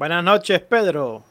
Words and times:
Buenas 0.00 0.24
noches, 0.24 0.58
Pedro. 0.62 1.22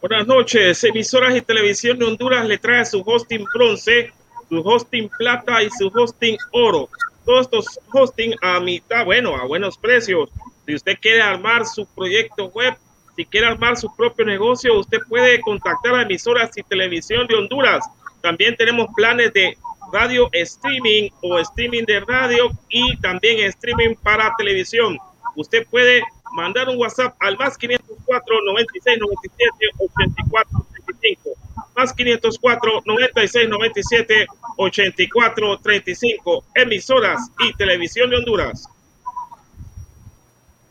Buenas 0.00 0.24
noches. 0.24 0.84
Emisoras 0.84 1.34
y 1.34 1.40
Televisión 1.40 1.98
de 1.98 2.04
Honduras 2.04 2.46
le 2.46 2.56
trae 2.56 2.84
su 2.84 3.02
hosting 3.04 3.44
bronce, 3.52 4.12
su 4.48 4.60
hosting 4.60 5.08
plata 5.18 5.64
y 5.64 5.68
su 5.70 5.90
hosting 5.92 6.36
oro. 6.52 6.88
Todos 7.24 7.46
estos 7.46 7.80
hosting 7.92 8.36
a 8.40 8.60
mitad, 8.60 9.04
bueno, 9.04 9.34
a 9.34 9.46
buenos 9.46 9.76
precios. 9.76 10.30
Si 10.64 10.76
usted 10.76 10.96
quiere 11.02 11.22
armar 11.22 11.66
su 11.66 11.84
proyecto 11.86 12.46
web, 12.50 12.76
si 13.16 13.24
quiere 13.24 13.48
armar 13.48 13.76
su 13.76 13.92
propio 13.96 14.24
negocio, 14.24 14.78
usted 14.78 14.98
puede 15.08 15.40
contactar 15.40 15.96
a 15.96 16.02
Emisoras 16.02 16.56
y 16.56 16.62
Televisión 16.62 17.26
de 17.26 17.34
Honduras. 17.34 17.84
También 18.22 18.54
tenemos 18.54 18.86
planes 18.94 19.32
de 19.32 19.58
radio 19.92 20.28
streaming 20.34 21.10
o 21.20 21.40
streaming 21.40 21.82
de 21.82 21.98
radio 21.98 22.48
y 22.68 22.96
también 22.98 23.40
streaming 23.48 23.96
para 24.04 24.32
televisión. 24.38 24.96
Usted 25.34 25.66
puede 25.68 26.04
mandar 26.32 26.68
un 26.68 26.78
WhatsApp 26.78 27.14
al 27.20 27.36
más 27.38 27.56
504 27.58 28.36
96 28.46 28.98
97 28.98 29.52
84 29.78 30.66
35. 30.88 31.30
Más 31.76 31.92
504 31.92 32.82
96 32.84 33.48
97 33.48 34.26
84 34.56 35.58
35. 35.58 36.44
Emisoras 36.54 37.30
y 37.40 37.52
Televisión 37.54 38.10
de 38.10 38.16
Honduras. 38.16 38.68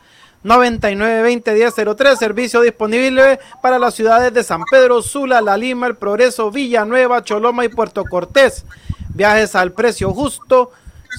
9920-1003, 0.44 2.18
servicio 2.18 2.62
disponible 2.62 3.40
para 3.62 3.80
las 3.80 3.96
ciudades 3.96 4.34
de 4.34 4.44
San 4.44 4.64
Pedro, 4.70 5.02
Sula, 5.02 5.42
La 5.42 5.56
Lima, 5.58 5.88
El 5.88 5.96
Progreso, 5.96 6.52
Villanueva, 6.52 7.24
Choloma 7.24 7.66
y 7.66 7.70
Puerto 7.70 8.04
Cortés. 8.04 8.66
Viajes 9.09 9.56
al 9.56 9.72
precio 9.72 10.12
justo, 10.12 10.72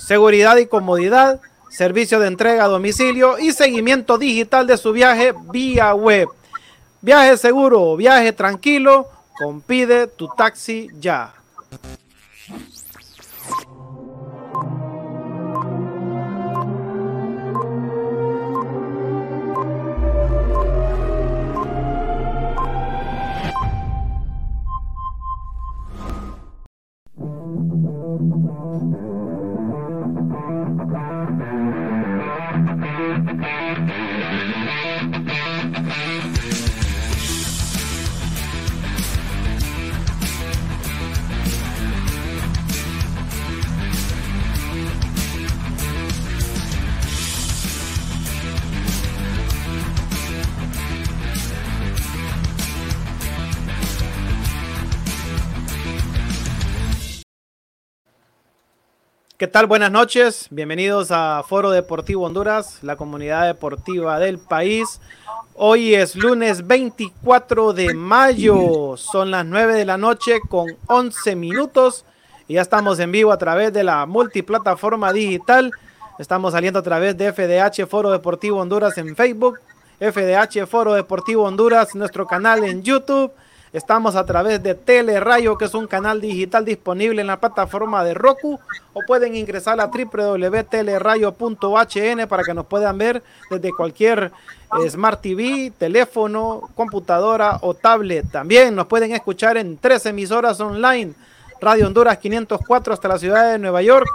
seguridad 0.06 0.56
y 0.56 0.66
comodidad, 0.66 1.40
servicio 1.70 2.20
de 2.20 2.28
entrega 2.28 2.64
a 2.64 2.68
domicilio 2.68 3.38
y 3.38 3.52
seguimiento 3.52 4.18
digital 4.18 4.66
de 4.66 4.76
su 4.76 4.92
viaje 4.92 5.34
vía 5.50 5.94
web. 5.94 6.28
Viaje 7.00 7.36
seguro, 7.36 7.96
viaje 7.96 8.32
tranquilo, 8.32 9.08
compide 9.38 10.06
tu 10.06 10.28
taxi 10.28 10.88
ya. 10.98 11.34
¿Qué 59.44 59.48
tal? 59.48 59.66
Buenas 59.66 59.90
noches. 59.92 60.46
Bienvenidos 60.48 61.10
a 61.10 61.42
Foro 61.46 61.70
Deportivo 61.70 62.24
Honduras, 62.24 62.78
la 62.80 62.96
comunidad 62.96 63.44
deportiva 63.44 64.18
del 64.18 64.38
país. 64.38 65.02
Hoy 65.52 65.94
es 65.94 66.16
lunes 66.16 66.66
24 66.66 67.74
de 67.74 67.92
mayo. 67.92 68.96
Son 68.96 69.30
las 69.30 69.44
9 69.44 69.74
de 69.74 69.84
la 69.84 69.98
noche 69.98 70.40
con 70.48 70.74
11 70.86 71.36
minutos. 71.36 72.06
Y 72.48 72.54
ya 72.54 72.62
estamos 72.62 72.98
en 73.00 73.12
vivo 73.12 73.32
a 73.32 73.36
través 73.36 73.70
de 73.74 73.84
la 73.84 74.06
multiplataforma 74.06 75.12
digital. 75.12 75.72
Estamos 76.18 76.54
saliendo 76.54 76.78
a 76.78 76.82
través 76.82 77.14
de 77.18 77.30
FDH 77.30 77.86
Foro 77.86 78.10
Deportivo 78.12 78.60
Honduras 78.60 78.96
en 78.96 79.14
Facebook, 79.14 79.58
FDH 80.00 80.66
Foro 80.66 80.94
Deportivo 80.94 81.44
Honduras, 81.44 81.94
nuestro 81.94 82.26
canal 82.26 82.64
en 82.64 82.82
YouTube 82.82 83.30
Estamos 83.74 84.14
a 84.14 84.24
través 84.24 84.62
de 84.62 84.76
Telerayo, 84.76 85.58
que 85.58 85.64
es 85.64 85.74
un 85.74 85.88
canal 85.88 86.20
digital 86.20 86.64
disponible 86.64 87.20
en 87.20 87.26
la 87.26 87.40
plataforma 87.40 88.04
de 88.04 88.14
Roku, 88.14 88.60
o 88.92 89.00
pueden 89.04 89.34
ingresar 89.34 89.80
a 89.80 89.88
www.telerayo.hn 89.88 92.28
para 92.28 92.44
que 92.44 92.54
nos 92.54 92.66
puedan 92.66 92.96
ver 92.96 93.20
desde 93.50 93.72
cualquier 93.72 94.30
eh, 94.80 94.88
Smart 94.88 95.20
TV, 95.20 95.72
teléfono, 95.76 96.70
computadora 96.76 97.58
o 97.62 97.74
tablet. 97.74 98.30
También 98.30 98.76
nos 98.76 98.86
pueden 98.86 99.10
escuchar 99.10 99.56
en 99.56 99.76
tres 99.76 100.06
emisoras 100.06 100.60
online. 100.60 101.14
Radio 101.60 101.88
Honduras 101.88 102.18
504 102.18 102.94
hasta 102.94 103.08
la 103.08 103.18
ciudad 103.18 103.50
de 103.50 103.58
Nueva 103.58 103.82
York, 103.82 104.06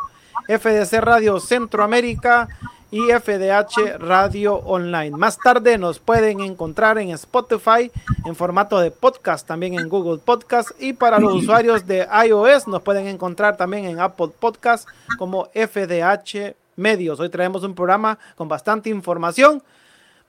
FDC 0.48 1.02
Radio 1.02 1.38
Centroamérica 1.42 2.48
y 2.92 3.12
FDH 3.12 3.98
Radio 4.00 4.56
Online. 4.56 5.12
Más 5.12 5.38
tarde 5.38 5.78
nos 5.78 6.00
pueden 6.00 6.40
encontrar 6.40 6.98
en 6.98 7.12
Spotify 7.12 7.92
en 8.26 8.36
formato 8.36 8.80
de 8.80 8.92
podcast, 8.92 9.48
también 9.48 9.80
en 9.80 9.90
Google 9.90 10.20
Podcast 10.20 10.72
y 10.80 10.94
para 10.94 11.20
los 11.20 11.36
usuarios 11.36 11.86
de 11.86 12.08
iOS 12.26 12.68
nos 12.68 12.82
pueden 12.82 13.08
encontrar 13.08 13.58
también 13.58 13.86
en 13.86 14.00
Apple 14.00 14.30
Podcast 14.40 14.88
como 15.18 15.50
FDH 15.54 16.56
Medios. 16.76 17.20
Hoy 17.20 17.30
traemos 17.30 17.64
un 17.64 17.76
programa 17.76 18.18
con 18.36 18.48
bastante 18.48 18.90
información. 18.90 19.62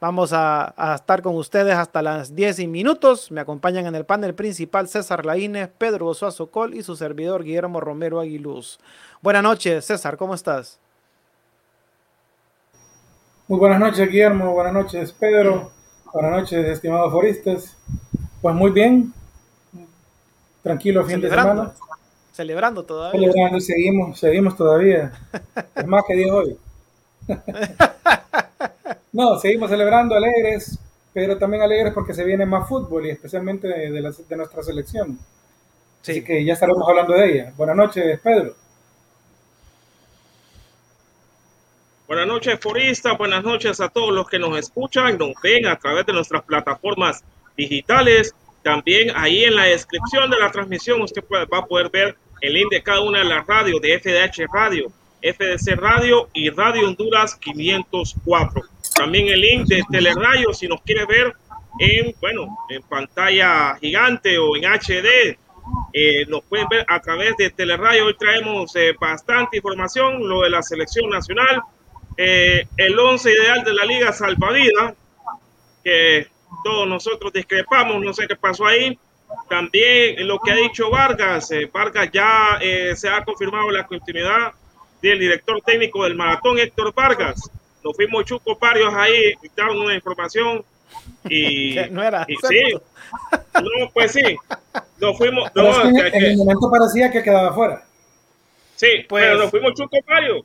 Vamos 0.01 0.33
a, 0.33 0.75
estar 0.95 1.21
con 1.23 1.37
ustedes 1.37 1.75
hasta 1.75 2.01
las 2.03 2.35
10 2.35 2.67
minutos. 2.69 3.31
Me 3.31 3.41
acompañan 3.41 3.87
en 3.87 3.95
el 3.95 4.07
panel 4.07 4.35
principal 4.35 4.89
César 4.89 5.27
Laínez, 5.27 5.71
Pedro 5.77 6.13
Suazo 6.15 6.51
Col 6.51 6.75
y 6.75 6.83
su 6.83 6.97
servidor 6.97 7.45
Guillermo 7.45 7.81
Romero 7.81 8.19
Aguiluz. 8.19 8.79
Buenas 9.21 9.43
noches, 9.43 9.85
César, 9.85 10.17
¿cómo 10.17 10.35
estás? 10.35 10.81
Muy 13.51 13.59
buenas 13.59 13.81
noches, 13.81 14.09
Guillermo. 14.09 14.53
Buenas 14.53 14.73
noches, 14.73 15.11
Pedro. 15.11 15.73
Buenas 16.15 16.31
noches, 16.31 16.65
estimados 16.69 17.11
foristas. 17.11 17.77
Pues 18.41 18.55
muy 18.55 18.71
bien. 18.71 19.13
Tranquilo 20.63 21.05
fin 21.05 21.21
de 21.21 21.31
semana. 21.31 21.75
Celebrando 22.31 22.85
todavía. 22.85 23.21
Celebrando, 23.21 23.59
seguimos, 23.59 24.21
seguimos 24.21 24.57
todavía. 24.57 25.11
Es 25.75 25.85
más 25.85 26.05
que 26.07 26.15
10 26.15 26.31
hoy. 26.31 26.59
no, 29.15 29.37
seguimos 29.41 29.69
celebrando 29.69 30.15
alegres, 30.15 30.79
pero 31.13 31.37
también 31.37 31.65
alegres 31.65 31.93
porque 31.93 32.15
se 32.15 32.23
viene 32.23 32.47
más 32.47 32.69
fútbol 32.69 33.07
y 33.07 33.11
especialmente 33.11 33.67
de, 33.67 33.91
de 33.91 34.37
nuestra 34.37 34.63
selección. 34.63 35.19
Así 36.03 36.23
que 36.23 36.45
ya 36.45 36.53
estaremos 36.53 36.89
hablando 36.89 37.15
de 37.15 37.33
ella. 37.33 37.53
Buenas 37.57 37.75
noches, 37.75 38.21
Pedro. 38.21 38.55
Buenas 42.11 42.27
noches, 42.27 42.59
Forista. 42.61 43.13
Buenas 43.13 43.45
noches 43.45 43.81
a 43.81 43.89
todos 43.89 44.13
los 44.13 44.29
que 44.29 44.41
nos 44.41 44.59
escuchan, 44.59 45.17
nos 45.17 45.31
ven 45.45 45.69
a 45.69 45.77
través 45.77 46.05
de 46.07 46.13
nuestras 46.13 46.43
plataformas 46.43 47.23
digitales. 47.57 48.35
También 48.65 49.13
ahí 49.15 49.45
en 49.45 49.55
la 49.55 49.67
descripción 49.67 50.29
de 50.29 50.37
la 50.37 50.51
transmisión 50.51 51.01
usted 51.03 51.23
va 51.31 51.59
a 51.59 51.67
poder 51.67 51.89
ver 51.89 52.17
el 52.41 52.55
link 52.55 52.69
de 52.73 52.83
cada 52.83 53.01
una 53.03 53.21
de 53.21 53.27
las 53.27 53.47
radios 53.47 53.81
de 53.81 53.97
FDH 54.01 54.53
Radio, 54.53 54.91
FDC 55.23 55.77
Radio 55.77 56.29
y 56.33 56.51
Radio 56.51 56.89
Honduras 56.89 57.37
504. 57.37 58.61
También 58.97 59.29
el 59.29 59.41
link 59.41 59.69
de 59.69 59.85
Teleradio 59.89 60.53
si 60.53 60.67
nos 60.67 60.83
quiere 60.83 61.07
ver 61.07 61.33
en, 61.79 62.13
bueno, 62.21 62.59
en 62.71 62.83
pantalla 62.83 63.77
gigante 63.81 64.37
o 64.37 64.57
en 64.57 64.65
HD. 64.65 65.39
Eh, 65.93 66.27
nos 66.27 66.43
pueden 66.43 66.67
ver 66.69 66.85
a 66.89 66.99
través 66.99 67.37
de 67.37 67.51
Teleradio. 67.51 68.07
Hoy 68.07 68.17
traemos 68.19 68.75
eh, 68.75 68.97
bastante 69.01 69.59
información, 69.59 70.29
lo 70.29 70.43
de 70.43 70.51
la 70.51 70.61
selección 70.61 71.09
nacional, 71.09 71.63
eh, 72.17 72.67
el 72.77 72.99
11 72.99 73.31
ideal 73.31 73.65
de 73.65 73.75
la 73.75 73.85
Liga 73.85 74.13
Salvadida, 74.13 74.95
que 75.83 76.29
todos 76.65 76.87
nosotros 76.87 77.33
discrepamos, 77.33 78.03
no 78.03 78.13
sé 78.13 78.27
qué 78.27 78.37
pasó 78.37 78.67
ahí. 78.67 78.99
También 79.49 80.27
lo 80.27 80.39
que 80.39 80.51
ha 80.51 80.57
dicho 80.57 80.91
Vargas, 80.91 81.51
eh, 81.53 81.71
Vargas 81.73 82.11
ya 82.13 82.59
eh, 82.61 82.95
se 82.97 83.09
ha 83.09 83.25
confirmado 83.25 83.71
la 83.71 83.87
continuidad 83.87 84.53
del 85.01 85.19
director 85.19 85.61
técnico 85.63 86.05
del 86.05 86.17
maratón, 86.17 86.59
Héctor 86.59 86.93
Vargas. 86.95 87.51
Nos 87.83 87.97
fuimos 87.97 88.25
chucos 88.25 88.59
varios 88.59 88.93
ahí, 88.93 89.35
dieron 89.57 89.81
una 89.81 89.95
información 89.95 90.65
y, 91.29 91.77
no 91.91 92.03
era 92.03 92.27
sí, 92.27 92.61
no, 93.55 93.91
pues 93.93 94.13
sí, 94.13 94.37
nos 94.99 95.17
fuimos. 95.17 95.51
en, 95.55 96.25
el 96.25 96.37
momento 96.37 96.71
parecía 96.71 97.11
que 97.11 97.23
quedaba 97.23 97.55
fuera. 97.55 97.85
Sí, 98.77 99.05
pues, 99.09 99.25
pero 99.25 99.39
nos 99.39 99.51
fuimos 99.51 99.75
chucos 99.75 100.01
varios. 100.07 100.43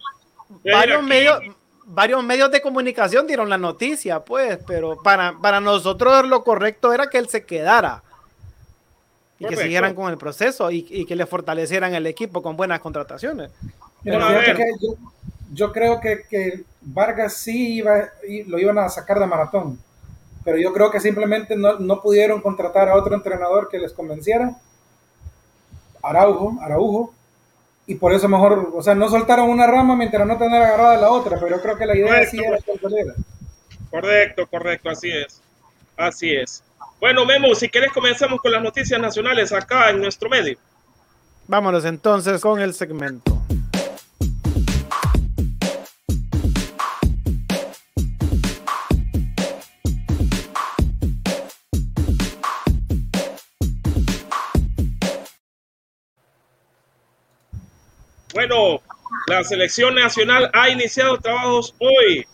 Varios 0.50 1.04
medios, 1.04 1.40
varios 1.86 2.24
medios 2.24 2.52
de 2.52 2.62
comunicación 2.62 3.28
dieron 3.28 3.50
la 3.50 3.58
noticia, 3.58 4.24
pues, 4.24 4.60
pero 4.66 5.02
para, 5.02 5.38
para 5.42 5.60
nosotros 5.60 6.28
lo 6.28 6.44
correcto 6.44 6.94
era 6.94 7.08
que 7.08 7.18
él 7.18 7.30
se 7.30 7.46
quedara 7.46 8.04
y 9.40 9.46
que 9.46 9.58
siguieran 9.58 9.94
con 9.94 10.10
el 10.10 10.18
proceso 10.18 10.72
y, 10.72 11.06
que 11.06 11.16
le 11.16 11.26
fortalecieran 11.26 11.94
el 11.94 12.08
equipo 12.08 12.42
con 12.42 12.56
buenas 12.56 12.80
contrataciones. 12.80 13.52
yo, 15.52 15.72
creo 15.72 16.00
que, 16.00 16.64
Vargas 16.82 17.34
sí 17.34 17.76
iba, 17.76 18.10
lo 18.48 18.60
iban 18.60 18.78
a 18.78 18.90
sacar 18.90 19.20
de 19.20 19.28
maratón, 19.28 19.80
pero 20.44 20.58
yo 20.58 20.74
creo 20.74 20.92
que 20.92 21.00
simplemente 21.00 21.56
no, 21.56 21.80
no 21.80 22.02
pudieron 22.02 22.42
contratar 22.42 22.90
a 22.90 22.96
otro 22.96 23.16
entrenador 23.16 23.70
que 23.70 23.80
les 23.80 23.94
convenciera. 23.94 24.56
Araujo, 26.04 26.58
Araujo, 26.62 27.14
y 27.88 27.96
por 27.96 28.14
eso 28.14 28.28
mejor, 28.28 28.72
o 28.74 28.82
sea, 28.82 28.96
no 28.96 29.10
soltaron 29.10 29.50
una 29.50 29.68
rama 29.68 29.96
mientras 29.96 30.26
no 30.26 30.38
tener 30.38 30.62
agarrada 30.62 30.98
la 30.98 31.10
otra, 31.10 31.40
pero 31.40 31.58
yo 31.58 31.62
creo 31.62 31.78
que 31.78 31.86
la 31.86 31.96
idea 31.96 32.08
correcto. 32.08 32.32
sí 32.32 32.44
era 32.44 33.14
Correcto, 33.92 34.48
correcto, 34.48 34.90
así 34.90 35.10
es. 35.12 35.42
Así 35.96 36.36
es. 36.36 36.64
Bueno, 37.00 37.26
Memo, 37.26 37.54
si 37.56 37.70
querés 37.70 37.92
comenzamos 37.92 38.42
con 38.42 38.52
las 38.52 38.62
noticias 38.62 39.00
nacionales 39.00 39.52
acá 39.52 39.90
en 39.90 40.02
nuestro 40.02 40.30
medio. 40.30 40.58
Vámonos 41.48 41.86
entonces 41.86 42.42
con 42.42 42.60
el 42.60 42.74
segmento. 42.74 43.35
Bueno, 58.48 58.80
la 59.26 59.44
selección 59.44 59.96
nacional 59.96 60.52
ha 60.54 60.70
iniciado 60.70 61.18
trabajos 61.18 61.74
hoy. 61.80 62.28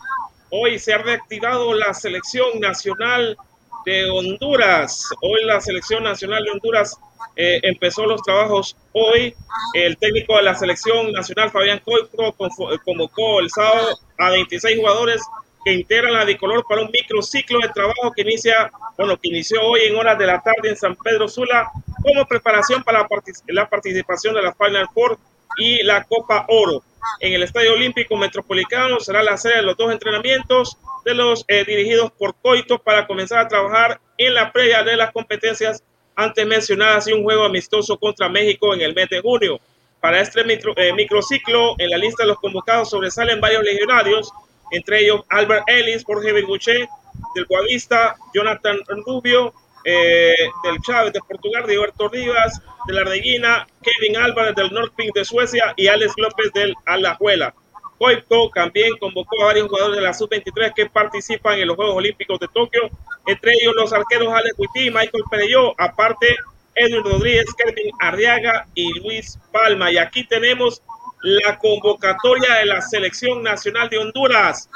Hoy 0.50 0.78
se 0.78 0.94
ha 0.94 0.98
reactivado 0.98 1.74
la 1.74 1.94
selección 1.94 2.60
nacional 2.60 3.38
de 3.86 4.10
Honduras. 4.10 5.08
Hoy 5.22 5.46
la 5.46 5.62
selección 5.62 6.04
nacional 6.04 6.44
de 6.44 6.52
Honduras 6.52 6.98
eh, 7.38 7.62
empezó 7.64 8.06
los 8.06 8.22
trabajos 8.24 8.76
hoy. 8.92 9.34
El 9.74 9.96
técnico 9.96 10.36
de 10.36 10.44
la 10.44 10.56
selección 10.56 11.14
nacional, 11.14 11.50
Fabián 11.50 11.80
Coitro, 11.80 12.36
convocó 12.84 13.40
el 13.40 13.50
sábado 13.50 13.98
a 14.18 14.32
26 14.32 14.80
jugadores 14.80 15.22
que 15.64 15.72
integran 15.72 16.12
la 16.14 16.26
bicolor 16.26 16.66
para 16.68 16.82
un 16.82 16.92
microciclo 16.92 17.60
de 17.60 17.70
trabajo 17.70 18.12
que 18.14 18.24
inicia, 18.24 18.70
bueno, 18.98 19.16
que 19.16 19.30
inició 19.30 19.62
hoy 19.64 19.84
en 19.84 19.96
horas 19.96 20.18
de 20.18 20.26
la 20.26 20.42
tarde 20.42 20.72
en 20.72 20.76
San 20.76 20.94
Pedro 20.98 21.30
Sula 21.30 21.72
como 22.04 22.26
preparación 22.26 22.84
para 22.84 23.08
la 23.48 23.70
participación 23.70 24.36
de 24.36 24.42
la 24.42 24.54
Final 24.54 24.90
Four 24.94 25.18
y 25.58 25.84
la 25.84 26.04
Copa 26.04 26.46
Oro. 26.50 26.84
En 27.20 27.34
el 27.34 27.44
Estadio 27.44 27.74
Olímpico 27.74 28.16
Metropolitano 28.16 29.00
será 29.00 29.24
la 29.24 29.38
sede 29.38 29.58
de 29.58 29.62
los 29.64 29.78
dos 29.78 29.92
entrenamientos 29.92 30.78
de 31.06 31.16
los 31.16 31.44
eh, 31.48 31.64
dirigidos 31.66 32.12
por 32.12 32.36
Coito 32.36 32.80
para 32.80 33.08
comenzar 33.08 33.40
a 33.40 33.48
trabajar 33.48 34.00
en 34.18 34.34
la 34.34 34.52
previa 34.52 34.84
de 34.84 34.96
las 34.96 35.12
competencias 35.12 35.84
antes 36.16 36.46
mencionadas 36.46 37.08
y 37.08 37.14
un 37.14 37.24
juego 37.24 37.44
amistoso 37.44 37.98
contra 37.98 38.30
México 38.30 38.74
en 38.74 38.82
el 38.82 38.94
mes 38.94 39.10
de 39.10 39.22
junio. 39.22 39.60
Para 40.00 40.20
este 40.20 40.42
eh, 40.42 40.94
microciclo, 40.94 41.76
en 41.78 41.90
la 41.90 41.98
lista 41.98 42.24
de 42.24 42.30
los 42.30 42.40
convocados 42.40 42.90
sobresalen 42.90 43.40
varios 43.40 43.64
legionarios, 43.64 44.32
entre 44.72 45.02
ellos 45.02 45.22
Albert 45.30 45.64
Ellis, 45.68 46.04
Jorge 46.04 46.32
Benguche 46.32 46.88
del 47.36 47.46
Guavista, 47.46 48.16
Jonathan 48.34 48.80
Rubio, 49.06 49.54
eh, 49.84 50.34
del 50.64 50.80
Chávez 50.82 51.14
de 51.14 51.20
Portugal, 51.20 51.64
Roberto 51.64 52.10
Rivas, 52.10 52.62
de 52.88 52.94
la 52.94 53.04
Reguina, 53.04 53.68
Kevin 53.82 54.18
Álvarez 54.18 54.56
del 54.56 54.72
Northpink 54.72 55.14
de 55.14 55.26
Suecia 55.26 55.74
y 55.78 55.88
Alex 55.88 56.14
López 56.18 56.52
del 56.54 56.74
Alajuela. 56.86 57.54
Coito 57.98 58.50
también 58.56 58.98
convocó 59.00 59.44
a 59.44 59.46
varios 59.46 59.68
jugadores 59.68 59.98
de 59.98 60.04
la 60.04 60.14
Sub-23 60.14 60.74
que 60.74 60.88
participan 60.88 61.60
en 61.60 61.68
los 61.68 61.76
Juegos 61.76 61.98
Olímpicos 61.98 62.40
de 62.40 62.48
Tokio, 62.48 62.90
entre 63.28 63.54
ellos 63.54 63.74
los 63.76 63.94
arqueros 63.94 64.34
Alex 64.34 64.56
Huití, 64.58 64.90
Michael 64.90 65.24
Pereyó, 65.30 65.80
aparte 65.80 66.36
Edwin 66.74 67.04
Rodríguez, 67.04 67.46
Kevin 67.56 67.92
Arriaga 68.00 68.66
y 68.74 69.00
Luis 69.00 69.38
Palma. 69.52 69.92
Y 69.92 69.98
aquí 69.98 70.26
tenemos 70.26 70.82
la 71.22 71.60
convocatoria 71.60 72.56
de 72.56 72.66
la 72.66 72.82
Selección 72.82 73.44
Nacional 73.44 73.90
de 73.90 74.00
Honduras. 74.00 74.70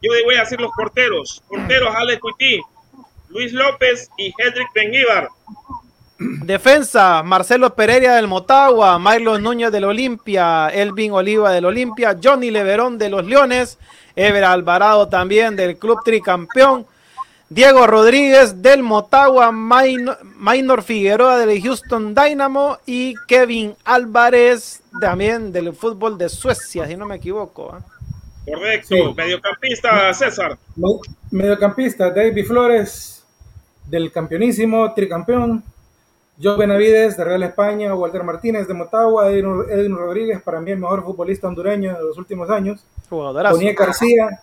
Yo 0.00 0.10
voy 0.24 0.34
a 0.34 0.40
decir 0.40 0.60
los 0.60 0.72
porteros. 0.72 1.42
Porteros 1.48 1.94
Alex 1.94 2.20
Huití, 2.22 2.60
Luis 3.32 3.52
López 3.52 4.10
y 4.18 4.32
Hedrick 4.38 4.68
Benguíbar. 4.74 5.28
Defensa, 6.18 7.22
Marcelo 7.22 7.74
Pereira 7.74 8.16
del 8.16 8.28
Motagua, 8.28 8.98
Marlon 8.98 9.42
Núñez 9.42 9.72
del 9.72 9.84
Olimpia, 9.84 10.68
Elvin 10.68 11.12
Oliva 11.12 11.50
del 11.50 11.64
Olimpia, 11.64 12.16
Johnny 12.22 12.50
Leverón 12.50 12.98
de 12.98 13.08
los 13.08 13.24
Leones, 13.24 13.78
Ever 14.14 14.44
Alvarado 14.44 15.08
también 15.08 15.56
del 15.56 15.76
Club 15.76 15.98
Tricampeón. 16.04 16.86
Diego 17.48 17.86
Rodríguez 17.86 18.62
del 18.62 18.82
Motagua, 18.82 19.52
Minor, 19.52 20.82
Figueroa 20.82 21.38
del 21.38 21.60
Houston 21.60 22.14
Dynamo 22.14 22.78
y 22.86 23.14
Kevin 23.28 23.74
Álvarez 23.84 24.82
también 25.00 25.52
del 25.52 25.74
fútbol 25.74 26.16
de 26.16 26.30
Suecia, 26.30 26.86
si 26.86 26.96
no 26.96 27.04
me 27.04 27.16
equivoco. 27.16 27.74
¿ah? 27.74 27.82
Correcto, 28.46 29.14
mediocampista 29.14 30.14
César. 30.14 30.56
Mediocampista 31.30 32.10
David 32.10 32.46
Flores 32.46 33.11
del 33.92 34.10
campeonísimo, 34.10 34.94
tricampeón. 34.94 35.62
Joe 36.42 36.56
Benavides 36.56 37.14
de 37.18 37.24
Real 37.24 37.42
España, 37.42 37.94
Walter 37.94 38.24
Martínez 38.24 38.66
de 38.66 38.72
Motagua, 38.72 39.30
Edwin, 39.30 39.94
Rodríguez, 39.94 40.40
para 40.40 40.62
mí 40.62 40.70
el 40.70 40.78
mejor 40.78 41.04
futbolista 41.04 41.46
hondureño 41.46 41.94
de 41.94 42.02
los 42.02 42.16
últimos 42.16 42.48
años. 42.48 42.86
Tony 43.10 43.74
García 43.74 44.40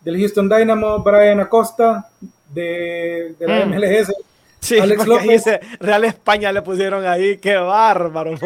del 0.00 0.16
Houston 0.16 0.48
Dynamo, 0.48 1.00
Brian 1.00 1.40
Acosta 1.40 2.08
de, 2.48 3.34
la 3.40 3.66
MLS. 3.66 4.10
Mm. 4.10 4.22
Sí, 4.60 4.78
Alex 4.78 5.06
López. 5.08 5.44
Real 5.80 6.04
España 6.04 6.52
le 6.52 6.62
pusieron 6.62 7.04
ahí, 7.04 7.38
qué 7.38 7.56
bárbaro. 7.56 8.36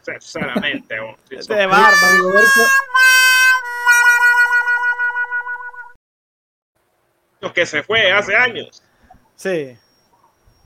Sinceramente, 0.00 0.96
qué 1.28 1.66
bárbaro. 1.66 2.32
Lo 7.40 7.52
que 7.52 7.66
se 7.66 7.82
fue 7.82 8.10
hace 8.10 8.34
años. 8.34 8.82
Sí. 9.36 9.76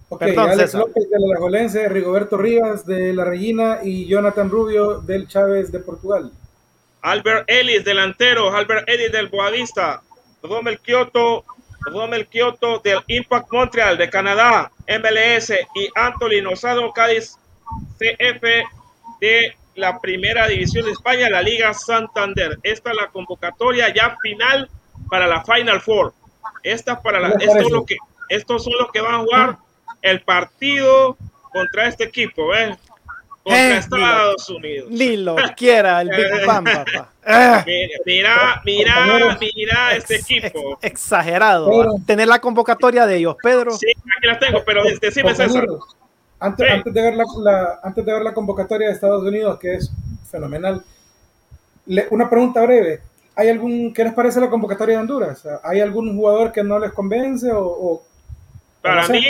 Ok, 0.08 0.22
Alex 0.22 0.74
López 0.74 1.08
de 1.08 1.18
la 1.20 1.88
Rigoberto 1.88 2.36
Rivas 2.36 2.84
de 2.84 3.12
La 3.12 3.24
Regina 3.24 3.78
y 3.82 4.06
Jonathan 4.06 4.50
Rubio 4.50 5.00
del 5.00 5.28
Chávez 5.28 5.70
de 5.70 5.78
Portugal. 5.78 6.32
Albert 7.02 7.44
Ellis, 7.48 7.84
delantero, 7.84 8.54
Albert 8.54 8.88
Ellis 8.88 9.12
del 9.12 9.28
Boavista, 9.28 10.02
Romel 10.42 10.80
Kyoto, 10.80 11.44
Romel 11.86 12.26
Kyoto 12.26 12.80
del 12.80 13.00
Impact 13.06 13.52
Montreal 13.52 13.96
de 13.98 14.10
Canadá, 14.10 14.72
MLS 14.88 15.50
y 15.74 15.88
Anthony 15.94 16.42
Nosado 16.42 16.92
Cádiz 16.92 17.36
CF 17.98 18.42
de 19.20 19.56
la 19.76 20.00
primera 20.00 20.46
división 20.48 20.84
de 20.84 20.92
España, 20.92 21.30
la 21.30 21.42
Liga 21.42 21.72
Santander. 21.72 22.58
Esta 22.62 22.90
es 22.90 22.96
la 22.96 23.08
convocatoria 23.08 23.94
ya 23.94 24.16
final 24.22 24.68
para 25.08 25.26
la 25.26 25.44
Final 25.44 25.80
Four. 25.80 26.12
Esta 26.62 27.00
para 27.00 27.20
la, 27.20 27.28
esto 27.28 27.68
lo 27.70 27.86
que, 27.86 27.96
estos 28.30 28.64
son 28.64 28.72
los 28.78 28.90
que 28.90 29.00
van 29.00 29.16
a 29.16 29.18
jugar 29.18 29.58
el 30.00 30.22
partido 30.22 31.16
contra 31.52 31.88
este 31.88 32.04
equipo, 32.04 32.48
¿ves? 32.48 32.78
Contra 33.42 33.74
eh, 33.74 33.76
Estados 33.78 34.48
Unidos. 34.48 34.88
Ni 34.90 35.16
lo 35.16 35.36
quiera 35.56 36.00
el 36.00 36.10
Big 36.10 36.26
Bang, 36.46 36.64
papá. 36.64 37.64
Mira, 37.66 38.62
mira, 38.64 39.38
mira 39.40 39.96
este 39.96 40.16
equipo. 40.16 40.78
exagerado. 40.80 41.70
Tener 42.06 42.28
la 42.28 42.38
convocatoria 42.38 43.04
de 43.04 43.16
ellos, 43.16 43.36
Pedro. 43.42 43.72
Sí, 43.72 43.86
aquí 43.90 44.26
la 44.26 44.38
tengo, 44.38 44.62
pero 44.64 44.82
decime 45.00 45.34
César. 45.34 45.66
Antes, 46.38 46.70
antes, 46.70 46.94
de 46.94 47.02
ver 47.02 47.14
la, 47.14 47.80
antes 47.82 48.04
de 48.04 48.12
ver 48.12 48.22
la 48.22 48.32
convocatoria 48.32 48.88
de 48.88 48.94
Estados 48.94 49.22
Unidos, 49.22 49.58
que 49.58 49.74
es 49.74 49.92
fenomenal, 50.30 50.82
una 52.10 52.30
pregunta 52.30 52.62
breve. 52.62 53.02
¿Hay 53.36 53.48
algún, 53.48 53.92
¿Qué 53.92 54.04
les 54.04 54.14
parece 54.14 54.40
la 54.40 54.48
convocatoria 54.48 54.96
de 54.96 55.02
Honduras? 55.02 55.46
¿Hay 55.62 55.80
algún 55.80 56.16
jugador 56.16 56.52
que 56.52 56.62
no 56.62 56.78
les 56.78 56.92
convence 56.92 57.50
o 57.52 58.02
para 58.82 59.08
mí, 59.08 59.24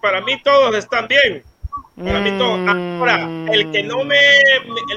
para 0.00 0.20
mí 0.20 0.40
todos 0.42 0.74
están 0.76 1.08
bien. 1.08 1.44
Para 1.96 2.20
mí 2.20 2.30
todos. 2.38 2.58
Ahora, 2.68 3.28
el 3.52 3.70
que 3.70 3.82
no 3.82 4.04
me, 4.04 4.18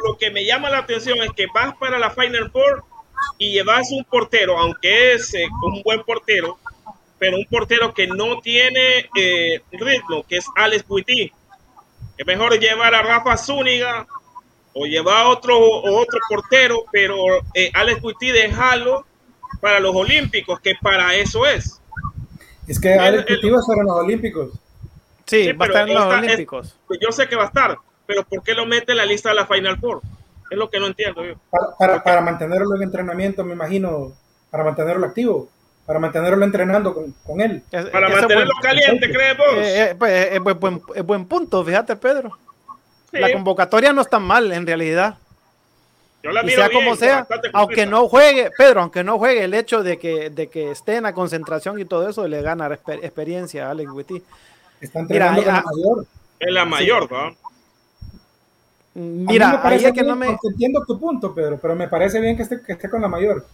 lo 0.03 0.17
que 0.17 0.31
me 0.31 0.45
llama 0.45 0.69
la 0.69 0.79
atención 0.79 1.21
es 1.21 1.31
que 1.33 1.47
vas 1.53 1.75
para 1.77 1.99
la 1.99 2.09
Final 2.09 2.49
Four 2.51 2.83
y 3.37 3.51
llevas 3.51 3.91
un 3.91 4.03
portero, 4.05 4.57
aunque 4.57 5.13
es 5.13 5.33
eh, 5.33 5.47
un 5.63 5.81
buen 5.83 6.03
portero, 6.03 6.57
pero 7.19 7.37
un 7.37 7.45
portero 7.45 7.93
que 7.93 8.07
no 8.07 8.39
tiene 8.39 9.09
eh, 9.17 9.61
ritmo, 9.71 10.25
que 10.27 10.37
es 10.37 10.45
Alex 10.55 10.87
Buití. 10.87 11.31
Es 12.17 12.25
mejor 12.25 12.57
llevar 12.59 12.95
a 12.95 13.01
Rafa 13.01 13.35
Zúñiga 13.35 14.07
o 14.73 14.85
llevar 14.85 15.25
a 15.25 15.29
otro, 15.29 15.57
otro 15.59 16.19
portero, 16.29 16.85
pero 16.91 17.17
eh, 17.53 17.71
Alex 17.73 18.01
Buití 18.01 18.31
dejarlo 18.31 19.05
para 19.59 19.79
los 19.79 19.95
Olímpicos, 19.95 20.59
que 20.59 20.75
para 20.75 21.15
eso 21.15 21.45
es. 21.45 21.81
Es 22.67 22.79
que 22.79 22.89
a 22.89 23.09
estar 23.09 23.77
en 23.77 23.85
los 23.85 23.95
Olímpicos. 23.95 24.51
Sí, 25.25 25.51
va 25.53 25.65
a 25.65 25.67
estar 25.67 25.89
en 25.89 25.95
los 25.95 26.05
Olímpicos. 26.05 26.75
Pues 26.87 26.99
yo 27.01 27.11
sé 27.11 27.27
que 27.27 27.35
va 27.35 27.43
a 27.43 27.47
estar, 27.47 27.77
pero 28.05 28.23
¿por 28.23 28.43
qué 28.43 28.53
lo 28.53 28.65
mete 28.65 28.91
en 28.91 28.97
la 28.97 29.05
lista 29.05 29.29
de 29.29 29.35
la 29.35 29.45
Final 29.45 29.77
Four? 29.79 30.01
Es 30.49 30.57
lo 30.57 30.69
que 30.69 30.79
no 30.79 30.87
entiendo 30.87 31.25
yo. 31.25 31.35
Para, 31.77 32.03
para, 32.03 32.21
mantenerlo 32.21 32.75
en 32.75 32.83
entrenamiento, 32.83 33.43
me 33.43 33.53
imagino, 33.53 34.13
para 34.51 34.63
mantenerlo 34.63 35.05
activo, 35.05 35.49
para 35.85 35.99
mantenerlo 35.99 36.43
entrenando 36.45 36.93
con, 36.93 37.13
con 37.25 37.41
él. 37.41 37.63
para 37.91 38.09
mantenerlo 38.09 38.53
caliente, 38.61 39.11
¿crees 39.11 39.37
vos? 39.37 39.57
Eh, 39.57 39.89
eh, 39.89 39.95
pues, 39.97 40.31
es, 40.31 40.39
buen, 40.39 40.81
es, 40.93 41.03
buen, 41.03 41.25
punto, 41.25 41.63
fíjate, 41.63 41.95
Pedro. 41.95 42.37
La 43.11 43.31
convocatoria 43.31 43.93
no 43.93 44.01
está 44.01 44.19
mal, 44.19 44.51
en 44.51 44.67
realidad. 44.67 45.17
Yo 46.25 46.31
la 46.31 46.43
y 46.43 46.49
sea 46.49 46.71
como 46.71 46.95
sea, 46.95 47.27
aunque 47.53 47.85
no 47.85 48.09
juegue, 48.09 48.49
Pedro, 48.57 48.81
aunque 48.81 49.03
no 49.03 49.19
juegue, 49.19 49.43
el 49.43 49.53
hecho 49.53 49.83
de 49.83 49.99
que, 49.99 50.31
de 50.31 50.47
que 50.47 50.71
esté 50.71 50.95
en 50.95 51.03
la 51.03 51.13
concentración 51.13 51.79
y 51.79 51.85
todo 51.85 52.09
eso 52.09 52.27
le 52.27 52.41
gana 52.41 52.67
experiencia 52.73 53.67
a 53.67 53.71
Alex 53.71 53.91
Witty. 53.91 54.23
Está 54.81 55.01
entrenando 55.01 55.41
Mira, 55.41 55.53
la 55.53 55.61
mayor. 55.61 56.05
En 56.39 56.53
la 56.55 56.65
mayor, 56.65 57.11
¿no? 57.11 57.35
Mira, 58.95 59.61
ahí 59.63 59.85
es 59.85 59.93
que 59.93 60.01
no 60.01 60.15
me... 60.15 60.35
Entiendo 60.43 60.83
tu 60.87 60.99
punto, 60.99 61.35
Pedro, 61.35 61.59
pero 61.61 61.75
me 61.75 61.87
parece 61.87 62.19
bien 62.19 62.35
que 62.35 62.41
esté, 62.41 62.59
que 62.59 62.73
esté 62.73 62.89
con 62.89 63.03
la 63.03 63.07
mayor. 63.07 63.45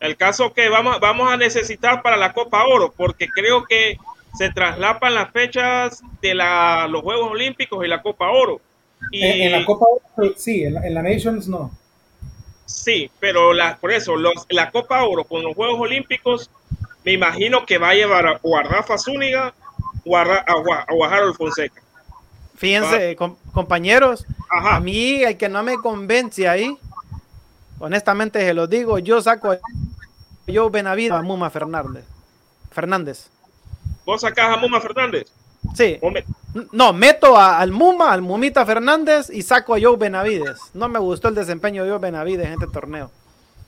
El 0.00 0.16
caso 0.16 0.52
que 0.52 0.68
vamos, 0.68 0.98
vamos 0.98 1.32
a 1.32 1.36
necesitar 1.36 2.02
para 2.02 2.16
la 2.16 2.32
Copa 2.32 2.64
Oro, 2.64 2.92
porque 2.96 3.28
creo 3.28 3.66
que 3.66 3.98
se 4.34 4.50
traslapan 4.50 5.14
las 5.14 5.30
fechas 5.30 6.02
de 6.20 6.34
la, 6.34 6.88
los 6.88 7.02
Juegos 7.02 7.30
Olímpicos 7.30 7.84
y 7.84 7.88
la 7.88 8.02
Copa 8.02 8.30
Oro. 8.30 8.60
Y, 9.10 9.24
en, 9.24 9.52
la 9.52 9.64
Copa 9.64 9.86
Oro, 10.16 10.32
sí, 10.36 10.62
en 10.64 10.94
la, 10.94 11.02
Nations 11.02 11.48
no. 11.48 11.70
Sí, 12.64 13.10
pero 13.20 13.52
la, 13.52 13.76
por 13.76 13.92
eso, 13.92 14.16
los, 14.16 14.46
la 14.48 14.70
Copa 14.70 15.04
Oro 15.04 15.24
con 15.24 15.42
los 15.42 15.54
Juegos 15.54 15.80
Olímpicos, 15.80 16.50
me 17.04 17.12
imagino 17.12 17.66
que 17.66 17.78
va 17.78 17.90
a 17.90 17.94
llevar 17.94 18.26
a, 18.26 18.40
o 18.42 18.56
a 18.56 18.62
Rafa 18.62 18.96
Zúñiga 18.96 19.52
o 20.04 20.16
a, 20.16 20.22
a, 20.22 21.34
Fonseca. 21.36 21.82
Fíjense, 22.56 23.16
compañeros, 23.52 24.24
a 24.48 24.78
mí 24.80 25.22
el 25.24 25.36
que 25.36 25.48
no 25.48 25.62
me 25.62 25.76
convence 25.76 26.48
ahí, 26.48 26.76
honestamente 27.78 28.40
se 28.40 28.54
lo 28.54 28.66
digo, 28.68 28.98
yo 29.00 29.20
saco 29.20 29.56
yo 30.46 30.70
Benavides 30.70 31.12
a 31.12 31.22
Muma 31.22 31.50
Fernández. 31.50 32.04
Fernández. 32.70 33.28
¿Vos 34.04 34.20
sacás 34.20 34.56
a 34.56 34.60
Muma 34.60 34.80
Fernández? 34.80 35.32
Sí. 35.74 35.98
No, 36.72 36.92
meto 36.92 37.38
al 37.38 37.72
Muma, 37.72 38.12
al 38.12 38.22
Mumita 38.22 38.66
Fernández 38.66 39.30
y 39.30 39.42
saco 39.42 39.74
a 39.74 39.80
Joe 39.80 39.96
Benavides. 39.96 40.58
No 40.74 40.88
me 40.88 40.98
gustó 40.98 41.28
el 41.28 41.34
desempeño 41.34 41.84
de 41.84 41.90
Joe 41.90 41.98
Benavides 41.98 42.46
en 42.46 42.52
este 42.54 42.66
torneo. 42.66 43.10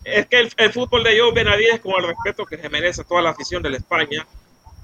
Es 0.05 0.27
que 0.27 0.39
el, 0.39 0.73
fútbol 0.73 1.03
de 1.03 1.19
Joe 1.19 1.33
Benavides, 1.33 1.81
con 1.81 1.95
el 1.99 2.09
respeto 2.09 2.45
que 2.45 2.59
se 2.59 2.69
merece 2.69 3.05
toda 3.05 3.23
la 3.23 3.31
afición 3.31 3.63
de 3.63 3.71
la 3.71 3.79
España, 3.79 4.27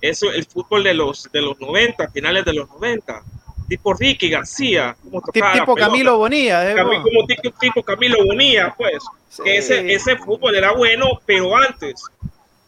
es 0.00 0.22
el 0.22 0.46
fútbol 0.46 0.82
de 0.82 0.94
los, 0.94 1.30
de 1.30 1.42
los 1.42 1.60
90, 1.60 2.08
finales 2.10 2.44
de 2.44 2.54
los 2.54 2.70
90. 2.70 3.22
Tipo 3.68 3.94
Ricky 3.94 4.30
García. 4.30 4.96
tipo 5.32 5.74
Camilo 5.74 6.16
Bonilla. 6.16 6.70
Eh, 6.70 6.74
como 6.74 7.26
tipo, 7.60 7.82
Camilo 7.82 8.24
Bonilla, 8.24 8.74
pues. 8.76 9.04
ese, 9.44 9.92
ese 9.92 10.16
fútbol 10.16 10.56
era 10.56 10.72
bueno, 10.72 11.20
pero 11.26 11.54
antes. 11.56 12.02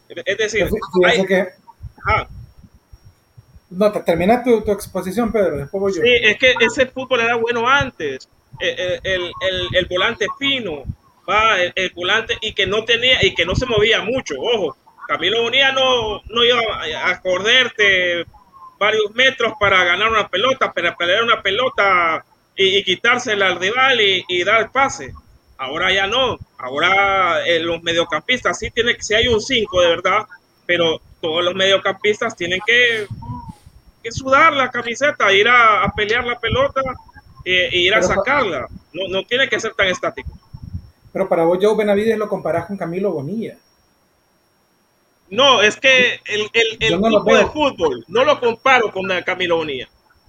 Es 0.07 0.37
decir, 0.37 0.69
hay, 1.05 1.25
que, 1.25 1.47
no, 3.75 3.91
termina 3.91 4.43
tu, 4.43 4.61
tu, 4.61 4.71
exposición, 4.71 5.31
Pedro, 5.31 5.57
después 5.57 5.81
voy 5.81 5.93
yo. 5.93 6.01
Sí, 6.01 6.11
es 6.21 6.37
que 6.37 6.55
ese 6.59 6.85
fútbol 6.87 7.21
era 7.21 7.35
bueno 7.35 7.67
antes. 7.67 8.29
Eh, 8.59 8.75
eh, 8.77 8.99
el, 9.03 9.31
el, 9.41 9.67
el, 9.75 9.85
volante 9.87 10.27
fino, 10.37 10.83
va, 11.27 11.59
el, 11.59 11.91
volante 11.95 12.37
y 12.41 12.53
que 12.53 12.67
no 12.67 12.85
tenía 12.85 13.23
y 13.25 13.33
que 13.33 13.45
no 13.45 13.55
se 13.55 13.65
movía 13.65 14.01
mucho. 14.01 14.35
Ojo, 14.39 14.77
Camilo 15.07 15.41
Bonilla 15.41 15.71
no, 15.71 16.21
no 16.29 16.43
iba 16.43 16.59
a 17.03 17.09
acordarte 17.09 18.25
varios 18.79 19.13
metros 19.15 19.53
para 19.59 19.83
ganar 19.83 20.09
una 20.09 20.27
pelota, 20.27 20.71
para 20.71 20.95
pelear 20.95 21.23
una 21.23 21.41
pelota 21.41 22.23
y, 22.55 22.83
quitársela 22.83 23.47
al 23.47 23.59
rival 23.59 23.99
y, 24.01 24.23
y, 24.27 24.43
dar 24.43 24.61
el 24.61 24.69
pase. 24.69 25.13
Ahora 25.57 25.91
ya 25.91 26.07
no. 26.07 26.37
Ahora 26.57 27.45
eh, 27.45 27.59
los 27.59 27.81
mediocampistas 27.81 28.59
sí 28.59 28.69
tiene 28.71 28.95
que, 28.95 29.03
si 29.03 29.13
hay 29.15 29.27
un 29.27 29.41
5 29.41 29.81
de 29.81 29.87
verdad, 29.87 30.25
pero 30.65 31.01
todos 31.21 31.43
los 31.43 31.55
mediocampistas 31.55 32.35
tienen 32.35 32.59
que 32.65 33.07
que 34.03 34.11
sudar 34.11 34.53
la 34.53 34.69
camiseta, 34.69 35.31
ir 35.31 35.47
a, 35.47 35.91
pelear 35.95 36.25
la 36.25 36.39
pelota 36.39 36.81
eh, 37.45 37.69
e 37.71 37.77
ir 37.77 37.93
a 37.95 38.03
sacarla. 38.03 38.67
No, 38.93 39.07
no 39.09 39.25
tiene 39.25 39.47
que 39.47 39.59
ser 39.59 39.73
tan 39.73 39.87
estático. 39.87 40.31
Pero 41.11 41.29
para 41.29 41.45
vos, 41.45 41.57
Joe 41.61 41.75
Benavides 41.75 42.17
lo 42.17 42.27
comparás 42.27 42.65
con 42.65 42.77
Camilo 42.77 43.11
Bonilla. 43.11 43.57
No, 45.29 45.61
es 45.61 45.77
que 45.77 46.19
el, 46.25 46.49
el, 46.53 46.77
tipo 46.77 47.35
de 47.35 47.45
fútbol, 47.47 48.05
no 48.07 48.23
lo 48.23 48.39
comparo 48.39 48.91
con 48.91 49.07
Camilo 49.25 49.57
Bonilla, 49.57 49.87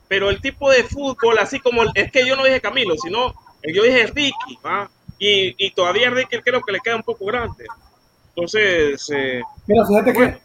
pero 0.09 0.31
el 0.31 0.40
tipo 0.40 0.71
de 0.71 0.85
fútbol, 0.85 1.38
así 1.38 1.61
como, 1.61 1.83
es 1.95 2.11
que 2.11 2.26
yo 2.26 2.37
no 2.37 2.45
dije 2.45 2.61
Camilo, 2.61 2.95
sino 2.97 3.35
yo 3.62 3.83
dije 3.83 4.07
Ricky, 4.07 4.59
Y, 5.19 5.66
y 5.66 5.71
todavía 5.73 6.11
Ricky 6.11 6.38
creo 6.38 6.62
que 6.62 6.73
le 6.73 6.81
queda 6.81 6.97
un 6.97 7.02
poco 7.02 7.26
grande. 7.26 7.66
Entonces... 8.28 9.11
Eh, 9.14 9.43
Mira, 9.66 9.87
fíjate 9.87 10.12
que 10.12 10.38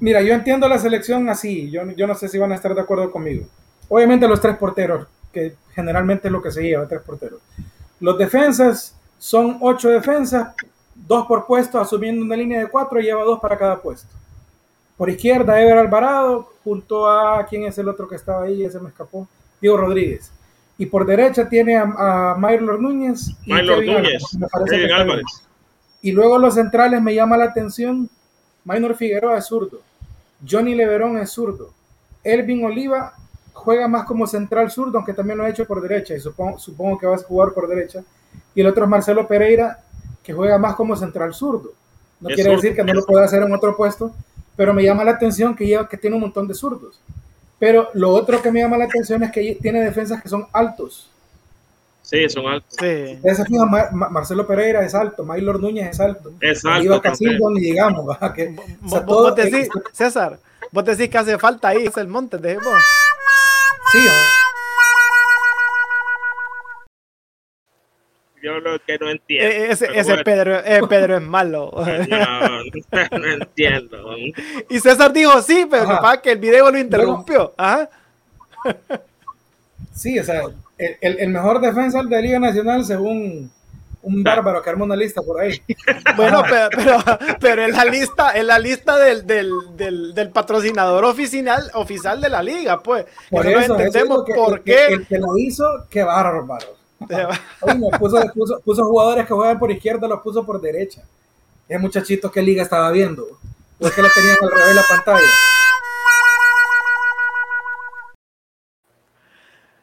Mira, 0.00 0.22
yo 0.22 0.34
entiendo 0.34 0.68
la 0.68 0.78
selección 0.78 1.28
así. 1.28 1.70
Yo, 1.70 1.82
yo 1.92 2.06
no 2.06 2.14
sé 2.14 2.28
si 2.28 2.38
van 2.38 2.52
a 2.52 2.54
estar 2.54 2.74
de 2.74 2.80
acuerdo 2.80 3.10
conmigo. 3.10 3.46
Obviamente 3.88 4.28
los 4.28 4.40
tres 4.40 4.56
porteros, 4.56 5.06
que 5.32 5.56
generalmente 5.74 6.28
es 6.28 6.32
lo 6.32 6.42
que 6.42 6.50
se 6.50 6.62
lleva, 6.62 6.86
tres 6.86 7.02
porteros. 7.02 7.40
Los 8.00 8.18
defensas 8.18 8.94
son 9.18 9.58
ocho 9.60 9.88
defensas, 9.88 10.54
dos 10.94 11.26
por 11.26 11.46
puesto, 11.46 11.80
asumiendo 11.80 12.24
una 12.24 12.36
línea 12.36 12.60
de 12.60 12.68
cuatro, 12.68 13.00
lleva 13.00 13.24
dos 13.24 13.40
para 13.40 13.58
cada 13.58 13.80
puesto. 13.80 14.08
Por 14.96 15.10
izquierda, 15.10 15.60
Ever 15.60 15.78
Alvarado, 15.78 16.52
junto 16.64 17.08
a, 17.08 17.44
¿quién 17.46 17.64
es 17.64 17.78
el 17.78 17.88
otro 17.88 18.08
que 18.08 18.16
estaba 18.16 18.44
ahí? 18.44 18.64
Ese 18.64 18.80
me 18.80 18.88
escapó. 18.88 19.28
Diego 19.60 19.76
Rodríguez. 19.76 20.32
Y 20.76 20.86
por 20.86 21.06
derecha 21.06 21.48
tiene 21.48 21.76
a, 21.76 22.32
a 22.32 22.34
Maylor 22.36 22.80
Núñez. 22.80 23.30
Y 23.44 23.52
Maylor 23.52 23.84
Núñez. 23.84 24.22
Álvarez. 24.94 25.24
Y 26.02 26.12
luego 26.12 26.38
los 26.38 26.54
centrales 26.54 27.02
me 27.02 27.14
llama 27.14 27.36
la 27.36 27.46
atención. 27.46 28.08
Maynor 28.64 28.94
Figueroa 28.96 29.38
es 29.38 29.46
zurdo. 29.46 29.80
Johnny 30.48 30.74
Leverón 30.74 31.18
es 31.18 31.30
zurdo. 31.30 31.72
Elvin 32.22 32.64
Oliva 32.64 33.14
juega 33.52 33.88
más 33.88 34.06
como 34.06 34.26
central 34.26 34.70
zurdo, 34.70 34.98
aunque 34.98 35.14
también 35.14 35.38
lo 35.38 35.44
ha 35.44 35.50
hecho 35.50 35.66
por 35.66 35.80
derecha. 35.80 36.14
Y 36.14 36.20
supongo, 36.20 36.58
supongo 36.58 36.98
que 36.98 37.06
va 37.06 37.16
a 37.16 37.18
jugar 37.18 37.52
por 37.52 37.68
derecha. 37.68 38.02
Y 38.54 38.60
el 38.60 38.66
otro 38.66 38.84
es 38.84 38.90
Marcelo 38.90 39.26
Pereira, 39.26 39.78
que 40.22 40.32
juega 40.32 40.58
más 40.58 40.74
como 40.74 40.94
central 40.96 41.34
zurdo. 41.34 41.72
No 42.20 42.28
quiere 42.30 42.50
decir 42.50 42.74
que 42.74 42.84
no 42.84 42.92
lo 42.92 43.04
pueda 43.04 43.24
hacer 43.24 43.42
en 43.42 43.52
otro 43.52 43.76
puesto, 43.76 44.12
pero 44.56 44.74
me 44.74 44.82
llama 44.82 45.04
la 45.04 45.12
atención 45.12 45.54
que, 45.54 45.66
lleva, 45.66 45.88
que 45.88 45.96
tiene 45.96 46.16
un 46.16 46.22
montón 46.22 46.48
de 46.48 46.54
zurdos. 46.54 47.00
Pero 47.58 47.88
lo 47.94 48.10
otro 48.10 48.40
que 48.40 48.52
me 48.52 48.60
llama 48.60 48.76
la 48.76 48.84
atención 48.84 49.22
es 49.22 49.32
que 49.32 49.58
tiene 49.60 49.84
defensas 49.84 50.22
que 50.22 50.28
son 50.28 50.46
altos. 50.52 51.10
Sí, 52.08 52.26
son 52.30 52.46
altos. 52.46 52.74
Sí. 52.80 53.18
Marcelo 53.92 54.46
Pereira 54.46 54.82
es 54.82 54.94
alto, 54.94 55.24
Maylor 55.24 55.60
Núñez 55.60 55.90
es 55.90 56.00
alto. 56.00 56.32
Es 56.40 56.64
alto. 56.64 57.02
Casildo, 57.02 57.50
ni 57.50 57.60
digamos. 57.60 58.16
Que, 58.34 58.56
o 58.82 58.88
sea, 58.88 59.04
todo, 59.04 59.24
vos 59.24 59.36
decís, 59.36 59.68
César, 59.92 60.38
vos 60.72 60.86
decís 60.86 61.10
que 61.10 61.18
hace 61.18 61.38
falta 61.38 61.68
ahí, 61.68 61.84
es 61.84 61.96
el 61.98 62.08
monte 62.08 62.38
de 62.38 62.54
vos. 62.54 62.82
Sí, 63.92 63.98
yo 68.42 68.58
lo 68.58 68.78
que 68.78 68.96
no 68.98 69.10
entiendo. 69.10 69.46
E-, 69.46 69.70
ese, 69.70 69.88
ese 69.94 70.16
Pedro, 70.24 70.60
eh, 70.64 70.80
Pedro 70.88 71.16
es 71.16 71.22
malo. 71.22 71.72
No, 72.08 73.18
no, 73.18 73.32
entiendo. 73.32 74.14
Y 74.70 74.80
César 74.80 75.12
dijo 75.12 75.42
sí, 75.42 75.66
pero 75.70 75.86
para 76.00 76.22
que 76.22 76.32
el 76.32 76.38
video 76.38 76.70
lo 76.70 76.78
interrumpió. 76.78 77.52
Ajá. 77.58 77.90
Sí, 79.92 80.18
o 80.18 80.24
sea, 80.24 80.44
el, 80.78 81.18
el, 81.18 81.28
mejor 81.30 81.60
defensa 81.60 82.02
de 82.02 82.22
Liga 82.22 82.38
Nacional 82.38 82.84
según 82.84 83.50
un 84.00 84.22
bárbaro 84.22 84.62
que 84.62 84.70
arma 84.70 84.84
una 84.84 84.96
lista 84.96 85.20
por 85.22 85.40
ahí. 85.40 85.60
Bueno, 86.16 86.42
pero, 86.48 86.68
pero, 86.74 86.98
pero 87.40 87.62
es 87.62 87.76
la 87.76 87.84
lista, 87.84 88.30
es 88.30 88.44
la 88.44 88.58
lista 88.58 88.96
del, 88.96 89.26
del, 89.26 89.50
del, 89.76 90.14
del 90.14 90.30
patrocinador 90.30 91.04
oficial, 91.04 91.70
oficial 91.74 92.20
de 92.20 92.28
la 92.28 92.42
liga, 92.42 92.80
pues. 92.80 93.06
Por 93.30 93.46
eso, 93.46 93.74
no 93.74 93.80
entendemos 93.80 94.24
por 94.34 94.62
qué. 94.62 94.86
El, 94.86 95.06
que 95.06 95.18
lo 95.18 95.36
hizo, 95.36 95.64
qué 95.90 96.02
bárbaro. 96.02 96.76
puso, 97.98 98.20
puso, 98.34 98.60
puso, 98.64 98.84
jugadores 98.84 99.26
que 99.26 99.34
juegan 99.34 99.58
por 99.58 99.70
izquierda, 99.70 100.08
los 100.08 100.20
puso 100.20 100.44
por 100.44 100.60
derecha. 100.60 101.02
Es 101.68 101.80
muchachito 101.80 102.30
que 102.30 102.42
liga 102.42 102.62
estaba 102.62 102.90
viendo. 102.90 103.26
es 103.78 103.92
que 103.92 104.02
le 104.02 104.08
tenían 104.10 104.36
al 104.40 104.50
revés 104.50 104.74
la 104.74 104.84
pantalla. 104.88 105.28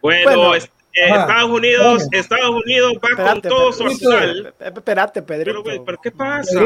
Bueno, 0.02 0.54
eh, 0.96 1.10
Estados 1.10 1.52
Unidos, 1.52 2.08
Estados 2.12 2.56
Unidos 2.64 2.94
va 3.04 3.10
espérate, 3.10 3.50
con 3.50 3.58
todo 3.58 3.72
su 3.74 3.86
arsenal. 3.86 4.54
Espérate, 4.60 5.22
Pedrito. 5.22 5.64
Pero, 5.64 5.84
pero, 5.86 5.98
¿qué 6.02 6.12
pasa? 6.12 6.60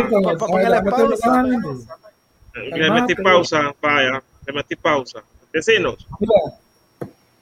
pausa. 0.84 1.44
Le 2.54 2.92
metí 2.92 3.16
pausa, 3.16 3.76
vaya, 3.82 4.24
le 4.46 4.54
metí 4.54 4.76
pausa. 4.76 5.24
Vecinos. 5.52 6.08
Mira, 6.20 6.34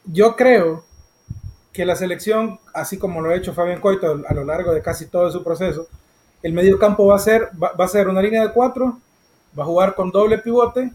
yo 0.06 0.36
creo 0.36 0.86
que 1.74 1.86
la 1.86 1.96
selección, 1.96 2.60
así 2.74 2.98
como 2.98 3.22
lo 3.22 3.30
ha 3.30 3.36
hecho 3.36 3.54
Fabián 3.54 3.82
Coito 3.82 4.24
a 4.28 4.34
lo 4.34 4.44
largo 4.44 4.74
de 4.74 4.82
casi 4.82 5.08
todo 5.08 5.30
su 5.30 5.44
proceso, 5.44 5.88
el 6.42 6.54
medio 6.54 6.80
campo 6.80 7.06
va 7.06 7.16
a 7.16 7.20
ser, 7.20 7.50
va, 7.62 7.72
a 7.78 7.88
ser 7.88 8.08
una 8.08 8.22
línea 8.22 8.42
de 8.42 8.52
cuatro, 8.52 8.98
va 9.58 9.64
a 9.64 9.68
jugar 9.68 9.96
con 9.96 10.12
doble 10.12 10.38
pivote, 10.38 10.92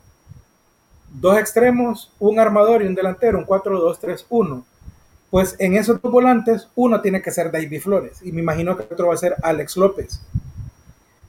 dos 1.10 1.38
extremos, 1.38 2.10
un 2.18 2.38
armador 2.38 2.82
y 2.82 2.86
un 2.86 2.94
delantero, 2.94 3.38
un 3.38 3.46
4-2-3-1. 3.46 4.64
Pues 5.32 5.56
en 5.58 5.76
esos 5.76 5.98
dos 6.02 6.12
volantes, 6.12 6.68
uno 6.74 7.00
tiene 7.00 7.22
que 7.22 7.30
ser 7.30 7.50
David 7.50 7.80
Flores 7.80 8.20
y 8.22 8.32
me 8.32 8.42
imagino 8.42 8.76
que 8.76 8.82
otro 8.82 9.08
va 9.08 9.14
a 9.14 9.16
ser 9.16 9.34
Alex 9.42 9.78
López. 9.78 10.20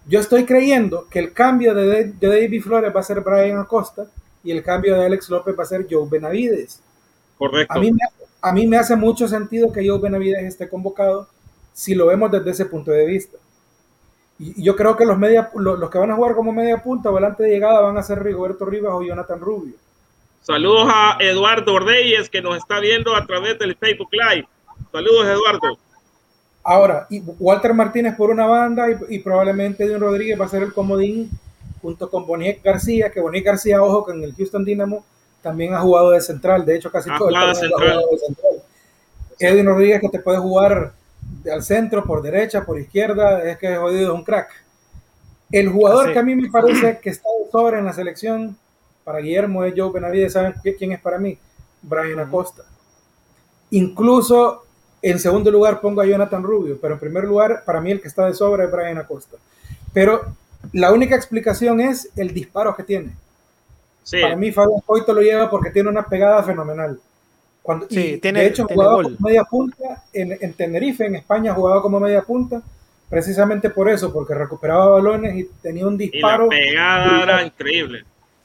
Yo 0.06 0.20
estoy 0.20 0.44
creyendo 0.44 1.08
que 1.10 1.20
el 1.20 1.32
cambio 1.32 1.74
de, 1.74 2.12
de 2.12 2.28
David 2.28 2.62
Flores 2.64 2.94
va 2.94 3.00
a 3.00 3.04
ser 3.04 3.22
Brian 3.22 3.60
Acosta 3.60 4.08
y 4.44 4.52
el 4.52 4.62
cambio 4.62 4.96
de 4.96 5.06
Alex 5.06 5.30
López 5.30 5.58
va 5.58 5.64
a 5.64 5.68
ser 5.68 5.88
Joe 5.90 6.06
Benavides. 6.10 6.82
Correcto. 7.38 7.74
A 7.74 7.80
mí 7.80 7.94
me, 7.94 8.00
a 8.42 8.52
mí 8.52 8.68
me 8.68 8.76
hace 8.76 8.98
mucho 8.98 9.26
sentido 9.26 9.72
que 9.72 9.88
Joe 9.88 10.00
Benavides 10.00 10.44
esté 10.44 10.68
convocado 10.68 11.30
si 11.72 11.96
lo 11.96 12.08
vemos 12.08 12.30
desde 12.30 12.52
ese 12.52 12.66
punto 12.66 12.92
de 12.92 13.06
vista. 13.06 13.38
Y 14.38 14.62
yo 14.62 14.76
creo 14.76 14.98
que 14.98 15.06
los, 15.06 15.18
media, 15.18 15.50
los, 15.56 15.90
que 15.90 15.98
van 15.98 16.12
a 16.12 16.16
jugar 16.18 16.36
como 16.36 16.52
media 16.52 16.84
punta 16.84 17.08
o 17.08 17.14
volante 17.14 17.44
de 17.44 17.52
llegada 17.52 17.80
van 17.80 17.98
a 17.98 18.04
ser 18.04 18.22
Rigoberto 18.22 18.66
Rivas 18.66 18.92
o 18.96 19.02
Jonathan 19.02 19.40
Rubio. 19.40 19.76
Saludos 20.44 20.90
a 20.92 21.16
Eduardo 21.22 21.80
Reyes 21.80 22.30
que 22.30 22.42
nos 22.42 22.58
está 22.58 22.82
viendo 22.82 23.16
a 23.16 23.26
través 23.26 23.58
del 23.58 23.78
Facebook 23.78 24.10
Live. 24.12 24.46
Saludos, 24.92 25.26
Eduardo. 25.26 25.78
Ahora, 26.62 27.08
y 27.10 27.22
Walter 27.40 27.74
Martínez 27.74 28.16
por 28.18 28.30
una 28.30 28.46
banda 28.46 28.88
y, 29.10 29.20
probablemente 29.20 29.86
Edwin 29.86 30.02
Rodríguez 30.02 30.40
va 30.40 30.46
a 30.46 30.50
ser 30.50 30.64
el 30.64 30.74
comodín 30.74 31.30
junto 31.82 32.10
con 32.10 32.26
Boniek 32.26 32.62
García, 32.62 33.10
que 33.10 33.22
Boniek 33.22 33.46
García, 33.46 33.82
ojo, 33.82 34.04
con 34.04 34.22
el 34.22 34.36
Houston 34.36 34.66
Dynamo 34.66 35.06
también 35.42 35.74
ha 35.74 35.80
jugado 35.80 36.12
de 36.12 36.20
central, 36.20 36.66
de 36.66 36.76
hecho 36.76 36.92
casi 36.92 37.10
todo 37.18 37.30
el 37.30 37.36
ha 37.38 37.54
jugado 37.54 38.10
de 38.12 38.18
central. 38.18 38.64
Edwin 39.40 39.66
Rodríguez 39.66 40.02
que 40.02 40.10
te 40.10 40.20
puede 40.20 40.40
jugar 40.40 40.92
al 41.50 41.64
centro, 41.64 42.04
por 42.04 42.22
derecha, 42.22 42.66
por 42.66 42.78
izquierda, 42.78 43.42
es 43.50 43.58
que 43.58 43.72
es 43.72 43.80
jodido, 43.80 44.14
un 44.14 44.26
crack. 44.26 44.50
El 45.52 45.70
jugador 45.70 46.12
que 46.12 46.20
a 46.20 46.24
mí 46.24 46.36
me 46.36 46.50
parece 46.50 47.00
que 47.02 47.12
está 47.12 47.30
de 47.44 47.50
sobra 47.50 47.80
en 47.80 47.86
la 47.86 47.94
selección, 47.94 48.58
para 49.04 49.20
Guillermo 49.20 49.64
es 49.64 49.74
Joe 49.76 49.92
Benavides, 49.92 50.34
¿saben 50.34 50.54
quién 50.78 50.92
es 50.94 51.00
para 51.00 51.18
mí? 51.18 51.38
Brian 51.82 52.20
Acosta. 52.20 52.64
Incluso 53.72 54.64
en 55.02 55.20
segundo 55.20 55.52
lugar 55.52 55.82
pongo 55.82 56.02
a 56.02 56.06
Jonathan 56.06 56.44
Rubio, 56.44 56.78
pero 56.82 56.94
en 56.94 57.00
primer 57.00 57.26
lugar, 57.26 57.64
para 57.66 57.82
mí 57.82 57.92
el 57.92 58.02
que 58.02 58.08
está 58.08 58.26
de 58.26 58.34
sobra 58.34 58.64
es 58.64 58.72
Brian 58.72 58.98
Acosta. 58.98 59.38
Pero 59.92 60.36
la 60.72 60.92
única 60.92 61.16
explicación 61.16 61.82
es 61.82 62.10
el 62.16 62.34
disparo 62.34 62.76
que 62.76 62.84
tiene. 62.84 63.14
Para 64.22 64.36
mí 64.36 64.52
Fabián 64.52 64.82
Coito 64.86 65.14
lo 65.14 65.22
lleva 65.22 65.50
porque 65.50 65.72
tiene 65.72 65.90
una 65.90 66.06
pegada 66.06 66.44
fenomenal. 66.44 67.00
Cuando, 67.62 67.88
sí, 67.90 68.18
tiene, 68.22 68.42
de 68.42 68.48
hecho, 68.48 68.68
jugaba 68.68 69.02
como 69.04 69.16
media 69.20 69.44
punta 69.46 70.04
en, 70.12 70.38
en, 70.40 70.54
Tenerife, 70.54 71.06
en 71.06 71.16
España, 71.16 71.54
jugaba 71.54 71.82
como 71.82 71.98
media 71.98 72.22
punta, 72.22 72.62
precisamente 73.10 73.70
por 73.70 73.90
eso, 73.90 74.12
porque 74.12 74.34
recuperaba 74.34 74.88
balones 74.90 75.38
y 75.38 75.50
tenía 75.62 75.88
un 75.88 75.98
disparo. 75.98 76.48
Y 76.48 76.56
la 76.56 76.62
pegada 76.66 77.24
era 77.24 77.46
increíble. 77.46 78.04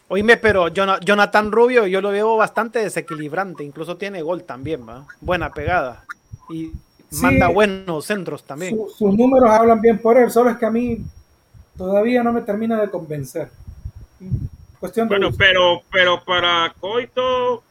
Oíme, 0.09 0.37
pero 0.38 0.68
Jonathan 0.68 1.53
Rubio 1.53 1.87
yo 1.87 2.01
lo 2.01 2.11
veo 2.11 2.37
bastante 2.37 2.79
desequilibrante, 2.79 3.62
incluso 3.62 3.97
tiene 3.97 4.23
gol 4.23 4.44
también, 4.44 4.88
¿va? 4.88 5.07
Buena 5.21 5.53
pegada. 5.53 6.05
Y 6.49 6.73
manda 7.21 7.49
buenos 7.49 8.07
centros 8.07 8.42
también. 8.42 8.79
sus 8.97 9.14
números 9.14 9.51
hablan 9.51 9.81
bien 9.81 9.99
por 9.99 10.16
él, 10.16 10.31
solo 10.31 10.51
es 10.51 10.57
que 10.57 10.66
a 10.66 10.71
mí 10.71 10.99
todavía 11.77 12.23
no 12.23 12.33
me 12.33 12.40
termina 12.40 12.81
de 12.81 12.90
convencer 12.90 13.51
bueno, 15.09 15.31
pero, 15.37 15.83
pero 15.90 16.23
para 16.25 16.73
Coito 16.79 17.62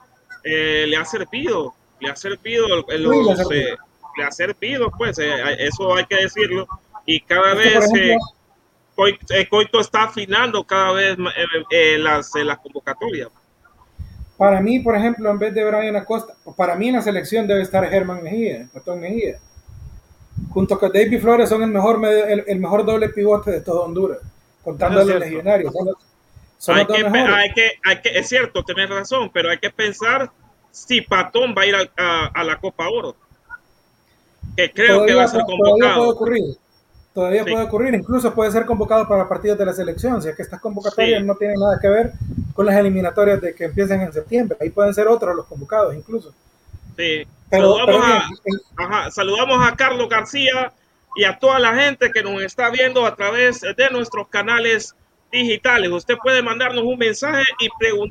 eh, 0.44 0.86
le 0.88 0.98
ha 0.98 1.06
servido, 1.06 1.74
le 2.00 2.10
ha 2.10 2.16
servido, 2.16 2.68
los, 2.68 2.86
eh, 3.52 3.76
le 4.18 4.24
ha 4.24 4.32
servido, 4.32 4.92
pues, 4.92 5.18
eh, 5.20 5.34
eso 5.60 5.96
hay 5.96 6.06
que 6.06 6.24
decirlo. 6.24 6.68
Y 7.06 7.22
cada 7.22 7.54
vez 7.54 7.90
Coito, 9.50 9.80
está 9.80 10.04
afinando 10.04 10.64
cada 10.64 10.92
vez 10.92 11.18
las, 12.00 12.32
las 12.34 12.58
convocatorias. 12.60 13.30
Para 14.38 14.62
mí, 14.62 14.80
por 14.80 14.96
ejemplo, 14.96 15.30
en 15.30 15.40
vez 15.40 15.54
de 15.54 15.64
Brian 15.64 15.96
Acosta, 15.96 16.34
para 16.56 16.76
mí 16.76 16.90
en 16.90 16.96
la 16.96 17.02
selección 17.02 17.48
debe 17.48 17.62
estar 17.62 17.88
Germán 17.90 18.24
Mejía, 18.24 18.68
Patón 18.74 19.00
Mejía. 19.00 19.40
Junto 20.50 20.80
con 20.80 20.92
David 20.92 21.22
Flores 21.22 21.50
son 21.50 21.64
el 21.64 21.70
mejor, 21.70 22.04
el, 22.06 22.60
mejor 22.60 22.86
doble 22.86 23.10
pivote 23.10 23.52
de 23.52 23.62
todo 23.62 23.84
Honduras, 23.84 24.20
contando 24.64 25.02
a 25.02 25.06
los 25.06 25.20
legionarios 25.20 25.74
hay 26.68 26.86
que, 26.86 27.06
hay 27.06 27.54
que, 27.54 27.72
hay 27.86 28.02
que, 28.02 28.10
es 28.18 28.28
cierto, 28.28 28.64
tenés 28.64 28.90
razón, 28.90 29.30
pero 29.32 29.50
hay 29.50 29.60
que 29.60 29.70
pensar 29.70 30.32
si 30.72 31.02
Patón 31.02 31.54
va 31.56 31.64
a 31.64 31.66
ir 31.66 31.76
a, 31.76 32.44
la 32.44 32.60
Copa 32.60 32.90
Oro. 32.90 33.16
Que 34.56 34.72
creo 34.72 35.06
que 35.06 35.14
va 35.14 35.26
a 35.26 35.28
ser 35.28 35.42
convocado. 35.44 35.96
Puede 35.96 36.10
ocurrir. 36.10 36.44
Todavía 37.18 37.44
puede 37.44 37.64
ocurrir. 37.64 37.96
Incluso 37.96 38.32
puede 38.32 38.52
ser 38.52 38.68
convocado 38.68 39.08
para 39.08 39.28
partidos 39.28 39.58
de 39.58 39.66
la 39.66 39.74
selección. 39.74 40.22
Si 40.22 40.30
es 40.30 40.36
que 40.36 40.44
estas 40.44 40.62
convocatorias 40.62 41.26
no 41.26 41.34
tienen 41.34 41.60
nada 41.60 41.80
que 41.82 41.90
ver 41.90 42.12
con 42.54 42.64
las 42.64 42.76
eliminatorias 42.76 43.42
de 43.42 43.56
que 43.56 43.64
empiecen 43.64 44.02
en 44.02 44.14
septiembre. 44.14 44.56
Ahí 44.62 44.70
pueden 44.70 44.94
ser 44.94 45.08
otros 45.08 45.36
los 45.36 45.48
convocados, 45.48 45.96
incluso. 45.96 46.32
Sí. 46.96 47.26
saludamos, 47.50 48.06
a, 48.78 49.10
saludamos 49.10 49.68
a 49.68 49.76
Carlos 49.76 50.08
García 50.08 50.72
y 51.16 51.24
a 51.24 51.40
toda 51.40 51.58
la 51.58 51.74
gente 51.74 52.12
que 52.12 52.22
nos 52.22 52.40
está 52.44 52.70
viendo 52.70 53.04
a 53.04 53.16
través 53.16 53.62
de 53.62 53.90
nuestros 53.90 54.28
canales 54.28 54.94
digitales. 55.32 55.90
Usted 55.90 56.18
puede 56.22 56.44
mandarnos 56.44 56.84
un 56.84 57.00
mensaje 57.00 57.42
y, 57.60 57.68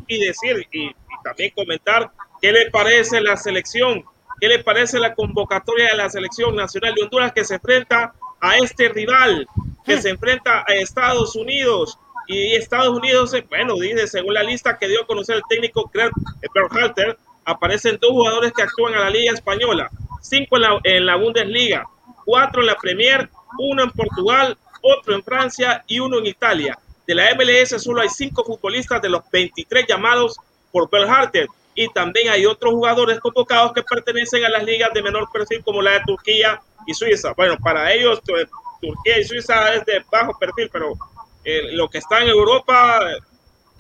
y 0.09 0.27
decir 0.27 0.67
y, 0.73 0.91
también 1.23 1.53
comentar 1.55 2.11
qué 2.43 2.51
le 2.51 2.73
parece 2.73 3.21
la 3.21 3.37
selección, 3.37 4.03
qué 4.41 4.49
le 4.49 4.65
parece 4.65 4.99
la 4.99 5.15
convocatoria 5.15 5.91
de 5.93 5.97
la 5.97 6.11
selección 6.11 6.57
nacional 6.57 6.93
de 6.97 7.05
Honduras 7.05 7.31
que 7.33 7.45
se 7.45 7.55
enfrenta 7.55 8.13
a 8.41 8.57
este 8.59 8.89
rival, 8.89 9.47
que 9.85 10.01
se 10.01 10.11
enfrenta 10.11 10.65
a 10.67 10.75
Estados 10.75 11.37
Unidos. 11.37 11.99
Y 12.29 12.55
Estados 12.55 12.97
Unidos, 12.97 13.35
bueno, 13.49 13.77
dice, 13.77 14.07
según 14.09 14.35
la 14.35 14.43
lista 14.43 14.79
que 14.79 14.89
dio 14.89 15.03
a 15.03 15.07
conocer 15.07 15.37
el 15.37 15.43
técnico 15.49 15.91
Greg 15.93 16.11
Berhalter, 16.53 17.17
aparecen 17.45 17.99
dos 18.01 18.11
jugadores 18.11 18.53
que 18.53 18.63
actúan 18.63 18.95
a 18.95 19.01
la 19.01 19.11
Liga 19.11 19.33
Española, 19.33 19.89
cinco 20.21 20.57
en 20.57 20.63
la, 20.63 20.81
en 20.83 21.07
la 21.07 21.17
Bundesliga, 21.17 21.87
cuatro 22.25 22.61
en 22.61 22.67
la 22.67 22.77
Premier, 22.77 23.31
uno 23.59 23.85
en 23.85 23.91
Portugal, 23.91 24.59
otro 24.83 25.15
en 25.15 25.23
Francia 25.23 25.85
y 25.87 26.01
uno 26.01 26.19
en 26.19 26.27
Italia. 26.27 26.77
De 27.07 27.15
la 27.15 27.33
MLS 27.35 27.81
solo 27.81 28.03
hay 28.03 28.09
cinco 28.09 28.45
futbolistas 28.45 29.01
de 29.01 29.09
los 29.09 29.23
23 29.31 29.87
llamados 29.87 30.37
por 30.73 30.91
Berhalter 30.91 31.47
y 31.77 31.89
también 31.93 32.31
hay 32.31 32.47
otros 32.47 32.75
jugadores 32.75 33.21
convocados 33.21 33.73
que 33.73 33.83
pertenecen 33.83 34.45
a 34.45 34.49
las 34.49 34.65
ligas 34.65 34.91
de 34.93 35.03
menor 35.03 35.29
perfil 35.33 35.63
como 35.63 35.83
la 35.83 35.93
de 35.93 36.01
Turquía 36.07 36.61
y 36.87 36.95
Suiza. 36.95 37.33
Bueno, 37.37 37.57
para 37.59 37.93
ellos 37.93 38.21
Turquía 38.23 39.19
y 39.19 39.25
Suiza 39.25 39.75
es 39.75 39.85
de 39.85 40.05
bajo 40.11 40.39
perfil, 40.39 40.69
pero 40.73 40.95
eh, 41.45 41.73
lo 41.73 41.89
que 41.89 41.99
está 41.99 42.23
en 42.23 42.29
Europa 42.29 43.01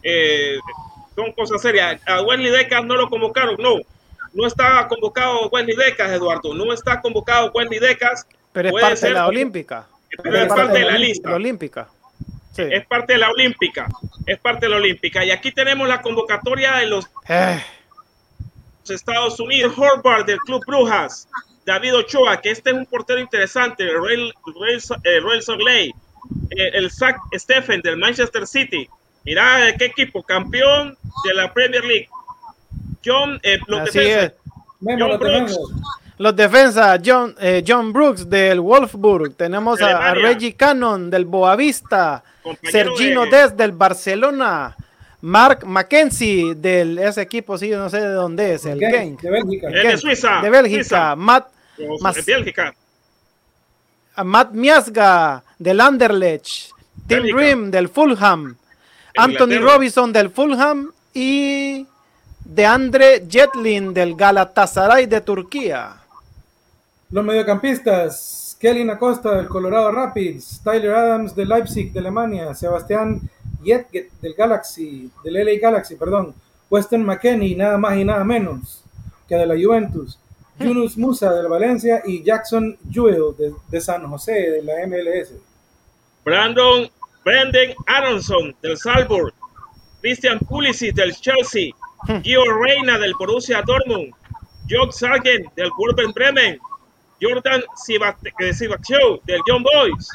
eh, 0.02 0.58
son 1.14 1.32
cosas 1.32 1.60
serias. 1.62 2.00
A 2.06 2.22
Wesley 2.22 2.50
Decas 2.50 2.84
no 2.84 2.96
lo 2.96 3.08
convocaron, 3.08 3.56
no. 3.58 3.78
No 4.32 4.46
está 4.46 4.86
convocado 4.88 5.48
Wesley 5.48 5.76
Decas, 5.76 6.10
Eduardo. 6.10 6.54
No 6.54 6.72
está 6.72 7.00
convocado 7.00 7.50
Wesley 7.52 7.78
Decas. 7.78 8.26
Pero 8.52 8.68
es 8.68 8.82
parte 8.82 9.06
de 9.06 9.12
la 9.12 9.26
Olímpica. 9.26 9.86
Pero 10.22 10.38
es 10.38 10.48
parte 10.48 10.78
de 10.78 10.84
la 10.84 10.98
lista. 10.98 11.30
La 11.30 11.36
olímpica. 11.36 11.88
Es 12.56 12.86
parte 12.86 13.12
de 13.14 13.18
la 13.18 13.30
Olímpica. 13.30 13.86
Es 14.26 14.38
parte 14.38 14.66
de 14.66 14.70
la 14.70 14.76
Olímpica. 14.76 15.24
Y 15.24 15.30
aquí 15.30 15.52
tenemos 15.52 15.86
la 15.88 16.00
convocatoria 16.00 16.76
de 16.76 16.86
los 16.86 17.06
eh. 17.28 17.62
Estados 18.88 19.38
Unidos. 19.40 19.74
Horvath 19.76 20.26
del 20.26 20.38
Club 20.38 20.64
Brujas. 20.66 21.28
David 21.66 21.96
Ochoa, 21.96 22.40
que 22.40 22.50
este 22.52 22.70
es 22.70 22.76
un 22.76 22.86
portero 22.86 23.20
interesante. 23.20 23.86
Royal, 23.92 24.32
Royal, 25.22 25.42
Sogley. 25.42 25.92
el 26.50 26.90
Zach 26.90 27.16
Stephen 27.34 27.82
del 27.82 27.96
Manchester 27.98 28.46
City. 28.46 28.88
Mira 29.24 29.74
qué 29.76 29.86
equipo, 29.86 30.22
campeón 30.22 30.96
de 31.24 31.34
la 31.34 31.52
Premier 31.52 31.84
League. 31.84 32.08
John, 33.04 33.40
eh, 33.42 33.58
los 33.66 33.92
defensas. 33.92 34.32
John 34.80 35.18
Brooks. 35.18 35.58
Los 36.18 36.36
defensas, 36.36 37.00
John, 37.04 37.34
eh, 37.40 37.62
John 37.66 37.92
Brooks 37.92 38.30
del 38.30 38.60
Wolfsburg. 38.60 39.34
Tenemos 39.34 39.82
a, 39.82 40.14
Reggie 40.14 40.54
Cannon 40.54 41.10
del 41.10 41.24
Boavista. 41.24 42.22
Sergino 42.62 43.26
Des 43.26 43.56
del 43.56 43.72
Barcelona. 43.72 44.76
Mark 45.22 45.66
Mackenzie 45.66 46.54
del 46.54 46.98
ese 46.98 47.22
equipo, 47.22 47.58
sí, 47.58 47.70
no 47.70 47.90
sé 47.90 48.00
de 48.00 48.12
dónde 48.12 48.54
es, 48.54 48.64
el 48.64 48.78
Genk. 48.78 49.20
De 49.22 49.30
Bélgica. 49.30 49.68
de 49.68 49.98
Suiza. 49.98 50.40
De 50.40 50.50
Bélgica. 50.50 51.16
Matt, 51.16 51.48
Bélgica. 52.26 52.74
Matt 54.24 54.52
Miasga 54.52 55.42
del 55.58 55.80
Anderlecht. 55.80 56.70
Tim 57.06 57.22
Grimm 57.22 57.70
del 57.70 57.88
Fulham. 57.88 58.56
Anthony 59.16 59.58
Robinson 59.60 60.12
del 60.12 60.30
Fulham 60.30 60.92
y 61.14 61.86
de 62.44 62.66
Andre 62.66 63.26
Jetlin 63.28 63.94
del 63.94 64.14
Galatasaray 64.14 65.06
de 65.06 65.20
Turquía. 65.20 65.96
Los 67.10 67.24
mediocampistas, 67.24 68.56
Kelly 68.60 68.88
Acosta 68.90 69.36
del 69.36 69.48
Colorado 69.48 69.90
Rapids, 69.90 70.60
Tyler 70.62 70.94
Adams 70.94 71.34
del 71.34 71.48
Leipzig 71.48 71.92
de 71.92 72.00
Alemania, 72.00 72.54
Sebastián 72.54 73.20
Yetget 73.62 74.10
del 74.20 74.34
Galaxy, 74.34 75.10
del 75.24 75.34
LA 75.34 75.60
Galaxy, 75.60 75.96
perdón, 75.96 76.34
Weston 76.68 77.04
McKenney, 77.04 77.54
nada 77.54 77.78
más 77.78 77.96
y 77.96 78.04
nada 78.04 78.24
menos 78.24 78.82
que 79.28 79.36
de 79.36 79.46
la 79.46 79.54
Juventus, 79.54 80.18
Yunus 80.64 80.96
Musa 80.96 81.32
del 81.32 81.48
Valencia 81.48 82.02
y 82.04 82.22
Jackson 82.22 82.76
Jewell 82.90 83.36
de, 83.36 83.52
de 83.68 83.80
San 83.80 84.08
José 84.08 84.32
de 84.32 84.62
la 84.62 84.86
MLS. 84.86 85.34
Brandon 86.24 86.90
Brendan 87.24 87.74
Aronson 87.86 88.54
del 88.62 88.76
Salzburg, 88.76 89.34
Christian 90.00 90.38
Pulisic 90.38 90.94
del 90.94 91.12
Chelsea, 91.16 91.72
hmm. 92.06 92.20
Gio 92.22 92.42
Reina 92.62 92.98
del 92.98 93.14
Borussia 93.18 93.62
Dortmund, 93.62 94.12
Jock 94.70 94.92
Sargent 94.92 95.52
del 95.56 95.70
Wolverhampton 95.76 96.12
Bremen, 96.12 96.60
Jordan 97.20 97.62
Sivachou 97.76 99.20
del 99.24 99.40
John 99.46 99.64
Boys 99.64 100.08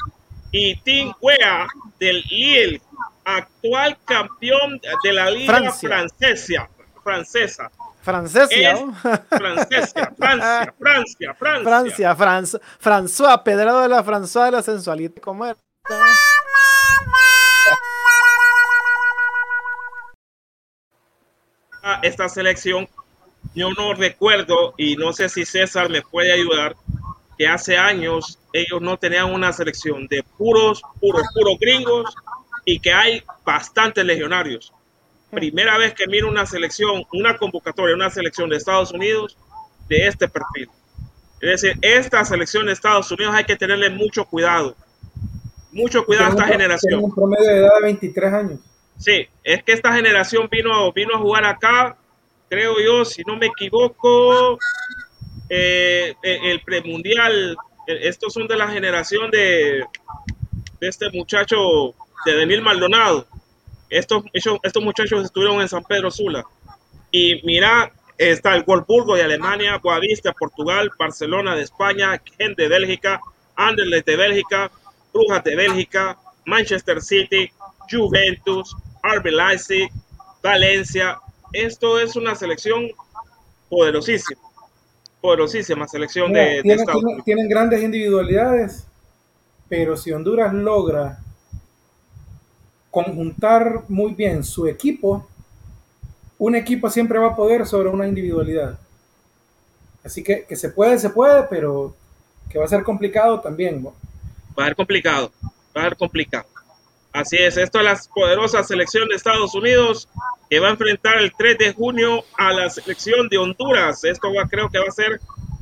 y 0.51 0.75
Tim 0.84 1.12
Wea 1.21 1.67
del 1.99 2.23
Lille, 2.30 2.82
actual 3.25 3.97
campeón 4.06 4.80
de 5.04 5.13
la 5.13 5.32
Liga 5.32 5.71
Francesa. 5.71 6.69
Francesa. 7.04 7.71
Francesa, 8.02 8.48
Francia, 9.30 10.14
Francia, 10.18 10.74
Francia, 10.78 11.36
Francia, 11.36 12.16
Francia, 12.16 12.60
François, 12.80 13.44
Pedrado 13.44 13.82
de 13.82 13.90
la 13.90 14.04
François 14.04 14.46
de 14.46 14.52
la 14.52 14.64
sensualidad. 14.64 15.12
¿Cómo 15.22 15.46
era? 15.46 15.58
esta 22.04 22.30
selección, 22.30 22.88
yo 23.56 23.72
no 23.72 23.94
recuerdo, 23.94 24.74
y 24.78 24.96
no 24.96 25.14
sé 25.14 25.30
si 25.30 25.46
César 25.46 25.90
me 25.90 26.02
puede 26.02 26.32
ayudar, 26.32 26.76
que 27.38 27.48
hace 27.48 27.78
años 27.78 28.40
ellos 28.54 28.82
no 28.82 28.98
tenían 28.98 29.32
una 29.32 29.52
selección 29.52 30.08
de 30.08 30.24
puros, 30.38 30.82
puros, 31.00 31.24
puros 31.34 31.58
gringos 31.60 32.14
y 32.66 32.80
que 32.80 32.94
hay 32.94 33.24
bastantes 33.44 34.06
legionarios. 34.06 34.72
Primera 35.32 35.78
vez 35.78 35.94
que 35.94 36.08
miro 36.08 36.28
una 36.28 36.46
selección, 36.46 37.04
una 37.13 37.38
convocatoria, 37.38 37.96
una 37.96 38.10
selección 38.10 38.50
de 38.50 38.58
Estados 38.58 38.91
Unidos 38.91 39.38
de 39.88 40.08
este 40.08 40.28
perfil. 40.28 40.70
Es 41.39 41.62
decir, 41.62 41.80
esta 41.82 42.24
selección 42.24 42.65
de 42.65 42.74
Estados 42.74 43.10
Unidos 43.12 43.34
hay 43.34 43.46
que 43.46 43.56
tenerle 43.56 43.89
mucho 43.89 44.26
cuidado. 44.26 44.76
Mucho 45.72 46.06
cuidado 46.06 46.28
a 46.28 46.30
esta 46.32 46.48
generación. 46.48 47.04
un 47.04 47.15
promedio 47.15 47.48
de 47.48 47.58
edad 47.60 47.76
de 47.80 47.84
23 47.84 48.34
años. 48.34 48.60
Sí, 48.98 49.28
es 49.44 49.63
que 49.63 49.72
esta 49.72 49.94
generación 49.94 50.48
vino, 50.52 50.91
vino 50.91 51.15
a 51.15 51.17
jugar 51.17 51.46
acá, 51.46 51.98
creo 52.50 52.76
yo, 52.80 53.06
si 53.06 53.24
no 53.24 53.38
me 53.38 53.48
equivoco, 53.48 54.60
eh, 55.50 56.13
eh, 56.22 56.39
el 56.44 56.62
premundial. 56.62 57.56
Eh, 57.88 58.00
estos 58.04 58.34
son 58.34 58.48
de 58.48 58.58
la 58.58 58.67
generación 58.67 59.32
de, 59.32 59.84
de 60.80 60.88
este 60.88 61.10
muchacho, 61.12 61.96
de 62.26 62.36
Demil 62.36 62.62
Maldonado. 62.62 63.26
Estos, 63.91 64.23
estos 64.34 64.84
muchachos 64.84 65.25
estuvieron 65.25 65.62
en 65.62 65.67
San 65.67 65.84
Pedro 65.84 66.10
Sula. 66.10 66.45
Y 67.12 67.45
mira, 67.45 67.91
está 68.17 68.56
el 68.56 68.63
Wolfsburgo 68.63 69.15
de 69.15 69.23
Alemania, 69.23 69.77
Boavista, 69.84 70.32
Portugal, 70.32 70.89
Barcelona 70.97 71.56
de 71.56 71.63
España, 71.63 72.21
Gen 72.38 72.56
de 72.56 72.69
Bélgica, 72.69 73.19
Anderlecht 73.58 74.06
de 74.06 74.15
Bélgica, 74.15 74.71
Brujas 75.13 75.43
de 75.43 75.56
Bélgica, 75.58 76.17
Manchester 76.45 77.01
City, 77.01 77.51
Juventus, 77.89 78.75
RB 79.04 79.25
Leipzig, 79.25 79.89
Valencia. 80.41 81.19
Esto 81.51 81.99
es 81.99 82.15
una 82.15 82.34
selección 82.36 82.88
poderosísima, 83.69 84.39
poderosísima 85.19 85.86
selección 85.88 86.32
de, 86.32 86.62
tienen, 87.25 87.49
grandes 87.49 87.84
individualidades, 87.84 88.88
pero 89.67 89.97
si 89.97 90.13
Honduras 90.13 90.54
logra 90.54 91.19
conjuntar 92.91 93.84
muy 93.88 94.13
bien 94.13 94.43
su 94.43 94.67
equipo, 94.67 95.27
un 96.38 96.56
equipo 96.56 96.89
siempre 96.89 97.17
va 97.17 97.30
a 97.30 97.36
poder 97.36 97.65
sobre 97.65 97.89
una 97.89 98.08
individualidad. 98.08 98.77
Así 100.04 100.23
que 100.23 100.45
que 100.45 100.56
se 100.56 100.69
puede, 100.69 100.99
se 100.99 101.10
puede, 101.10 101.43
pero 101.43 101.95
que 102.49 102.60
va 102.60 102.65
a 102.65 102.67
ser 102.67 102.84
complicado 102.84 103.39
también. 103.39 103.84
Va 103.86 104.63
a 104.63 104.67
ser 104.67 104.75
complicado, 104.75 105.32
va 105.75 105.82
a 105.82 105.84
ser 105.86 105.95
complicado. 105.95 106.45
Así 107.13 107.38
es, 107.38 107.58
esto 107.58 107.80
es 107.80 107.86
la 107.86 107.99
poderosa 108.13 108.63
selección 108.63 109.10
de 109.10 109.15
Estados 109.15 109.54
Unidos 109.54 110.08
que 110.49 110.60
va 110.60 110.67
a 110.67 110.71
enfrentar 110.71 111.17
el 111.17 111.32
3 111.38 111.58
de 111.58 111.73
junio 111.73 112.23
a 112.38 112.51
la 112.51 112.69
selección 112.69 113.27
de 113.30 113.38
Honduras. 113.38 114.04
Esto 114.04 114.34
va, 114.34 114.47
creo 114.47 114.69
que 114.69 114.80
va 114.80 114.86
a 114.88 114.91
ser 114.91 115.19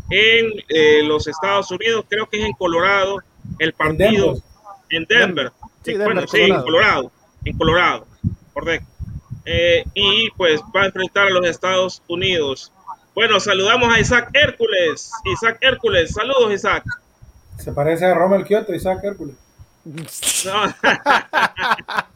en 0.09 0.51
eh, 0.69 1.03
los 1.03 1.27
Estados 1.27 1.69
Unidos, 1.71 2.05
creo 2.07 2.27
que 2.27 2.39
es 2.39 2.45
en 2.45 2.53
Colorado, 2.53 3.19
el 3.59 3.73
partido 3.73 4.41
en 4.89 5.05
Denver. 5.05 5.51
Sí, 5.83 5.95
bueno, 5.95 6.27
sí, 6.27 6.41
en 6.41 6.61
Colorado, 6.61 7.11
en 7.45 7.57
Colorado, 7.57 8.05
correcto. 8.53 8.87
Eh, 9.45 9.83
y 9.93 10.29
pues 10.31 10.61
va 10.75 10.83
a 10.83 10.85
enfrentar 10.85 11.27
a 11.27 11.31
los 11.31 11.45
Estados 11.45 12.01
Unidos. 12.07 12.71
Bueno, 13.15 13.39
saludamos 13.39 13.93
a 13.93 13.99
Isaac 13.99 14.29
Hércules. 14.33 15.11
Isaac 15.25 15.57
Hércules, 15.61 16.13
saludos 16.13 16.53
Isaac. 16.53 16.83
Se 17.57 17.71
parece 17.71 18.05
a 18.05 18.13
Romel 18.13 18.45
Kioto, 18.45 18.73
Isaac 18.73 19.03
Hércules. 19.03 19.35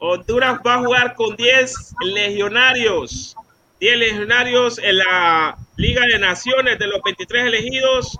Honduras 0.00 0.60
va 0.64 0.74
a 0.74 0.78
jugar 0.78 1.14
con 1.14 1.34
10 1.36 1.94
legionarios. 2.02 3.36
10 3.80 3.98
legionarios 3.98 4.78
en 4.78 4.98
la 4.98 5.56
Liga 5.76 6.02
de 6.10 6.18
Naciones 6.18 6.78
de 6.78 6.86
los 6.86 7.02
23 7.02 7.46
elegidos. 7.46 8.18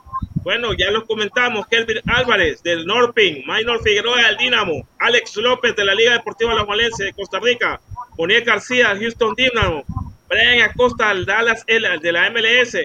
Bueno, 0.48 0.72
ya 0.72 0.90
los 0.90 1.04
comentamos, 1.04 1.66
Kelvin 1.66 2.00
Álvarez 2.06 2.62
del 2.62 2.86
Norping, 2.86 3.44
Maynor 3.44 3.82
Figueroa 3.82 4.28
del 4.28 4.38
Dinamo, 4.38 4.88
Alex 4.98 5.36
López 5.36 5.76
de 5.76 5.84
la 5.84 5.94
Liga 5.94 6.14
Deportiva 6.14 6.54
La 6.54 6.64
Valencia 6.64 7.04
de 7.04 7.12
Costa 7.12 7.38
Rica, 7.38 7.78
Moniel 8.16 8.44
García 8.44 8.96
Houston 8.98 9.34
Dynamo, 9.34 9.84
Brian 10.26 10.62
Acosta 10.62 11.08
del 11.08 11.26
Dallas 11.26 11.66
de 11.66 12.12
la 12.12 12.30
MLS, 12.30 12.78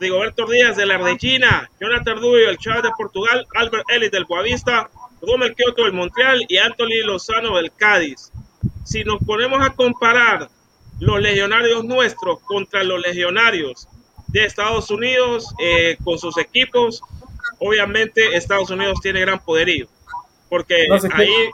Rigoberto 0.00 0.46
Díaz 0.46 0.78
de 0.78 0.86
la 0.86 0.96
Regina, 0.96 1.70
Jonathan 1.78 2.16
Rubio 2.16 2.46
del 2.46 2.56
Chávez 2.56 2.84
de 2.84 2.90
Portugal, 2.96 3.46
Albert 3.56 3.84
Ellis 3.90 4.10
del 4.10 4.24
Boavista, 4.24 4.88
Romel 5.20 5.54
Kioto 5.54 5.84
del 5.84 5.92
Montreal 5.92 6.46
y 6.48 6.56
Anthony 6.56 7.04
Lozano 7.04 7.58
del 7.58 7.72
Cádiz. 7.74 8.32
Si 8.84 9.04
nos 9.04 9.18
ponemos 9.22 9.60
a 9.60 9.74
comparar 9.74 10.48
los 10.98 11.20
legionarios 11.20 11.84
nuestros 11.84 12.40
contra 12.40 12.82
los 12.84 13.02
legionarios 13.02 13.86
de 14.32 14.44
Estados 14.44 14.90
Unidos 14.90 15.54
eh, 15.62 15.96
con 16.02 16.18
sus 16.18 16.36
equipos, 16.38 17.02
obviamente 17.58 18.34
Estados 18.36 18.70
Unidos 18.70 18.98
tiene 19.02 19.20
gran 19.20 19.38
poderío. 19.38 19.86
Porque 20.48 20.86
ahí... 21.12 21.50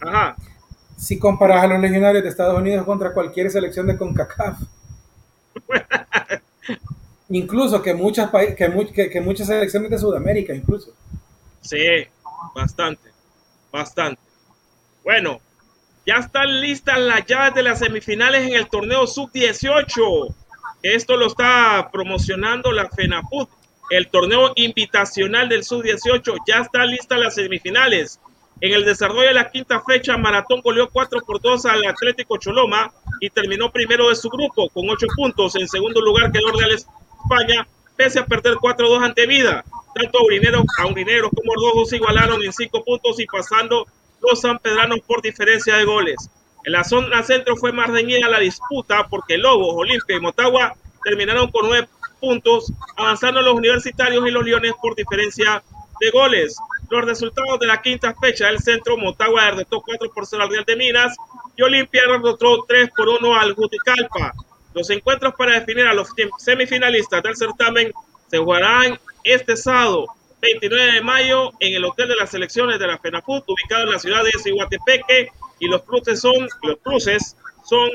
Ajá. 0.00 0.36
Si 0.96 1.18
comparas 1.18 1.64
a 1.64 1.66
los 1.66 1.80
legionarios 1.80 2.22
de 2.22 2.30
Estados 2.30 2.58
Unidos 2.58 2.86
contra 2.86 3.12
cualquier 3.12 3.50
selección 3.50 3.86
de 3.86 3.98
CONCACAF. 3.98 4.60
incluso 7.28 7.82
que 7.82 7.94
muchas, 7.94 8.30
que, 8.56 9.10
que 9.10 9.20
muchas 9.20 9.48
selecciones 9.48 9.90
de 9.90 9.98
Sudamérica, 9.98 10.54
incluso. 10.54 10.94
Sí, 11.60 12.06
bastante, 12.54 13.10
bastante. 13.72 14.20
Bueno, 15.02 15.40
ya 16.06 16.16
están 16.16 16.60
listas 16.60 16.98
las 16.98 17.26
llaves 17.26 17.54
de 17.54 17.62
las 17.62 17.78
semifinales 17.78 18.46
en 18.46 18.54
el 18.54 18.68
torneo 18.68 19.06
sub-18. 19.06 20.34
Esto 20.84 21.16
lo 21.16 21.28
está 21.28 21.88
promocionando 21.90 22.70
la 22.70 22.90
FENAPUT. 22.90 23.48
El 23.88 24.08
torneo 24.08 24.52
invitacional 24.54 25.48
del 25.48 25.64
sub-18 25.64 26.36
ya 26.46 26.58
está 26.58 26.84
lista 26.84 27.16
las 27.16 27.36
semifinales. 27.36 28.20
En 28.60 28.74
el 28.74 28.84
desarrollo 28.84 29.28
de 29.28 29.32
la 29.32 29.50
quinta 29.50 29.80
fecha, 29.80 30.18
Maratón 30.18 30.60
goleó 30.60 30.90
4 30.90 31.22
por 31.26 31.40
2 31.40 31.64
al 31.64 31.86
Atlético 31.86 32.36
Choloma 32.36 32.92
y 33.18 33.30
terminó 33.30 33.72
primero 33.72 34.10
de 34.10 34.14
su 34.14 34.28
grupo 34.28 34.68
con 34.68 34.90
8 34.90 35.06
puntos. 35.16 35.56
En 35.56 35.66
segundo 35.68 36.02
lugar 36.02 36.30
quedó 36.30 36.52
Real 36.52 36.72
España, 36.72 37.66
pese 37.96 38.18
a 38.18 38.26
perder 38.26 38.56
4-2 38.56 39.04
ante 39.06 39.26
Vida. 39.26 39.64
Tanto 39.94 40.18
Aurineros, 40.18 40.64
Aurineros 40.80 41.30
como 41.34 41.54
Rojos 41.54 41.94
igualaron 41.94 42.42
en 42.42 42.52
5 42.52 42.84
puntos 42.84 43.18
y 43.20 43.24
pasando 43.24 43.86
los 44.20 44.38
sanpedranos 44.38 45.00
por 45.00 45.22
diferencia 45.22 45.78
de 45.78 45.84
goles. 45.86 46.28
En 46.64 46.72
la 46.72 46.82
zona 46.82 47.22
centro 47.22 47.56
fue 47.56 47.72
más 47.72 47.90
reñida 47.90 48.28
la 48.28 48.40
disputa 48.40 49.06
porque 49.08 49.36
Lobos, 49.36 49.74
Olimpia 49.76 50.16
y 50.16 50.20
Motagua 50.20 50.74
terminaron 51.02 51.50
con 51.50 51.68
9 51.68 51.88
puntos, 52.20 52.72
avanzando 52.96 53.42
los 53.42 53.54
universitarios 53.54 54.26
y 54.26 54.30
los 54.30 54.44
leones 54.44 54.72
por 54.80 54.96
diferencia 54.96 55.62
de 56.00 56.10
goles. 56.10 56.56
Los 56.90 57.04
resultados 57.04 57.60
de 57.60 57.66
la 57.66 57.82
quinta 57.82 58.14
fecha 58.14 58.46
del 58.46 58.60
centro, 58.60 58.96
Motagua 58.96 59.44
derrotó 59.44 59.82
4 59.82 60.10
por 60.10 60.26
0 60.26 60.42
al 60.42 60.50
Real 60.50 60.64
de 60.64 60.76
Minas 60.76 61.16
y 61.56 61.62
Olimpia 61.62 62.02
derrotó 62.06 62.64
3 62.66 62.90
por 62.96 63.08
1 63.08 63.34
al 63.34 63.54
Juticalpa. 63.54 64.32
Los 64.72 64.88
encuentros 64.90 65.34
para 65.34 65.60
definir 65.60 65.86
a 65.86 65.94
los 65.94 66.08
semifinalistas 66.38 67.22
del 67.22 67.36
certamen 67.36 67.92
se 68.28 68.38
jugarán 68.38 68.98
este 69.22 69.56
sábado 69.56 70.06
29 70.40 70.92
de 70.94 71.00
mayo 71.02 71.52
en 71.60 71.74
el 71.74 71.84
Hotel 71.84 72.08
de 72.08 72.16
las 72.16 72.30
Selecciones 72.30 72.78
de 72.78 72.86
la 72.86 72.98
FENAFUT, 72.98 73.44
ubicado 73.48 73.84
en 73.84 73.92
la 73.92 73.98
ciudad 73.98 74.22
de 74.24 74.32
Cihuatepeque, 74.42 75.28
y 75.58 75.68
los 75.68 75.82
cruces 75.82 76.20
son, 76.20 76.48
los 76.62 76.76
cruces 76.82 77.36
son 77.64 77.90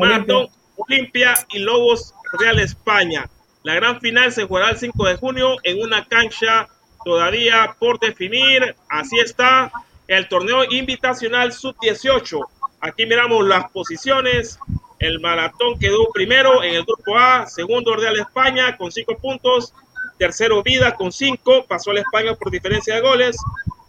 Maratón, 0.00 0.48
Olimpia 0.76 1.34
y 1.50 1.60
Lobos 1.60 2.14
Real 2.38 2.58
España. 2.58 3.28
La 3.62 3.74
gran 3.74 4.00
final 4.00 4.32
se 4.32 4.44
jugará 4.44 4.70
el 4.70 4.76
5 4.76 5.06
de 5.06 5.16
junio 5.16 5.56
en 5.62 5.80
una 5.80 6.04
cancha 6.04 6.68
todavía 7.04 7.76
por 7.78 7.98
definir. 7.98 8.74
Así 8.88 9.18
está 9.18 9.72
el 10.06 10.28
torneo 10.28 10.64
invitacional 10.70 11.52
sub-18. 11.52 12.40
Aquí 12.80 13.06
miramos 13.06 13.46
las 13.46 13.70
posiciones. 13.70 14.58
El 14.98 15.20
maratón 15.20 15.78
quedó 15.78 16.10
primero 16.12 16.62
en 16.62 16.74
el 16.74 16.84
grupo 16.84 17.16
A, 17.16 17.46
segundo 17.46 17.96
Real 17.96 18.18
España 18.18 18.76
con 18.76 18.92
cinco 18.92 19.16
puntos, 19.16 19.72
tercero 20.18 20.62
Vida 20.62 20.94
con 20.94 21.10
cinco, 21.10 21.64
pasó 21.66 21.90
a 21.90 21.94
la 21.94 22.00
España 22.00 22.34
por 22.34 22.50
diferencia 22.50 22.94
de 22.94 23.00
goles, 23.00 23.36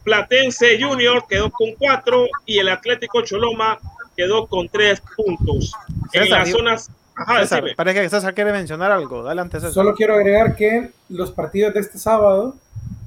Platense 0.05 0.79
Junior 0.79 1.25
quedó 1.27 1.49
con 1.49 1.73
cuatro 1.73 2.27
y 2.45 2.59
el 2.59 2.69
Atlético 2.69 3.21
Choloma 3.23 3.79
quedó 4.15 4.47
con 4.47 4.69
tres 4.69 5.01
puntos. 5.15 5.73
en 6.13 6.29
las 6.29 6.49
zonas... 6.49 6.91
Ajá, 7.17 7.45
parece 7.75 8.01
que 8.01 8.09
César 8.09 8.33
quiere 8.33 8.51
mencionar 8.51 8.91
algo. 8.91 9.25
Adelante, 9.25 9.57
César. 9.57 9.73
Solo 9.73 9.95
quiero 9.95 10.15
agregar 10.15 10.55
que 10.55 10.91
los 11.09 11.31
partidos 11.31 11.73
de 11.73 11.79
este 11.79 11.97
sábado, 11.97 12.55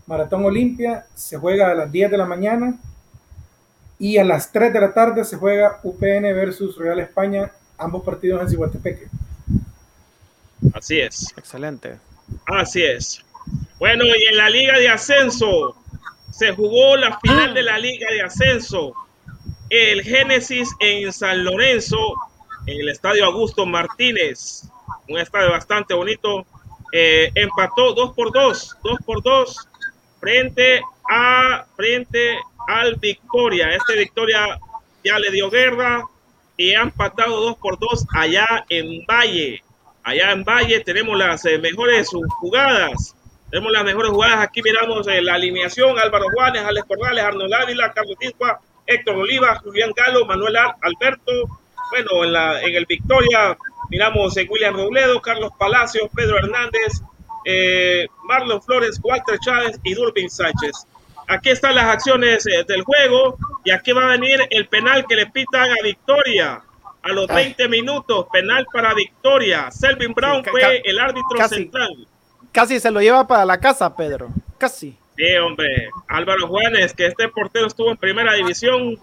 Maratón 0.06 0.44
Olimpia, 0.44 1.06
se 1.14 1.37
juega 1.37 1.70
a 1.70 1.74
las 1.74 1.92
10 1.92 2.11
de 2.11 2.18
la 2.18 2.26
mañana 2.26 2.74
y 3.98 4.18
a 4.18 4.24
las 4.24 4.50
3 4.50 4.72
de 4.72 4.80
la 4.80 4.92
tarde 4.92 5.24
se 5.24 5.37
juega 5.37 5.78
UPN 5.82 6.22
versus 6.34 6.76
Real 6.76 6.98
España 6.98 7.52
ambos 7.78 8.02
partidos 8.02 8.42
en 8.42 8.48
Cihuatepeque. 8.48 9.08
Así 10.74 10.98
es. 10.98 11.32
Excelente. 11.37 11.98
Así 12.46 12.82
es. 12.82 13.24
Bueno, 13.78 14.04
y 14.04 14.26
en 14.30 14.37
la 14.37 14.50
Liga 14.50 14.78
de 14.78 14.88
Ascenso 14.88 15.76
se 16.38 16.55
jugó 16.55 16.96
la 16.96 17.18
final 17.18 17.53
de 17.53 17.62
la 17.62 17.79
Liga 17.79 18.07
de 18.12 18.22
Ascenso. 18.22 18.92
El 19.70 20.03
Génesis 20.03 20.70
en 20.81 21.12
San 21.12 21.44
Lorenzo, 21.44 21.98
en 22.66 22.81
el 22.81 22.88
Estadio 22.88 23.24
Augusto 23.24 23.66
Martínez, 23.66 24.62
un 25.09 25.18
estadio 25.18 25.51
bastante 25.51 25.94
bonito, 25.94 26.46
eh, 26.92 27.33
empató 27.35 27.92
2 27.92 28.14
por 28.14 28.33
2, 28.33 28.77
2 28.83 28.98
por 29.05 29.22
2 29.22 29.57
frente 30.20 30.81
a 31.11 31.66
frente 31.77 32.38
al 32.68 32.94
Victoria. 32.94 33.70
Este 33.74 33.98
Victoria 33.98 34.59
ya 35.05 35.18
le 35.18 35.31
dio 35.31 35.51
guerra, 35.51 36.05
y 36.59 36.74
han 36.74 36.88
empatado 36.88 37.40
dos 37.40 37.57
por 37.57 37.79
dos 37.79 38.05
allá 38.14 38.66
en 38.68 39.07
Valle. 39.07 39.62
Allá 40.03 40.33
en 40.33 40.44
Valle 40.44 40.81
tenemos 40.81 41.16
las 41.16 41.44
eh, 41.46 41.59
mejores 41.59 42.11
jugadas. 42.40 43.14
Tenemos 43.50 43.72
las 43.72 43.84
mejores 43.84 44.11
jugadas. 44.11 44.40
Aquí 44.40 44.62
miramos 44.62 45.06
eh, 45.08 45.22
la 45.22 45.34
alineación. 45.34 45.98
Álvaro 45.98 46.26
Juárez, 46.32 46.62
Alex 46.64 46.87
Corrales, 46.87 47.24
Arnold 47.24 47.54
Ávila, 47.54 47.92
Carlos 47.92 48.16
Tispa, 48.18 48.61
Héctor 48.87 49.16
Oliva, 49.16 49.56
Julián 49.56 49.92
Galo, 49.96 50.26
Manuel 50.26 50.56
Alberto. 50.56 51.32
Bueno, 51.90 52.24
en, 52.24 52.32
la, 52.32 52.62
en 52.62 52.74
el 52.74 52.87
Victoria 52.87 53.56
miramos 53.90 54.37
eh, 54.37 54.46
William 54.48 54.74
Robledo, 54.74 55.20
Carlos 55.22 55.50
Palacios, 55.58 56.08
Pedro 56.14 56.38
Hernández, 56.38 57.00
Marlon 58.24 58.61
Flores, 58.62 59.00
Walter 59.02 59.38
Chávez 59.38 59.80
y 59.82 59.94
Durbin 59.94 60.28
Sánchez. 60.28 60.87
Aquí 61.28 61.50
están 61.50 61.74
las 61.74 61.84
acciones 61.84 62.44
del 62.44 62.82
juego. 62.82 63.37
Y 63.64 63.70
aquí 63.70 63.92
va 63.92 64.04
a 64.04 64.06
venir 64.18 64.40
el 64.50 64.66
penal 64.66 65.06
que 65.06 65.14
le 65.14 65.26
pitan 65.26 65.70
a 65.70 65.82
Victoria. 65.82 66.62
A 67.00 67.12
los 67.12 67.26
20 67.28 67.68
minutos, 67.68 68.26
penal 68.32 68.66
para 68.72 68.92
Victoria. 68.92 69.70
Selvin 69.70 70.12
Brown 70.12 70.44
fue 70.44 70.82
el 70.84 70.98
árbitro 70.98 71.48
central. 71.48 72.06
Casi 72.52 72.80
se 72.80 72.90
lo 72.90 73.00
lleva 73.00 73.26
para 73.26 73.44
la 73.44 73.58
casa, 73.58 73.94
Pedro. 73.94 74.28
Casi. 74.58 74.96
Sí, 75.16 75.37
hombre. 75.37 75.90
Álvaro 76.08 76.46
Juanes, 76.46 76.92
que 76.92 77.06
este 77.06 77.28
portero 77.28 77.66
estuvo 77.66 77.90
en 77.90 77.96
primera 77.96 78.34
división, 78.34 78.96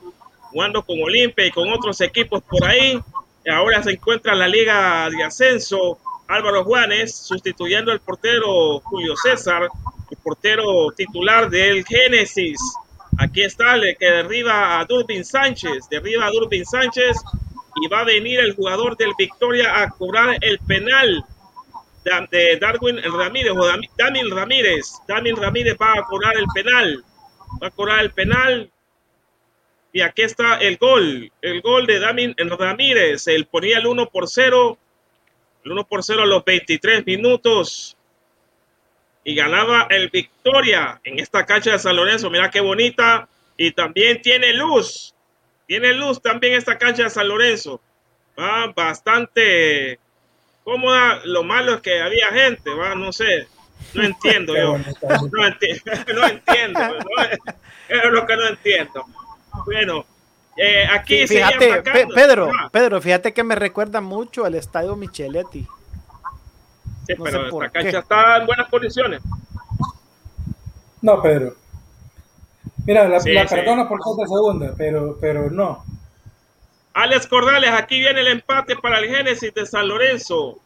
jugando 0.51 0.83
con 0.83 1.01
Olimpia 1.01 1.45
y 1.45 1.51
con 1.51 1.71
otros 1.71 1.99
equipos 2.01 2.41
por 2.43 2.63
ahí. 2.65 2.99
Ahora 3.51 3.83
se 3.83 3.91
encuentra 3.91 4.33
en 4.33 4.39
la 4.39 4.47
Liga 4.47 5.09
de 5.09 5.23
Ascenso. 5.23 5.99
Álvaro 6.27 6.63
Juanes, 6.63 7.15
sustituyendo 7.15 7.91
al 7.91 7.99
portero 7.99 8.79
Julio 8.79 9.13
César, 9.15 9.69
el 10.09 10.17
portero 10.17 10.91
titular 10.95 11.49
del 11.49 11.85
Génesis. 11.85 12.59
Aquí 13.17 13.43
está 13.43 13.75
el 13.75 13.95
que 13.97 14.09
derriba 14.09 14.79
a 14.79 14.85
Durbin 14.85 15.23
Sánchez, 15.23 15.87
derriba 15.89 16.25
a 16.25 16.31
Durbin 16.31 16.65
Sánchez 16.65 17.17
y 17.81 17.87
va 17.87 17.99
a 17.99 18.05
venir 18.05 18.39
el 18.39 18.55
jugador 18.55 18.97
del 18.97 19.11
Victoria 19.17 19.81
a 19.81 19.89
cobrar 19.89 20.37
el 20.41 20.59
penal 20.59 21.23
de 22.29 22.57
Darwin 22.57 23.01
Ramírez 23.03 23.51
o 23.51 23.67
Damien 23.97 24.29
Ramírez. 24.29 24.93
Damien 25.07 25.35
Ramírez 25.35 25.75
va 25.81 25.93
a 25.99 26.03
cobrar 26.03 26.37
el 26.37 26.45
penal. 26.53 27.03
Va 27.61 27.67
a 27.67 27.71
cobrar 27.71 27.99
el 27.99 28.11
penal. 28.11 28.71
Y 29.91 30.01
aquí 30.01 30.21
está 30.21 30.57
el 30.57 30.77
gol. 30.77 31.31
El 31.41 31.61
gol 31.61 31.85
de 31.85 31.99
Damien 31.99 32.35
Ramírez. 32.37 33.27
Él 33.27 33.45
ponía 33.45 33.79
el 33.79 33.87
1 33.87 34.09
por 34.09 34.27
0. 34.27 34.77
El 35.63 35.71
1 35.71 35.87
por 35.87 36.03
0 36.03 36.21
a 36.23 36.25
los 36.25 36.45
23 36.45 37.05
minutos 37.05 37.97
y 39.27 39.33
ganaba 39.33 39.87
el 39.89 40.09
Victoria 40.09 41.01
en 41.03 41.19
esta 41.19 41.45
cancha 41.45 41.71
de 41.71 41.79
San 41.79 41.95
Lorenzo. 41.95 42.29
Mira 42.29 42.51
qué 42.51 42.61
bonita. 42.61 43.27
Y 43.57 43.71
también 43.71 44.21
tiene 44.21 44.53
luz. 44.53 45.15
Tiene 45.67 45.93
luz 45.93 46.21
también 46.21 46.53
esta 46.53 46.77
cancha 46.77 47.03
de 47.03 47.09
San 47.09 47.27
Lorenzo. 47.27 47.81
Va 48.39 48.67
bastante 48.67 49.99
cómoda. 50.65 51.21
Lo 51.23 51.43
malo 51.43 51.75
es 51.75 51.81
que 51.81 52.01
había 52.01 52.27
gente, 52.31 52.73
va, 52.73 52.93
no 52.93 53.13
sé. 53.13 53.47
No 53.93 54.03
entiendo 54.03 54.53
yo. 54.57 54.77
No, 55.33 56.27
entiendo. 56.27 56.79
Es 57.87 58.11
lo 58.11 58.25
que 58.25 58.35
no 58.35 58.47
entiendo. 58.49 59.05
Bueno, 59.65 60.05
eh, 60.57 60.85
aquí 60.91 61.25
fíjate, 61.25 61.81
Pedro, 62.13 62.49
Pedro, 62.71 62.99
fíjate 62.99 63.33
que 63.33 63.43
me 63.43 63.55
recuerda 63.55 64.01
mucho 64.01 64.43
al 64.43 64.55
estadio 64.55 64.97
Micheletti 64.97 65.65
pero 67.05 67.45
esta 67.45 67.69
cancha 67.69 67.99
está 67.99 68.37
en 68.37 68.45
buenas 68.45 68.69
condiciones. 68.69 69.21
No, 71.01 71.21
Pedro. 71.21 71.55
Mira, 72.85 73.07
la, 73.07 73.19
la 73.19 73.45
perdona 73.45 73.87
por 73.87 73.99
de 73.99 74.27
segunda, 74.27 74.73
pero, 74.77 75.17
pero 75.19 75.49
no. 75.49 75.83
Alex 76.95 77.27
Cordales, 77.27 77.71
aquí 77.71 77.99
viene 77.99 78.21
el 78.21 78.27
empate 78.27 78.77
para 78.77 78.99
el 78.99 79.09
Génesis 79.13 79.53
de 79.53 79.65
San 79.65 79.89
Lorenzo. 79.89 80.57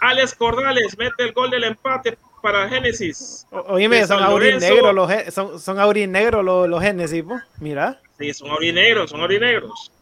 Alex 0.00 0.34
Cordales 0.34 0.96
mete 0.96 1.24
el 1.24 1.32
gol 1.32 1.50
del 1.50 1.64
empate 1.64 2.16
para 2.42 2.66
Génesis. 2.70 3.46
Oíme, 3.50 4.06
son 4.06 4.22
aurinegros 4.22 4.94
los, 4.94 5.10
son, 5.34 5.60
son 5.60 5.78
aurinegros 5.78 6.42
los, 6.42 6.66
los 6.68 6.82
Génesis, 6.82 7.22
mira. 7.58 8.00
Sí, 8.18 8.32
son 8.32 8.50
aurinegros, 8.50 9.10
son 9.10 9.20
aurinegros. 9.20 9.92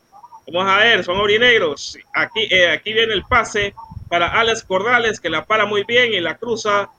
Vamos 0.53 0.73
a 0.73 0.77
ver, 0.79 1.03
son 1.03 1.17
aurinegros. 1.17 1.99
Aquí, 2.15 2.47
eh, 2.49 2.71
aquí 2.71 2.93
viene 2.93 3.15
el 3.15 3.25
pase 3.25 3.75
para 4.09 4.29
Alex 4.29 4.63
Cordales, 4.63 5.19
que 5.19 5.31
la 5.31 5.45
para 5.45 5.67
muy 5.67 5.83
bien 5.83 6.13
y 6.13 6.21
la 6.21 6.37
cruza 6.37 6.91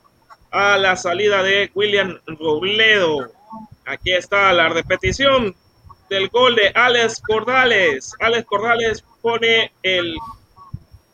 a 0.52 0.78
la 0.78 0.98
salida 0.98 1.42
de 1.42 1.72
William 1.74 2.20
Robledo. 2.28 3.32
Aquí 3.86 4.12
está 4.12 4.52
la 4.52 4.68
repetición 4.68 5.56
del 6.14 6.30
gol 6.30 6.56
de 6.56 6.72
Alex 6.76 7.22
Cordales. 7.22 8.14
Alex 8.20 8.46
Cordales 8.46 9.04
pone 9.22 9.72
el 9.82 10.16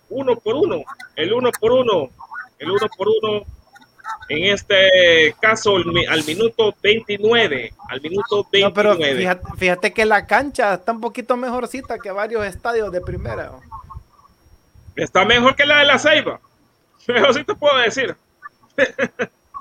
uno 0.10 0.36
por 0.36 0.56
uno, 0.56 0.84
el 1.16 1.34
uno 1.34 1.52
por 1.58 1.72
uno, 1.72 2.10
el 2.60 2.72
uno 2.72 2.88
por 2.98 3.08
uno. 3.08 3.46
En 4.28 4.54
este 4.54 5.36
caso, 5.40 5.78
al 5.78 6.24
minuto 6.26 6.76
29, 6.84 7.74
al 7.88 8.02
minuto 8.02 8.46
29. 8.52 8.64
No, 8.64 8.74
pero 8.74 9.56
fíjate, 9.58 9.94
que 9.94 10.06
la 10.06 10.28
cancha 10.28 10.76
está 10.76 10.92
un 10.92 11.02
poquito 11.02 11.36
mejorcita 11.38 11.98
que 11.98 12.12
varios 12.12 12.46
estadios 12.46 12.92
de 12.92 13.02
primera. 13.02 13.52
Está 14.96 15.26
mejor 15.26 15.56
que 15.56 15.66
la 15.66 15.80
de 15.80 15.86
la 15.86 15.98
Ceiba. 15.98 16.40
Eso 17.08 17.34
sí 17.34 17.44
te 17.44 17.56
puedo 17.56 17.78
decir. 17.78 18.16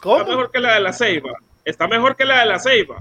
¿Cómo? 0.03 0.19
Está 0.19 0.31
mejor 0.31 0.51
que 0.51 0.59
la 0.59 0.75
de 0.75 0.81
la 0.81 0.93
Ceiba. 0.93 1.33
Está 1.65 1.87
mejor 1.87 2.17
que 2.17 2.25
la 2.25 2.41
de 2.41 2.47
la 2.47 2.59
Ceiba. 2.59 2.99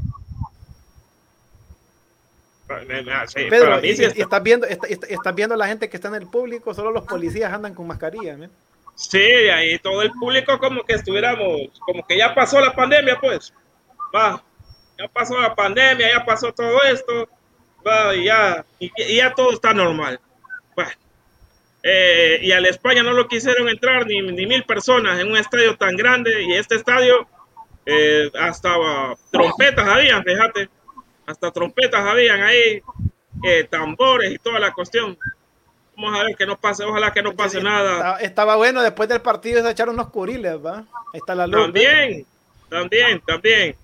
Pedro, 2.67 3.79
y, 3.83 3.89
estás 3.89 4.43
viendo, 4.43 4.67
está, 4.67 5.31
viendo 5.31 5.55
la 5.55 5.67
gente 5.67 5.89
que 5.89 5.95
está 5.95 6.09
en 6.09 6.15
el 6.15 6.27
público, 6.27 6.73
solo 6.73 6.91
los 6.91 7.05
policías 7.05 7.53
andan 7.53 7.73
con 7.73 7.87
mascarilla. 7.87 8.37
Sí, 8.95 9.19
ahí 9.19 9.79
todo 9.79 10.01
el 10.01 10.11
público 10.11 10.59
como 10.59 10.83
que 10.83 10.95
estuviéramos, 10.95 11.69
como 11.79 12.05
que 12.05 12.17
ya 12.17 12.35
pasó 12.35 12.59
la 12.59 12.73
pandemia, 12.73 13.17
pues. 13.21 13.53
Va, 14.13 14.43
ya 14.97 15.07
pasó 15.07 15.39
la 15.39 15.55
pandemia, 15.55 16.11
ya 16.11 16.25
pasó 16.25 16.51
todo 16.51 16.81
esto, 16.83 17.29
va, 17.87 18.13
y 18.15 18.25
ya, 18.25 18.65
y, 18.79 19.15
ya 19.15 19.33
todo 19.33 19.51
está 19.51 19.73
normal. 19.73 20.19
Bueno, 20.75 20.91
eh, 21.83 22.39
y 22.41 22.51
al 22.51 22.65
España 22.65 23.01
no 23.01 23.13
lo 23.13 23.27
quisieron 23.27 23.69
entrar 23.69 24.05
ni, 24.07 24.21
ni 24.21 24.45
mil 24.45 24.63
personas 24.63 25.19
en 25.19 25.31
un 25.31 25.37
estadio 25.37 25.77
tan 25.77 25.95
grande, 25.95 26.43
y 26.43 26.53
este 26.53 26.75
estadio 26.75 27.27
eh, 27.85 28.29
hasta 28.37 28.75
trompetas 29.31 29.87
habían, 29.87 30.21
fíjate, 30.23 30.69
hasta 31.27 31.51
trompetas 31.51 32.03
habían 32.03 32.41
ahí, 32.41 32.81
eh, 33.43 33.63
tambores 33.69 34.31
y 34.33 34.39
toda 34.39 34.59
la 34.59 34.73
cuestión. 34.73 35.17
Vamos 35.95 36.19
a 36.19 36.23
ver 36.23 36.35
que 36.35 36.45
no 36.45 36.57
pase, 36.57 36.83
ojalá 36.83 37.11
que 37.11 37.21
no 37.21 37.35
pase 37.35 37.61
nada. 37.61 38.17
Estaba, 38.19 38.55
bueno, 38.55 38.81
después 38.81 39.09
del 39.09 39.21
partido 39.21 39.61
se 39.61 39.71
echaron 39.71 39.95
unos 39.95 40.09
curiles, 40.09 40.55
¿va? 40.63 40.77
Ahí 41.13 41.19
está 41.19 41.35
la 41.35 41.47
luz. 41.47 41.61
También, 41.61 42.25
también, 42.69 43.21
también. 43.21 43.75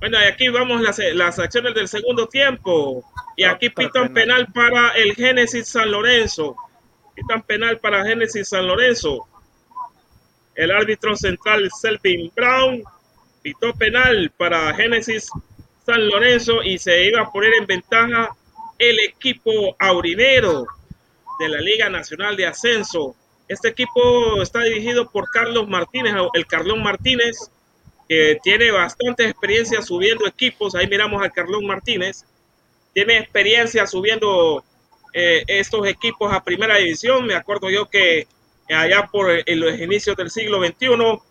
Bueno, 0.00 0.18
y 0.20 0.24
aquí 0.24 0.48
vamos 0.48 0.80
las, 0.80 0.98
las 1.14 1.38
acciones 1.38 1.74
del 1.74 1.88
segundo 1.88 2.26
tiempo. 2.26 3.04
Y 3.36 3.44
aquí 3.44 3.70
pitan 3.70 4.12
penal. 4.12 4.46
penal 4.46 4.52
para 4.52 4.90
el 4.90 5.14
Génesis 5.14 5.68
San 5.68 5.90
Lorenzo. 5.90 6.56
Pitan 7.14 7.42
penal 7.42 7.78
para 7.78 8.04
Génesis 8.04 8.48
San 8.48 8.66
Lorenzo. 8.66 9.26
El 10.54 10.70
árbitro 10.70 11.14
central 11.14 11.70
Selvin 11.70 12.32
Brown 12.34 12.82
pitó 13.42 13.74
penal 13.74 14.32
para 14.36 14.74
Génesis 14.74 15.30
San 15.86 16.08
Lorenzo 16.08 16.64
y 16.64 16.78
se 16.78 17.04
iba 17.04 17.22
a 17.22 17.30
poner 17.30 17.54
en 17.54 17.66
ventaja 17.66 18.36
el 18.76 18.98
equipo 18.98 19.76
aurinero 19.78 20.66
de 21.38 21.48
la 21.48 21.60
Liga 21.60 21.88
Nacional 21.88 22.36
de 22.36 22.44
Ascenso. 22.44 23.14
Este 23.46 23.68
equipo 23.68 24.42
está 24.42 24.62
dirigido 24.62 25.08
por 25.08 25.30
Carlos 25.30 25.68
Martínez, 25.68 26.12
el 26.34 26.46
Carlón 26.48 26.82
Martínez, 26.82 27.52
que 28.08 28.36
tiene 28.42 28.72
bastante 28.72 29.28
experiencia 29.28 29.80
subiendo 29.80 30.26
equipos. 30.26 30.74
Ahí 30.74 30.88
miramos 30.88 31.22
al 31.22 31.32
Carlón 31.32 31.64
Martínez. 31.64 32.24
Tiene 32.92 33.18
experiencia 33.18 33.86
subiendo 33.86 34.64
eh, 35.12 35.44
estos 35.46 35.86
equipos 35.86 36.32
a 36.32 36.42
primera 36.42 36.78
división. 36.78 37.26
Me 37.26 37.36
acuerdo 37.36 37.70
yo 37.70 37.88
que 37.88 38.26
allá 38.68 39.08
por 39.12 39.30
en 39.30 39.60
los 39.60 39.78
inicios 39.78 40.16
del 40.16 40.30
siglo 40.30 40.58
XXI, 40.66 41.22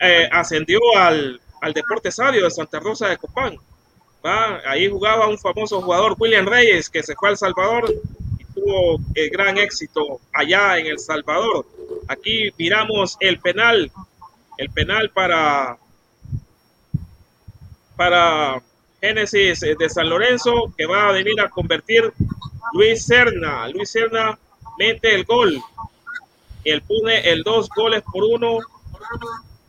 eh, 0.00 0.28
ascendió 0.30 0.80
al, 0.98 1.40
al 1.62 1.72
Deporte 1.72 2.12
Sabio 2.12 2.44
de 2.44 2.50
Santa 2.50 2.78
Rosa 2.78 3.08
de 3.08 3.16
Copán. 3.16 3.56
Ahí 4.24 4.88
jugaba 4.88 5.28
un 5.28 5.38
famoso 5.38 5.80
jugador, 5.80 6.14
William 6.18 6.46
Reyes, 6.46 6.88
que 6.88 7.02
se 7.02 7.14
fue 7.14 7.30
al 7.30 7.36
Salvador 7.36 7.92
y 8.38 8.44
tuvo 8.44 8.98
el 9.14 9.30
gran 9.30 9.58
éxito 9.58 10.20
allá 10.32 10.78
en 10.78 10.86
El 10.86 10.98
Salvador. 10.98 11.66
Aquí 12.08 12.50
miramos 12.58 13.16
el 13.20 13.38
penal, 13.40 13.90
el 14.58 14.70
penal 14.70 15.10
para, 15.10 15.76
para 17.96 18.62
Génesis 19.00 19.60
de 19.60 19.88
San 19.88 20.08
Lorenzo, 20.08 20.72
que 20.76 20.86
va 20.86 21.08
a 21.08 21.12
venir 21.12 21.40
a 21.40 21.50
convertir 21.50 22.12
Luis 22.74 23.04
Serna. 23.04 23.68
Luis 23.68 23.90
Serna 23.90 24.38
mete 24.78 25.14
el 25.14 25.24
gol 25.24 25.62
él 26.64 26.82
pone 26.82 27.30
el 27.30 27.42
dos 27.42 27.68
goles 27.68 28.02
por 28.02 28.24
uno 28.24 28.58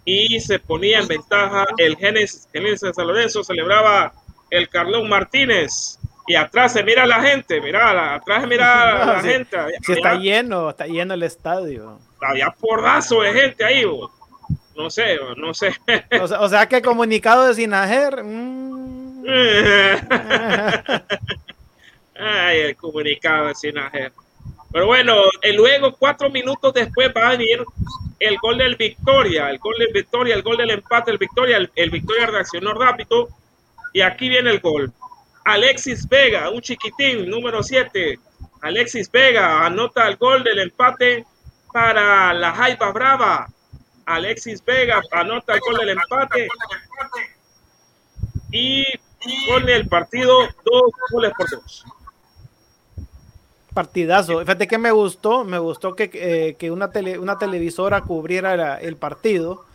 y 0.05 0.39
se 0.39 0.59
ponía 0.59 0.99
en 0.99 1.07
ventaja 1.07 1.65
el 1.77 1.97
Génesis, 1.97 2.47
de 2.51 2.93
San 2.93 3.07
Lorenzo, 3.07 3.43
celebraba 3.43 4.13
el 4.57 4.69
Carlón 4.69 5.09
Martínez. 5.09 5.99
Y 6.25 6.35
atrás 6.35 6.71
se 6.73 6.83
mira 6.83 7.05
la 7.05 7.21
gente, 7.21 7.59
mira, 7.59 8.15
atrás 8.15 8.41
se 8.41 8.47
mira 8.47 9.05
la 9.15 9.21
gente. 9.21 9.57
está 9.87 10.15
lleno, 10.15 10.69
está 10.69 10.87
lleno 10.87 11.13
el 11.13 11.23
estadio. 11.23 11.99
Había 12.21 12.49
porrazo 12.51 13.21
de 13.21 13.33
gente 13.33 13.65
ahí, 13.65 13.83
no 14.75 14.89
sé, 14.89 15.19
no 15.37 15.53
sé. 15.53 15.75
O 16.39 16.47
sea, 16.47 16.67
que 16.67 16.81
comunicado 16.81 17.47
de 17.47 17.53
Sinajer. 17.55 18.23
Mm. 18.23 19.25
Ay, 22.15 22.59
el 22.59 22.75
comunicado 22.77 23.47
de 23.47 23.55
Sinajer. 23.55 24.13
Pero 24.71 24.87
bueno, 24.87 25.15
eh, 25.41 25.53
luego 25.53 25.93
cuatro 25.93 26.29
minutos 26.29 26.73
después 26.73 27.11
va 27.15 27.27
a 27.27 27.31
venir 27.31 27.63
el 28.19 28.37
gol 28.37 28.57
del 28.57 28.75
Victoria, 28.75 29.49
el 29.49 29.59
gol 29.59 29.75
del 29.77 29.93
Victoria, 29.93 30.35
el 30.35 30.41
gol 30.41 30.57
del 30.57 30.71
empate 30.71 31.11
del 31.11 31.17
Victoria, 31.17 31.57
el, 31.75 31.89
Victoria 31.89 32.27
reaccionó 32.27 32.73
rápido 32.73 33.29
y 33.93 34.01
aquí 34.01 34.27
viene 34.27 34.49
el 34.49 34.59
gol. 34.59 34.91
Alexis 35.45 36.07
Vega, 36.09 36.49
un 36.49 36.61
chiquitín, 36.61 37.29
número 37.29 37.61
7. 37.61 38.19
Alexis 38.61 39.09
Vega 39.11 39.65
anota 39.65 40.07
el 40.07 40.17
gol 40.17 40.43
del 40.43 40.59
empate 40.59 41.25
para 41.71 42.33
la 42.33 42.51
Jaiba 42.53 42.91
Brava. 42.91 43.47
Alexis 44.05 44.63
Vega 44.65 45.01
anota 45.11 45.53
el 45.53 45.59
gol 45.59 45.77
del 45.77 45.89
empate 45.89 46.47
y 48.51 48.85
pone 49.47 49.75
el 49.75 49.87
partido 49.87 50.39
dos 50.65 50.91
goles 51.11 51.31
por 51.37 51.49
dos. 51.49 51.85
Partidazo. 53.73 54.39
Fíjate 54.39 54.67
que 54.67 54.77
me 54.77 54.91
gustó, 54.91 55.43
me 55.43 55.57
gustó 55.57 55.95
que, 55.95 56.57
eh, 56.59 56.71
una, 56.71 56.91
tele, 56.91 57.17
una 57.17 57.37
televisora 57.37 58.01
cubriera 58.01 58.77
el 58.79 58.97
partido. 58.97 59.65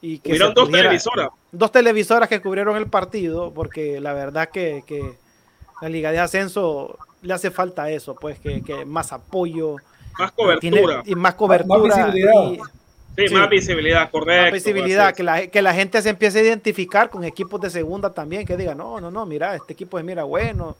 Y 0.00 0.20
que 0.20 0.38
dos 0.38 0.70
televisoras. 0.70 1.30
Dos 1.50 1.72
televisoras 1.72 2.28
que 2.28 2.40
cubrieron 2.40 2.76
el 2.76 2.88
partido, 2.88 3.52
porque 3.54 4.00
la 4.00 4.12
verdad 4.12 4.50
que, 4.50 4.82
que 4.86 5.14
la 5.80 5.88
Liga 5.88 6.12
de 6.12 6.18
Ascenso 6.18 6.98
le 7.22 7.34
hace 7.34 7.50
falta 7.50 7.90
eso, 7.90 8.14
pues 8.14 8.38
que, 8.38 8.84
más 8.86 9.12
apoyo. 9.12 9.76
Más 10.18 10.32
cobertura. 10.32 11.02
y 11.06 11.14
más 11.14 11.34
cobertura. 11.34 11.78
Más 11.78 12.12
visibilidad. 12.12 12.64
sí, 13.16 13.34
más 13.34 13.48
visibilidad, 13.48 14.10
correcto. 14.10 14.42
Más 14.42 14.52
visibilidad, 14.52 15.14
que 15.14 15.22
la, 15.22 15.46
que 15.46 15.62
la 15.62 15.74
gente 15.74 16.02
se 16.02 16.10
empiece 16.10 16.40
a 16.40 16.42
identificar 16.42 17.08
con 17.08 17.24
equipos 17.24 17.60
de 17.60 17.70
segunda 17.70 18.12
también, 18.12 18.44
que 18.44 18.56
diga, 18.56 18.74
no, 18.74 19.00
no, 19.00 19.10
no, 19.10 19.24
mira, 19.26 19.54
este 19.54 19.72
equipo 19.72 19.98
es 19.98 20.04
mira 20.04 20.24
bueno, 20.24 20.76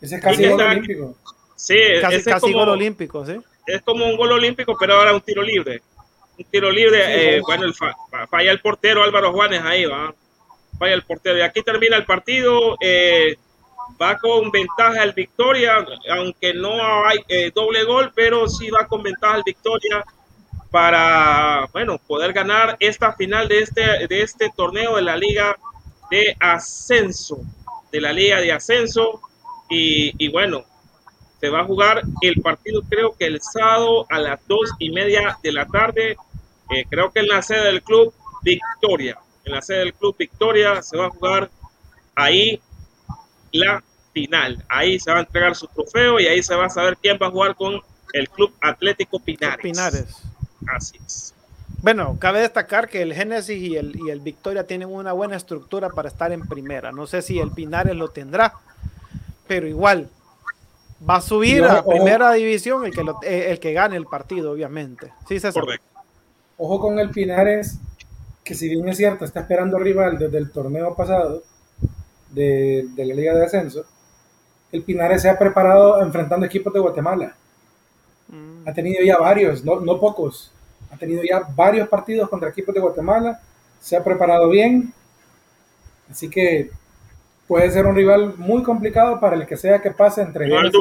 ese 0.00 0.16
es 0.16 0.22
casi 0.22 0.48
gol 0.48 0.60
olímpico. 0.60 1.14
Sí, 1.54 1.76
casi, 2.00 2.22
casi 2.24 2.52
gol 2.52 2.70
olímpico, 2.70 3.26
sí. 3.26 3.36
Es 3.66 3.82
como 3.82 4.06
un 4.06 4.16
gol 4.16 4.32
olímpico, 4.32 4.76
pero 4.78 4.94
ahora 4.94 5.14
un 5.14 5.20
tiro 5.20 5.42
libre. 5.42 5.82
Un 6.40 6.46
tiro 6.46 6.70
libre, 6.70 7.36
eh, 7.36 7.40
bueno, 7.42 7.64
el 7.66 7.74
falla 7.74 8.50
el 8.50 8.60
portero 8.60 9.02
Álvaro 9.02 9.30
Juanes 9.30 9.60
ahí, 9.62 9.84
va. 9.84 10.14
Falla 10.78 10.94
el 10.94 11.02
portero. 11.02 11.36
Y 11.36 11.42
aquí 11.42 11.62
termina 11.62 11.98
el 11.98 12.06
partido. 12.06 12.78
Eh, 12.80 13.36
va 14.00 14.16
con 14.16 14.50
ventaja 14.50 15.02
el 15.02 15.12
Victoria, 15.12 15.84
aunque 16.16 16.54
no 16.54 17.04
hay 17.04 17.18
eh, 17.28 17.50
doble 17.54 17.84
gol, 17.84 18.10
pero 18.14 18.48
sí 18.48 18.70
va 18.70 18.86
con 18.86 19.02
ventaja 19.02 19.36
el 19.36 19.42
Victoria 19.44 20.02
para, 20.70 21.68
bueno, 21.74 21.98
poder 21.98 22.32
ganar 22.32 22.78
esta 22.80 23.12
final 23.12 23.46
de 23.46 23.58
este, 23.58 24.06
de 24.08 24.22
este 24.22 24.50
torneo 24.56 24.96
de 24.96 25.02
la 25.02 25.18
Liga 25.18 25.58
de 26.10 26.34
Ascenso, 26.40 27.42
de 27.92 28.00
la 28.00 28.14
Liga 28.14 28.40
de 28.40 28.52
Ascenso. 28.52 29.20
Y, 29.68 30.26
bueno, 30.30 30.64
se 31.38 31.50
va 31.50 31.60
a 31.60 31.64
jugar 31.64 32.00
el 32.22 32.40
partido 32.40 32.80
creo 32.88 33.14
que 33.16 33.26
el 33.26 33.42
sábado 33.42 34.06
a 34.08 34.18
las 34.18 34.40
dos 34.48 34.70
y 34.78 34.90
media 34.90 35.38
de 35.42 35.52
la 35.52 35.66
tarde, 35.66 36.16
eh, 36.70 36.84
creo 36.88 37.10
que 37.10 37.20
en 37.20 37.28
la 37.28 37.42
sede 37.42 37.64
del 37.64 37.82
club 37.82 38.12
Victoria. 38.42 39.18
en 39.44 39.52
la 39.52 39.62
sede 39.62 39.78
del 39.80 39.94
Club 39.94 40.16
Victoria. 40.18 40.82
Se 40.82 40.96
va 40.96 41.06
a 41.06 41.10
jugar 41.10 41.50
ahí 42.14 42.60
la 43.52 43.82
final. 44.12 44.64
Ahí 44.68 44.98
se 44.98 45.10
va 45.10 45.18
a 45.18 45.20
entregar 45.20 45.54
su 45.54 45.66
trofeo 45.68 46.20
y 46.20 46.26
ahí 46.26 46.42
se 46.42 46.54
va 46.54 46.66
a 46.66 46.70
saber 46.70 46.96
quién 46.96 47.18
va 47.20 47.28
a 47.28 47.30
jugar 47.30 47.54
con 47.54 47.80
el 48.12 48.28
Club 48.28 48.52
Atlético 48.60 49.20
Pinares. 49.20 49.62
Pinares. 49.62 50.16
Así 50.68 50.98
es. 51.04 51.34
Bueno, 51.82 52.18
cabe 52.18 52.40
destacar 52.40 52.88
que 52.88 53.00
el 53.00 53.14
Génesis 53.14 53.56
y 53.56 53.76
el, 53.76 53.96
y 53.96 54.10
el 54.10 54.20
Victoria 54.20 54.66
tienen 54.66 54.92
una 54.92 55.12
buena 55.12 55.36
estructura 55.36 55.88
para 55.88 56.08
estar 56.08 56.30
en 56.32 56.46
primera. 56.46 56.92
No 56.92 57.06
sé 57.06 57.22
si 57.22 57.38
el 57.38 57.52
Pinares 57.52 57.96
lo 57.96 58.08
tendrá, 58.08 58.52
pero 59.46 59.66
igual 59.66 60.10
va 61.08 61.16
a 61.16 61.20
subir 61.22 61.64
a 61.64 61.82
primera 61.82 62.32
división 62.32 62.84
el 62.84 62.92
que, 62.92 63.00
eh, 63.22 63.50
el 63.50 63.60
que 63.60 63.72
gane 63.72 63.96
el 63.96 64.04
partido, 64.04 64.52
obviamente. 64.52 65.10
Sí, 65.26 65.40
César. 65.40 65.62
Correcto. 65.62 65.89
Ojo 66.62 66.78
con 66.78 66.98
el 66.98 67.10
Pinares, 67.10 67.78
que 68.44 68.54
si 68.54 68.68
bien 68.68 68.86
es 68.88 68.98
cierto, 68.98 69.24
está 69.24 69.40
esperando 69.40 69.78
rival 69.78 70.18
desde 70.18 70.36
el 70.36 70.50
torneo 70.50 70.94
pasado 70.94 71.42
de, 72.30 72.86
de 72.94 73.04
la 73.06 73.14
Liga 73.14 73.34
de 73.34 73.46
Ascenso, 73.46 73.86
el 74.70 74.82
Pinares 74.82 75.22
se 75.22 75.30
ha 75.30 75.38
preparado 75.38 76.02
enfrentando 76.02 76.44
equipos 76.44 76.72
de 76.72 76.80
Guatemala. 76.80 77.34
Mm. 78.28 78.68
Ha 78.68 78.74
tenido 78.74 79.02
ya 79.02 79.16
varios, 79.18 79.64
no, 79.64 79.80
no 79.80 79.98
pocos 79.98 80.52
ha 80.90 80.96
tenido 80.96 81.22
ya 81.22 81.42
varios 81.54 81.88
partidos 81.88 82.28
contra 82.28 82.50
equipos 82.50 82.74
de 82.74 82.80
Guatemala, 82.80 83.40
se 83.80 83.96
ha 83.96 84.04
preparado 84.04 84.48
bien, 84.48 84.92
así 86.10 86.28
que 86.28 86.70
puede 87.46 87.70
ser 87.70 87.86
un 87.86 87.94
rival 87.94 88.34
muy 88.36 88.62
complicado 88.62 89.18
para 89.20 89.36
el 89.36 89.46
que 89.46 89.56
sea 89.56 89.80
que 89.80 89.92
pase 89.92 90.22
entre 90.22 90.46
ellos. 90.46 90.72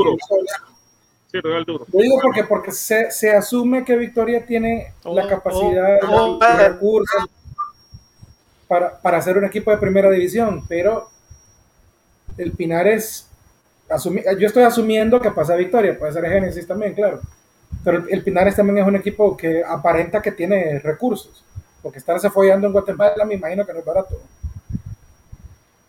Sí, 1.32 1.39
duro. 1.41 1.86
Lo 1.91 1.99
digo 1.99 2.19
porque, 2.21 2.43
porque 2.43 2.71
se, 2.71 3.11
se 3.11 3.32
asume 3.32 3.86
que 3.86 3.95
Victoria 3.95 4.45
tiene 4.45 4.93
la 5.03 5.25
oh, 5.25 5.27
capacidad, 5.27 5.99
oh, 6.07 6.39
oh, 6.41 6.57
recursos 6.57 7.25
para, 8.67 8.99
para 8.99 9.17
hacer 9.17 9.38
un 9.38 9.45
equipo 9.45 9.71
de 9.71 9.77
primera 9.77 10.09
división, 10.09 10.65
pero 10.67 11.09
el 12.38 12.51
Pinares, 12.53 13.30
yo 14.39 14.47
estoy 14.47 14.63
asumiendo 14.63 15.19
que 15.19 15.32
pasa 15.32 15.55
Victoria, 15.55 15.97
puede 15.97 16.13
ser 16.13 16.25
Génesis 16.25 16.67
también, 16.67 16.93
claro 16.93 17.21
pero 17.84 18.05
el 18.09 18.23
Pinares 18.23 18.55
también 18.55 18.80
es 18.80 18.88
un 18.88 18.95
equipo 18.95 19.38
que 19.38 19.63
aparenta 19.63 20.21
que 20.21 20.32
tiene 20.32 20.80
recursos, 20.80 21.43
porque 21.82 21.99
estarse 21.99 22.30
follando 22.30 22.67
en 22.67 22.73
Guatemala 22.73 23.25
me 23.25 23.36
imagino 23.36 23.65
que 23.65 23.73
no 23.73 23.80
es 23.80 23.86
barato. 23.86 24.19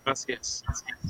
Así 0.05 0.33
es. 0.33 0.65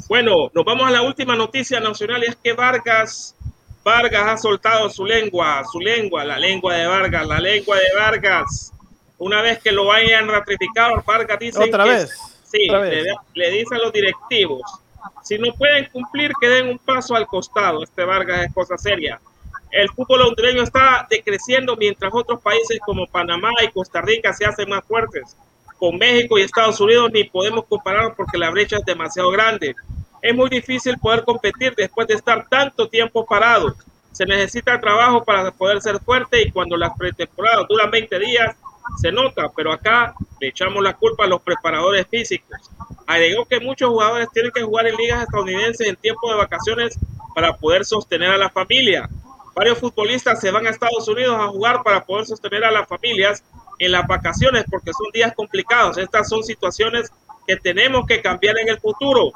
Bueno, 0.08 0.50
nos 0.54 0.64
vamos 0.64 0.86
a 0.86 0.90
la 0.90 1.02
última 1.02 1.36
noticia 1.36 1.80
nacional 1.80 2.22
y 2.24 2.30
es 2.30 2.36
que 2.36 2.52
Vargas, 2.52 3.36
Vargas 3.82 4.22
ha 4.26 4.36
soltado 4.36 4.90
su 4.90 5.04
lengua, 5.04 5.62
su 5.70 5.80
lengua, 5.80 6.24
la 6.24 6.38
lengua 6.38 6.74
de 6.74 6.86
Vargas, 6.86 7.26
la 7.26 7.40
lengua 7.40 7.76
de 7.76 7.98
Vargas. 7.98 8.72
Una 9.18 9.42
vez 9.42 9.58
que 9.58 9.72
lo 9.72 9.90
hayan 9.92 10.28
ratificado, 10.28 11.02
Vargas 11.06 11.38
dice 11.38 11.62
¿Otra 11.62 11.84
vez? 11.84 12.10
sí, 12.44 12.68
Le, 12.68 13.14
le 13.34 13.50
dice 13.50 13.74
a 13.74 13.78
los 13.78 13.92
directivos, 13.92 14.62
si 15.22 15.38
no 15.38 15.52
pueden 15.54 15.86
cumplir, 15.92 16.32
que 16.40 16.48
den 16.48 16.68
un 16.68 16.78
paso 16.78 17.14
al 17.14 17.26
costado. 17.26 17.82
Este 17.82 18.04
Vargas 18.04 18.46
es 18.46 18.54
cosa 18.54 18.76
seria 18.76 19.20
el 19.70 19.88
fútbol 19.90 20.22
hondureño 20.22 20.62
está 20.62 21.06
decreciendo 21.08 21.76
mientras 21.76 22.12
otros 22.12 22.40
países 22.40 22.78
como 22.84 23.06
Panamá 23.06 23.50
y 23.62 23.68
Costa 23.68 24.00
Rica 24.00 24.32
se 24.32 24.44
hacen 24.44 24.68
más 24.68 24.84
fuertes. 24.84 25.36
Con 25.78 25.96
México 25.96 26.38
y 26.38 26.42
Estados 26.42 26.80
Unidos 26.80 27.10
ni 27.12 27.24
podemos 27.24 27.64
comparar 27.66 28.14
porque 28.16 28.36
la 28.36 28.50
brecha 28.50 28.78
es 28.78 28.84
demasiado 28.84 29.30
grande. 29.30 29.74
Es 30.22 30.34
muy 30.34 30.48
difícil 30.48 30.98
poder 30.98 31.24
competir 31.24 31.74
después 31.74 32.06
de 32.06 32.14
estar 32.14 32.46
tanto 32.48 32.88
tiempo 32.88 33.24
parado. 33.24 33.74
Se 34.12 34.26
necesita 34.26 34.80
trabajo 34.80 35.24
para 35.24 35.50
poder 35.50 35.80
ser 35.80 35.98
fuerte 36.00 36.42
y 36.42 36.50
cuando 36.50 36.76
las 36.76 36.96
pretemporadas 36.96 37.66
duran 37.68 37.90
20 37.90 38.18
días 38.18 38.56
se 39.00 39.12
nota, 39.12 39.50
pero 39.54 39.72
acá 39.72 40.14
le 40.40 40.48
echamos 40.48 40.82
la 40.82 40.94
culpa 40.94 41.24
a 41.24 41.28
los 41.28 41.40
preparadores 41.40 42.06
físicos. 42.08 42.58
Agregó 43.06 43.44
que 43.46 43.60
muchos 43.60 43.88
jugadores 43.88 44.28
tienen 44.32 44.52
que 44.52 44.62
jugar 44.62 44.86
en 44.86 44.96
ligas 44.96 45.22
estadounidenses 45.22 45.88
en 45.88 45.96
tiempo 45.96 46.30
de 46.30 46.36
vacaciones 46.36 46.98
para 47.34 47.56
poder 47.56 47.84
sostener 47.84 48.30
a 48.30 48.36
la 48.36 48.50
familia. 48.50 49.08
Varios 49.54 49.78
futbolistas 49.78 50.40
se 50.40 50.50
van 50.50 50.66
a 50.66 50.70
Estados 50.70 51.06
Unidos 51.08 51.36
a 51.38 51.48
jugar 51.48 51.82
para 51.82 52.04
poder 52.04 52.26
sostener 52.26 52.64
a 52.64 52.70
las 52.70 52.88
familias 52.88 53.42
en 53.78 53.92
las 53.92 54.06
vacaciones 54.06 54.64
porque 54.70 54.92
son 54.92 55.10
días 55.12 55.32
complicados. 55.34 55.98
Estas 55.98 56.28
son 56.28 56.42
situaciones 56.42 57.10
que 57.46 57.56
tenemos 57.56 58.06
que 58.06 58.20
cambiar 58.20 58.58
en 58.58 58.68
el 58.68 58.78
futuro. 58.78 59.32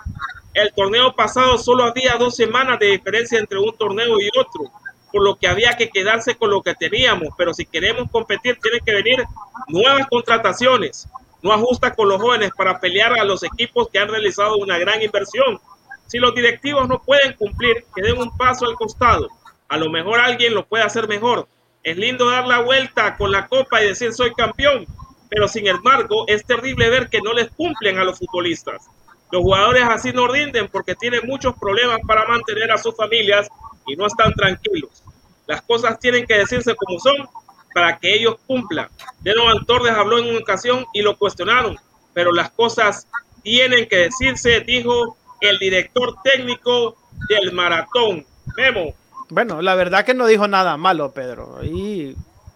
El 0.53 0.73
torneo 0.73 1.15
pasado 1.15 1.59
solo 1.59 1.85
había 1.85 2.17
dos 2.17 2.37
semanas 2.37 2.79
de 2.79 2.87
diferencia 2.87 3.39
entre 3.39 3.59
un 3.59 3.77
torneo 3.77 4.21
y 4.21 4.29
otro, 4.39 4.71
por 5.13 5.23
lo 5.23 5.37
que 5.37 5.49
había 5.49 5.77
que 5.77 5.89
quedarse 5.89 6.37
con 6.37 6.51
lo 6.51 6.63
que 6.63 6.75
teníamos. 6.75 7.29
Pero 7.37 7.53
si 7.53 7.67
queremos 7.67 8.11
competir, 8.11 8.59
tienen 8.61 8.81
que 8.85 8.95
venir 8.95 9.25
nuevas 9.69 10.07
contrataciones. 10.09 11.09
No 11.43 11.53
ajusta 11.53 11.95
con 11.95 12.09
los 12.09 12.21
jóvenes 12.21 12.51
para 12.57 12.79
pelear 12.81 13.19
a 13.19 13.25
los 13.25 13.43
equipos 13.43 13.89
que 13.93 13.99
han 13.99 14.09
realizado 14.09 14.57
una 14.57 14.79
gran 14.79 15.03
inversión. 15.03 15.61
Si 16.07 16.19
los 16.19 16.35
directivos 16.35 16.89
no 16.89 17.03
pueden 17.03 17.33
cumplir, 17.35 17.85
que 17.95 18.03
den 18.03 18.19
un 18.19 18.37
paso 18.37 18.67
al 18.67 18.75
costado 18.75 19.29
a 19.69 19.77
lo 19.77 19.91
mejor 19.91 20.21
alguien 20.21 20.55
lo 20.55 20.67
puede 20.67 20.85
hacer 20.85 21.09
mejor. 21.09 21.49
Es 21.83 21.97
lindo 21.97 22.31
dar 22.31 22.47
la 22.47 22.61
vuelta 22.61 23.17
con 23.17 23.33
la 23.33 23.47
copa 23.47 23.83
y 23.83 23.89
decir 23.89 24.13
soy 24.13 24.33
campeón, 24.33 24.87
pero 25.35 25.49
sin 25.49 25.67
embargo 25.67 26.25
es 26.29 26.45
terrible 26.45 26.89
ver 26.89 27.09
que 27.09 27.21
no 27.21 27.33
les 27.33 27.51
cumplen 27.51 27.99
a 27.99 28.05
los 28.05 28.21
futbolistas. 28.21 28.87
Los 29.33 29.43
jugadores 29.43 29.83
así 29.83 30.13
no 30.13 30.29
rinden 30.29 30.69
porque 30.69 30.95
tienen 30.95 31.23
muchos 31.25 31.55
problemas 31.59 31.99
para 32.07 32.25
mantener 32.29 32.71
a 32.71 32.79
sus 32.79 32.97
familias 32.97 33.49
y 33.85 33.97
no 33.97 34.07
están 34.07 34.33
tranquilos. 34.35 35.03
Las 35.49 35.61
cosas 35.63 35.99
tienen 35.99 36.25
que 36.25 36.39
decirse 36.39 36.77
como 36.77 37.01
son 37.01 37.29
para 37.75 37.99
que 37.99 38.15
ellos 38.15 38.37
cumplan. 38.47 38.89
Denovan 39.23 39.67
Torres 39.67 39.93
habló 39.93 40.19
en 40.19 40.29
una 40.29 40.39
ocasión 40.39 40.87
y 40.95 41.03
lo 41.03 41.17
cuestionaron, 41.19 41.77
pero 42.13 42.33
las 42.33 42.51
cosas 42.51 43.09
tienen 43.43 43.89
que 43.89 43.97
decirse, 43.97 44.61
dijo 44.61 45.17
el 45.41 45.59
director 45.59 46.15
técnico 46.23 46.97
del 47.29 47.51
maratón. 47.51 48.25
Memo, 48.57 48.95
bueno, 49.31 49.63
la 49.63 49.75
verdad 49.75 50.05
que 50.05 50.15
no 50.15 50.27
dijo 50.27 50.47
nada 50.47 50.77
malo, 50.77 51.11
Pedro. 51.13 51.59
Y 51.65 52.15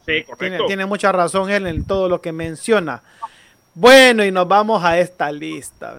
sí, 0.09 0.25
tiene, 0.39 0.59
tiene, 0.67 0.87
mucha 0.87 1.13
razón 1.13 1.51
él 1.51 1.67
en 1.67 1.85
todo 1.85 2.09
lo 2.09 2.21
que 2.21 2.33
menciona. 2.33 3.03
Bueno, 3.75 4.25
y 4.25 4.31
nos 4.31 4.49
vamos 4.49 4.83
a 4.85 4.99
esta 4.99 5.31
lista. 5.31 5.97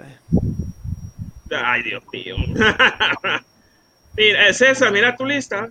Ay, 1.52 1.84
Dios 1.84 2.04
mío. 2.12 2.36
mira, 4.18 4.54
César, 4.54 4.92
mira 4.92 5.16
tu 5.16 5.26
lista. 5.26 5.70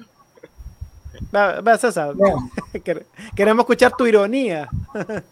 Va, 1.34 1.76
César. 1.76 2.14
Queremos 3.34 3.64
escuchar 3.64 3.93
tu 3.97 4.07
ironía. 4.07 4.68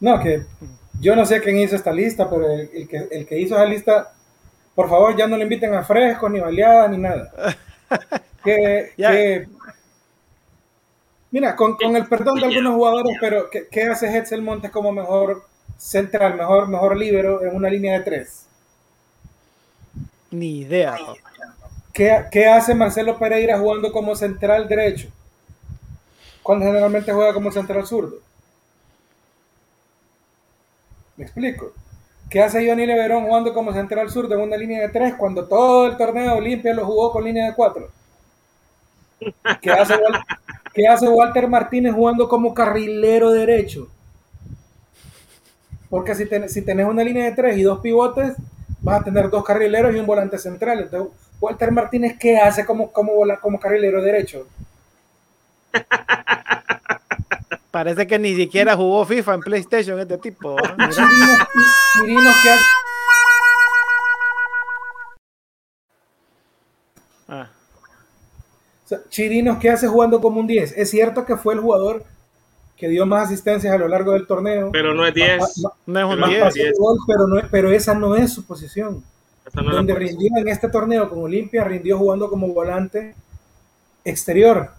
no, 0.00 0.20
que 0.20 0.42
yo 1.00 1.16
no 1.16 1.24
sé 1.24 1.40
quién 1.40 1.58
hizo 1.58 1.76
esta 1.76 1.92
lista, 1.92 2.28
pero 2.28 2.50
el, 2.50 2.88
que, 2.88 3.08
el 3.10 3.26
que 3.26 3.38
hizo 3.38 3.54
esa 3.54 3.64
lista 3.64 4.12
por 4.78 4.88
favor, 4.88 5.16
ya 5.16 5.26
no 5.26 5.36
le 5.36 5.42
inviten 5.42 5.74
a 5.74 5.82
fresco, 5.82 6.28
ni 6.28 6.38
baleada, 6.38 6.86
ni 6.86 6.98
nada. 6.98 7.32
que, 8.44 9.48
mira, 11.30 11.56
con, 11.56 11.76
el 11.80 12.06
perdón 12.06 12.40
de 12.40 12.46
algunos 12.46 12.74
jugadores, 12.74 13.16
pero 13.20 13.48
¿qué, 13.50 13.82
hace 13.84 14.16
Hetzel 14.16 14.42
Montes 14.42 14.70
como 14.70 14.92
mejor 14.92 15.44
central, 15.76 16.34
mejor, 16.36 16.68
mejor 16.68 16.96
líbero 16.96 17.42
en 17.42 17.54
una 17.54 17.70
línea 17.70 17.98
de 17.98 18.04
tres? 18.04 18.46
Ni 20.30 20.60
idea. 20.60 20.96
¿Qué, 21.92 22.24
¿Qué, 22.30 22.46
hace 22.46 22.74
Marcelo 22.74 23.18
Pereira 23.18 23.58
jugando 23.58 23.92
como 23.92 24.14
central 24.14 24.68
derecho? 24.68 25.08
Cuando 26.42 26.66
generalmente 26.66 27.12
juega 27.12 27.32
como 27.32 27.50
central 27.50 27.86
zurdo. 27.86 28.16
¿Me 31.16 31.24
explico? 31.24 31.72
¿Qué 32.30 32.42
hace 32.42 32.66
Johnny 32.68 32.84
Leverón 32.84 33.24
jugando 33.24 33.54
como 33.54 33.72
central 33.72 34.10
sur 34.10 34.28
de 34.28 34.36
una 34.36 34.56
línea 34.56 34.82
de 34.82 34.90
tres 34.90 35.14
cuando 35.14 35.46
todo 35.46 35.86
el 35.86 35.96
torneo 35.96 36.36
Olimpia 36.36 36.74
lo 36.74 36.84
jugó 36.84 37.10
con 37.10 37.24
línea 37.24 37.46
de 37.46 37.54
cuatro? 37.54 37.90
¿Qué 39.62 39.70
hace, 39.70 39.94
Walter 41.10 41.48
Martínez 41.48 41.94
jugando 41.94 42.28
como 42.28 42.54
carrilero 42.54 43.30
derecho? 43.30 43.88
Porque 45.90 46.14
si, 46.14 46.28
si 46.48 46.62
tenés 46.62 46.86
una 46.86 47.02
línea 47.02 47.24
de 47.24 47.32
tres 47.32 47.56
y 47.56 47.62
dos 47.62 47.80
pivotes, 47.80 48.34
vas 48.80 49.00
a 49.00 49.04
tener 49.04 49.30
dos 49.30 49.44
carrileros 49.44 49.94
y 49.94 49.98
un 49.98 50.06
volante 50.06 50.38
central. 50.38 50.80
Entonces, 50.80 51.12
Walter 51.40 51.72
Martínez, 51.72 52.16
¿qué 52.18 52.36
hace 52.36 52.64
como, 52.66 52.90
como, 52.92 53.12
como 53.40 53.58
carrilero 53.58 54.02
derecho? 54.02 54.46
Parece 57.70 58.06
que 58.06 58.18
ni 58.18 58.34
siquiera 58.34 58.74
jugó 58.76 59.04
FIFA 59.04 59.34
en 59.34 59.40
PlayStation 59.40 59.98
este 60.00 60.18
tipo. 60.18 60.56
Chirinos, 61.92 62.34
que 62.42 62.50
hace... 62.50 62.64
Chirinos, 69.08 69.58
¿qué 69.58 69.70
hace 69.70 69.86
jugando 69.86 70.20
como 70.20 70.40
un 70.40 70.46
10? 70.46 70.76
Es 70.76 70.90
cierto 70.90 71.24
que 71.24 71.36
fue 71.36 71.54
el 71.54 71.60
jugador 71.60 72.04
que 72.76 72.88
dio 72.88 73.04
más 73.06 73.26
asistencias 73.26 73.74
a 73.74 73.78
lo 73.78 73.88
largo 73.88 74.12
del 74.12 74.26
torneo. 74.26 74.70
Pero 74.72 74.94
no 74.94 75.04
es 75.04 75.12
10. 75.12 75.42
no 75.86 76.00
es 76.00 76.16
un 76.16 76.28
10. 76.28 76.54
pero, 77.06 77.26
no, 77.26 77.42
pero 77.50 77.72
esa 77.72 77.94
no 77.94 78.16
es 78.16 78.32
su 78.32 78.44
posición. 78.44 79.02
Donde 79.52 79.94
rindió 79.94 80.30
en 80.36 80.48
este 80.48 80.68
torneo 80.68 81.08
con 81.08 81.22
Olimpia, 81.22 81.64
rindió 81.64 81.98
jugando 81.98 82.28
como 82.28 82.48
volante 82.48 83.14
exterior. 84.04 84.70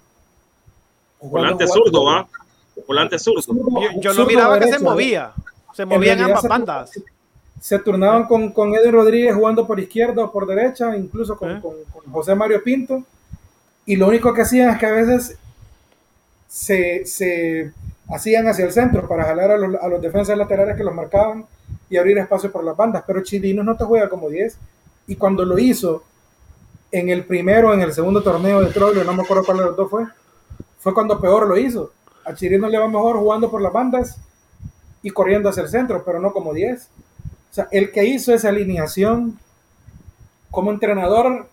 Volante 1.21 1.67
zurdo, 1.67 2.05
¿va? 2.05 2.27
volante 2.87 3.19
zurdo. 3.19 3.41
Yo, 3.99 4.13
lo 4.13 4.25
miraba 4.25 4.59
que 4.59 4.67
se 4.67 4.79
movía. 4.79 5.33
Se 5.73 5.85
movían 5.85 6.21
ambas 6.21 6.43
bandas. 6.43 6.91
Se, 7.59 7.79
turnaban 7.79 8.25
con, 8.25 8.51
con 8.51 8.73
Edwin 8.73 8.93
Rodríguez 8.93 9.35
jugando 9.35 9.67
por 9.67 9.79
izquierda 9.79 10.23
o 10.23 10.31
por 10.31 10.47
derecha, 10.47 10.95
incluso 10.95 11.35
con, 11.35 11.57
¿Eh? 11.57 11.61
con, 11.61 11.75
José 12.11 12.35
Mario 12.35 12.63
Pinto. 12.63 13.03
Y 13.89 13.95
lo 13.95 14.07
único 14.07 14.35
que 14.35 14.43
hacían 14.43 14.69
es 14.69 14.77
que 14.77 14.85
a 14.85 14.91
veces 14.91 15.35
se, 16.47 17.07
se 17.07 17.73
hacían 18.07 18.47
hacia 18.47 18.65
el 18.65 18.71
centro 18.71 19.07
para 19.07 19.23
jalar 19.23 19.49
a 19.49 19.57
los, 19.57 19.81
a 19.81 19.87
los, 19.87 19.99
defensas 19.99 20.37
laterales 20.37 20.77
que 20.77 20.83
los 20.83 20.93
marcaban 20.93 21.47
y 21.89 21.97
abrir 21.97 22.19
espacio 22.19 22.51
por 22.51 22.63
las 22.63 22.77
bandas. 22.77 23.03
Pero 23.07 23.23
Chirinos 23.23 23.65
no 23.65 23.75
te 23.75 23.85
juega 23.85 24.07
como 24.07 24.29
10. 24.29 24.59
Y 25.07 25.15
cuando 25.15 25.43
lo 25.43 25.57
hizo 25.57 26.03
en 26.91 27.09
el 27.09 27.25
primero, 27.25 27.73
en 27.73 27.81
el 27.81 27.91
segundo 27.91 28.21
torneo 28.21 28.61
de 28.61 28.71
Troglio, 28.71 29.03
no 29.03 29.13
me 29.13 29.23
acuerdo 29.23 29.43
cuál 29.43 29.57
de 29.57 29.65
los 29.65 29.75
dos 29.75 29.89
fue, 29.89 30.05
fue 30.77 30.93
cuando 30.93 31.19
peor 31.19 31.47
lo 31.47 31.57
hizo. 31.57 31.91
A 32.25 32.35
Chirinos 32.35 32.69
le 32.69 32.77
va 32.77 32.87
mejor 32.87 33.17
jugando 33.17 33.49
por 33.49 33.59
las 33.59 33.73
bandas 33.73 34.17
y 35.01 35.09
corriendo 35.09 35.49
hacia 35.49 35.63
el 35.63 35.69
centro, 35.69 36.03
pero 36.05 36.19
no 36.19 36.31
como 36.31 36.53
10. 36.53 36.79
O 36.79 37.53
sea, 37.55 37.67
el 37.71 37.91
que 37.91 38.05
hizo 38.05 38.35
esa 38.35 38.49
alineación 38.49 39.39
como 40.51 40.69
entrenador, 40.69 41.47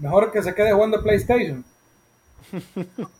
mejor 0.00 0.32
que 0.32 0.42
se 0.42 0.54
quede 0.54 0.72
jugando 0.72 1.02
PlayStation. 1.02 1.64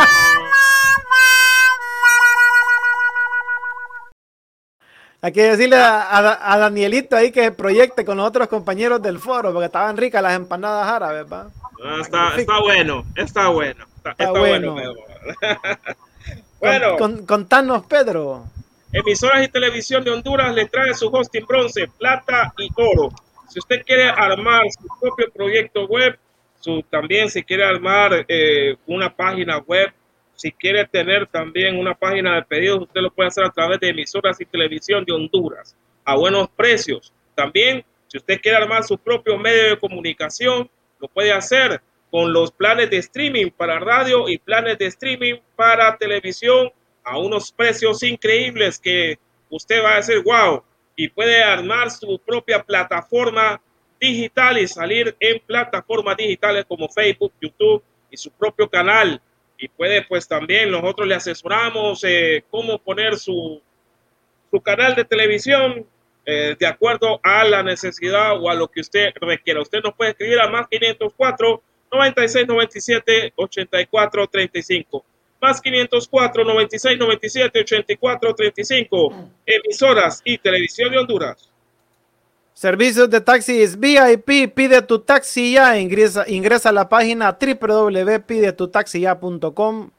Hay 5.22 5.32
que 5.32 5.44
decirle 5.44 5.78
a, 5.78 6.58
Danielito 6.60 7.16
ahí 7.16 7.32
que 7.32 7.50
proyecte 7.52 8.04
con 8.04 8.18
los 8.18 8.28
otros 8.28 8.50
compañeros 8.50 9.02
del 9.02 9.20
foro, 9.20 9.54
porque 9.54 9.68
estaban 9.68 9.96
ricas 9.96 10.22
las 10.22 10.36
empanadas 10.36 10.86
árabes, 10.86 11.32
¿va? 11.32 11.48
Ah, 11.82 11.98
está, 12.02 12.36
está, 12.36 12.60
bueno, 12.60 13.06
está 13.16 13.48
bueno. 13.48 13.86
Está, 14.04 14.32
bueno. 14.32 14.76
bueno. 16.60 16.98
contanos, 17.26 17.86
Pedro. 17.86 18.44
Emisoras 18.94 19.44
y 19.44 19.48
Televisión 19.48 20.04
de 20.04 20.12
Honduras 20.12 20.54
le 20.54 20.68
trae 20.68 20.94
su 20.94 21.08
hosting 21.08 21.48
bronce, 21.48 21.88
plata 21.98 22.54
y 22.60 22.70
oro. 22.76 23.10
Si 23.50 23.58
usted 23.58 23.84
quiere 23.84 24.08
armar 24.08 24.62
su 24.70 24.88
propio 25.02 25.32
proyecto 25.34 25.88
web, 25.88 26.16
su, 26.60 26.84
también 26.84 27.28
si 27.28 27.44
quiere 27.44 27.66
armar 27.66 28.24
eh, 28.28 28.76
una 28.86 29.12
página 29.12 29.58
web, 29.58 29.92
si 30.36 30.52
quiere 30.52 30.86
tener 30.86 31.26
también 31.26 31.80
una 31.80 31.96
página 31.96 32.36
de 32.36 32.44
pedidos, 32.44 32.84
usted 32.84 33.02
lo 33.02 33.10
puede 33.10 33.30
hacer 33.30 33.46
a 33.46 33.50
través 33.50 33.80
de 33.80 33.90
Emisoras 33.90 34.40
y 34.40 34.46
Televisión 34.46 35.04
de 35.06 35.14
Honduras 35.14 35.76
a 36.06 36.16
buenos 36.16 36.50
precios. 36.50 37.12
También, 37.34 37.84
si 38.08 38.20
usted 38.20 38.40
quiere 38.42 38.58
armar 38.58 38.84
su 38.84 39.00
propio 39.00 39.40
medio 39.40 39.72
de 39.72 39.80
comunicación, 39.80 40.70
lo 41.00 41.08
puede 41.08 41.34
hacer 41.34 41.82
con 42.12 42.32
los 42.32 42.52
planes 42.52 42.92
de 42.92 42.98
streaming 42.98 43.50
para 43.50 43.80
radio 43.80 44.30
y 44.30 44.38
planes 44.38 44.78
de 44.78 44.86
streaming 44.86 45.38
para 45.56 45.98
televisión 45.98 46.72
a 47.04 47.18
unos 47.18 47.52
precios 47.52 48.04
increíbles 48.04 48.80
que 48.80 49.18
usted 49.50 49.84
va 49.84 49.94
a 49.94 49.98
decir, 49.98 50.22
wow, 50.24 50.64
y 50.96 51.08
puede 51.08 51.44
armar 51.44 51.92
su 51.92 52.20
propia 52.20 52.64
plataforma 52.64 53.62
digital 54.00 54.58
y 54.58 54.68
salir 54.68 55.16
en 55.20 55.40
plataformas 55.46 56.18
digitales 56.18 56.66
como 56.68 56.90
Facebook, 56.90 57.34
YouTube 57.42 57.84
y 58.12 58.18
su 58.18 58.32
propio 58.32 58.70
canal. 58.70 59.22
Y 59.58 59.68
puede 59.68 60.04
pues 60.04 60.28
también 60.28 60.72
nosotros 60.72 61.08
le 61.08 61.16
asesoramos 61.16 62.04
eh, 62.04 62.44
cómo 62.50 62.78
poner 62.78 63.18
su, 63.18 63.62
su 64.52 64.62
canal 64.62 64.96
de 64.96 65.06
televisión 65.06 65.86
eh, 66.26 66.56
de 66.60 66.68
acuerdo 66.68 67.20
a 67.24 67.44
la 67.44 67.64
necesidad 67.64 68.42
o 68.42 68.50
a 68.50 68.56
lo 68.56 68.68
que 68.68 68.82
usted 68.82 69.12
requiera. 69.22 69.62
Usted 69.62 69.82
nos 69.84 69.94
puede 69.94 70.12
escribir 70.12 70.40
a 70.40 70.48
más 70.48 70.68
504 70.68 71.62
96 71.92 72.48
97 72.48 73.34
84 73.36 74.28
35 74.28 75.06
más 75.44 75.62
504 75.62 76.44
96 76.46 76.98
97 76.98 77.60
84 77.60 78.34
35. 78.34 79.14
Emisoras 79.46 80.22
y 80.24 80.38
Televisión 80.38 80.90
de 80.92 81.00
Honduras. 81.00 81.50
Servicios 82.54 83.10
de 83.10 83.20
taxis 83.20 83.78
VIP, 83.78 84.54
pide 84.54 84.82
tu 84.84 85.00
taxi 85.00 85.52
ya, 85.54 85.78
ingresa, 85.78 86.24
ingresa 86.28 86.70
a 86.70 86.72
la 86.72 86.88
página 86.88 87.38
www.pidetutaxiya.com, 87.38 89.90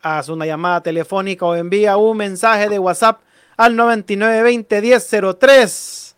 haz 0.00 0.28
una 0.28 0.46
llamada 0.46 0.80
telefónica 0.82 1.44
o 1.44 1.56
envía 1.56 1.96
un 1.96 2.16
mensaje 2.16 2.68
de 2.68 2.78
WhatsApp 2.78 3.20
al 3.56 3.74
9920 3.76 4.80
1003. 4.80 6.09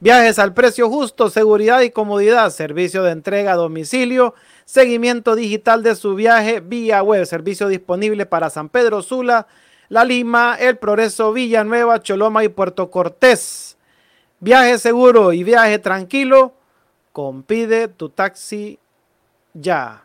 Viajes 0.00 0.38
al 0.38 0.54
precio 0.54 0.88
justo, 0.88 1.28
seguridad 1.28 1.80
y 1.80 1.90
comodidad, 1.90 2.50
servicio 2.50 3.02
de 3.02 3.10
entrega 3.12 3.52
a 3.52 3.56
domicilio 3.56 4.34
seguimiento 4.68 5.34
digital 5.34 5.82
de 5.82 5.96
su 5.96 6.14
viaje 6.14 6.60
vía 6.60 7.02
web, 7.02 7.24
servicio 7.24 7.68
disponible 7.68 8.26
para 8.26 8.50
San 8.50 8.68
Pedro 8.68 9.00
Sula, 9.00 9.46
La 9.88 10.04
Lima, 10.04 10.56
El 10.60 10.76
Progreso, 10.76 11.32
Villanueva, 11.32 12.02
Choloma 12.02 12.44
y 12.44 12.48
Puerto 12.48 12.90
Cortés. 12.90 13.78
Viaje 14.40 14.78
seguro 14.78 15.32
y 15.32 15.42
viaje 15.42 15.78
tranquilo, 15.78 16.52
compide 17.12 17.88
tu 17.88 18.10
taxi 18.10 18.78
ya. 19.54 20.04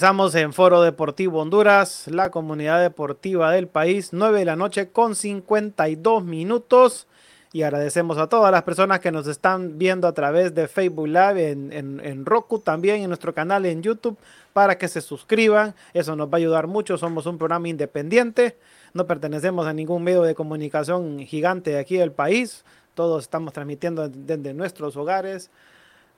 Regresamos 0.00 0.34
en 0.34 0.54
Foro 0.54 0.80
Deportivo 0.80 1.42
Honduras, 1.42 2.06
la 2.06 2.30
comunidad 2.30 2.80
deportiva 2.80 3.52
del 3.52 3.68
país, 3.68 4.14
9 4.14 4.38
de 4.38 4.44
la 4.46 4.56
noche 4.56 4.88
con 4.88 5.14
52 5.14 6.24
minutos. 6.24 7.06
Y 7.52 7.64
agradecemos 7.64 8.16
a 8.16 8.26
todas 8.26 8.50
las 8.50 8.62
personas 8.62 9.00
que 9.00 9.12
nos 9.12 9.26
están 9.26 9.76
viendo 9.76 10.08
a 10.08 10.14
través 10.14 10.54
de 10.54 10.68
Facebook 10.68 11.06
Live, 11.06 11.50
en, 11.50 12.00
en, 12.02 12.24
Roku 12.24 12.60
también, 12.60 13.02
en 13.02 13.08
nuestro 13.08 13.34
canal 13.34 13.66
en 13.66 13.82
YouTube, 13.82 14.16
para 14.54 14.78
que 14.78 14.88
se 14.88 15.02
suscriban. 15.02 15.74
Eso 15.92 16.16
nos 16.16 16.28
va 16.28 16.32
a 16.32 16.36
ayudar 16.38 16.66
mucho. 16.66 16.96
Somos 16.96 17.26
un 17.26 17.36
programa 17.36 17.68
independiente, 17.68 18.56
no 18.94 19.06
pertenecemos 19.06 19.66
a 19.66 19.74
ningún 19.74 20.02
medio 20.02 20.22
de 20.22 20.34
comunicación 20.34 21.18
gigante 21.26 21.72
de 21.72 21.78
aquí 21.78 21.98
del 21.98 22.12
país. 22.12 22.64
Todos 22.94 23.24
estamos 23.24 23.52
transmitiendo 23.52 24.08
desde 24.08 24.54
nuestros 24.54 24.96
hogares 24.96 25.50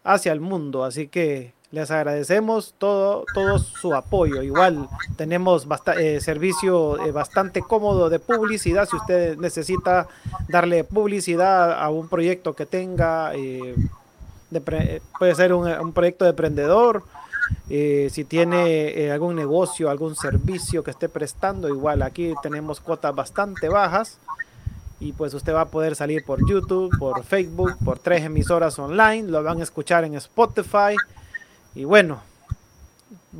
hacia 0.04 0.30
el 0.30 0.38
mundo. 0.38 0.84
Así 0.84 1.08
que 1.08 1.52
les 1.72 1.90
agradecemos 1.90 2.74
todo, 2.76 3.24
todo 3.32 3.58
su 3.58 3.94
apoyo. 3.94 4.42
Igual 4.42 4.88
tenemos 5.16 5.66
eh, 5.98 6.20
servicio 6.20 7.02
eh, 7.04 7.12
bastante 7.12 7.62
cómodo 7.62 8.10
de 8.10 8.18
publicidad. 8.18 8.86
Si 8.88 8.96
usted 8.96 9.38
necesita 9.38 10.06
darle 10.48 10.84
publicidad 10.84 11.82
a 11.82 11.88
un 11.88 12.08
proyecto 12.08 12.52
que 12.52 12.66
tenga, 12.66 13.34
eh, 13.34 13.74
puede 15.18 15.34
ser 15.34 15.54
un, 15.54 15.92
proyecto 15.94 16.26
de 16.26 16.30
emprendedor. 16.30 17.04
si 17.68 18.24
tiene 18.24 19.10
algún 19.10 19.34
negocio, 19.34 19.88
algún 19.88 20.14
servicio 20.14 20.84
que 20.84 20.90
esté 20.90 21.08
prestando, 21.08 21.68
igual 21.68 22.02
aquí 22.02 22.34
tenemos 22.42 22.80
cuotas 22.80 23.14
bastante 23.14 23.70
bajas 23.70 24.18
y 25.00 25.12
pues 25.12 25.32
usted 25.34 25.54
va 25.54 25.62
a 25.62 25.66
poder 25.68 25.96
salir 25.96 26.22
por 26.24 26.46
YouTube, 26.46 26.96
por 26.98 27.24
Facebook, 27.24 27.76
por 27.82 27.98
tres 27.98 28.24
emisoras 28.24 28.78
online, 28.78 29.28
lo 29.28 29.42
van 29.42 29.60
a 29.60 29.62
escuchar 29.64 30.04
en 30.04 30.14
Spotify, 30.14 30.96
y 31.74 31.84
bueno, 31.84 32.22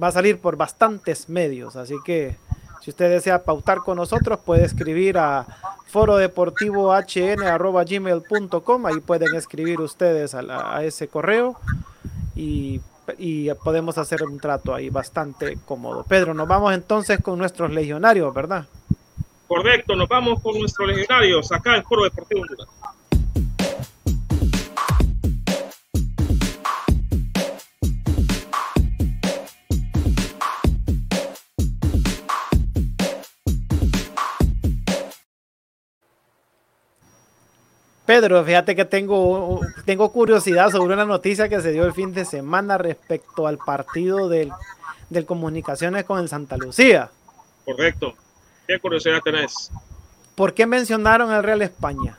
va 0.01 0.09
a 0.09 0.13
salir 0.13 0.41
por 0.41 0.57
bastantes 0.57 1.29
medios, 1.29 1.77
así 1.77 1.97
que 2.05 2.37
si 2.83 2.91
usted 2.91 3.09
desea 3.11 3.45
pautar 3.45 3.79
con 3.79 3.97
nosotros, 3.97 4.41
puede 4.45 4.65
escribir 4.65 5.17
a 5.17 5.47
forodeportivohn.gmail.com, 5.87 8.87
ahí 8.87 9.01
pueden 9.01 9.37
escribir 9.37 9.81
ustedes 9.81 10.35
a, 10.35 10.83
ese 10.83 11.07
correo 11.07 11.61
y, 12.35 12.81
y, 13.19 13.55
podemos 13.63 13.99
hacer 13.99 14.25
un 14.25 14.41
trato 14.41 14.75
ahí 14.75 14.91
bastante 14.91 15.57
cómodo. 15.65 16.03
Pedro, 16.03 16.35
nos 16.35 16.49
vamos 16.49 16.75
entonces 16.75 17.21
con 17.21 17.39
nuestros 17.39 17.71
legionarios, 17.71 18.35
¿verdad? 18.35 18.67
Correcto, 19.47 19.95
nos 19.95 20.09
vamos 20.09 20.43
con 20.43 20.59
nuestros 20.59 20.89
legionarios 20.89 21.53
acá 21.53 21.77
en 21.77 21.85
Foro 21.85 22.03
Deportivo 22.05 22.41
Honduras. 22.41 22.67
Pedro, 38.07 38.45
fíjate 38.45 38.75
que 38.75 38.85
tengo, 38.85 39.61
tengo 39.85 40.11
curiosidad 40.11 40.71
sobre 40.71 40.95
una 40.95 41.05
noticia 41.05 41.49
que 41.49 41.61
se 41.61 41.71
dio 41.71 41.85
el 41.85 41.93
fin 41.93 42.13
de 42.13 42.25
semana 42.25 42.77
respecto 42.77 43.47
al 43.47 43.59
partido 43.59 44.29
del, 44.29 44.51
del 45.09 45.25
Comunicaciones 45.25 46.05
con 46.05 46.19
el 46.19 46.29
Santa 46.29 46.57
Lucía. 46.57 47.11
Correcto. 47.65 48.15
¿Qué 48.67 48.79
curiosidad 48.81 49.21
tenés? 49.23 49.71
¿Por 50.35 50.53
qué 50.53 50.67
mencionaron 50.67 51.31
al 51.31 51.45
Real 51.45 51.63
España? 51.63 52.19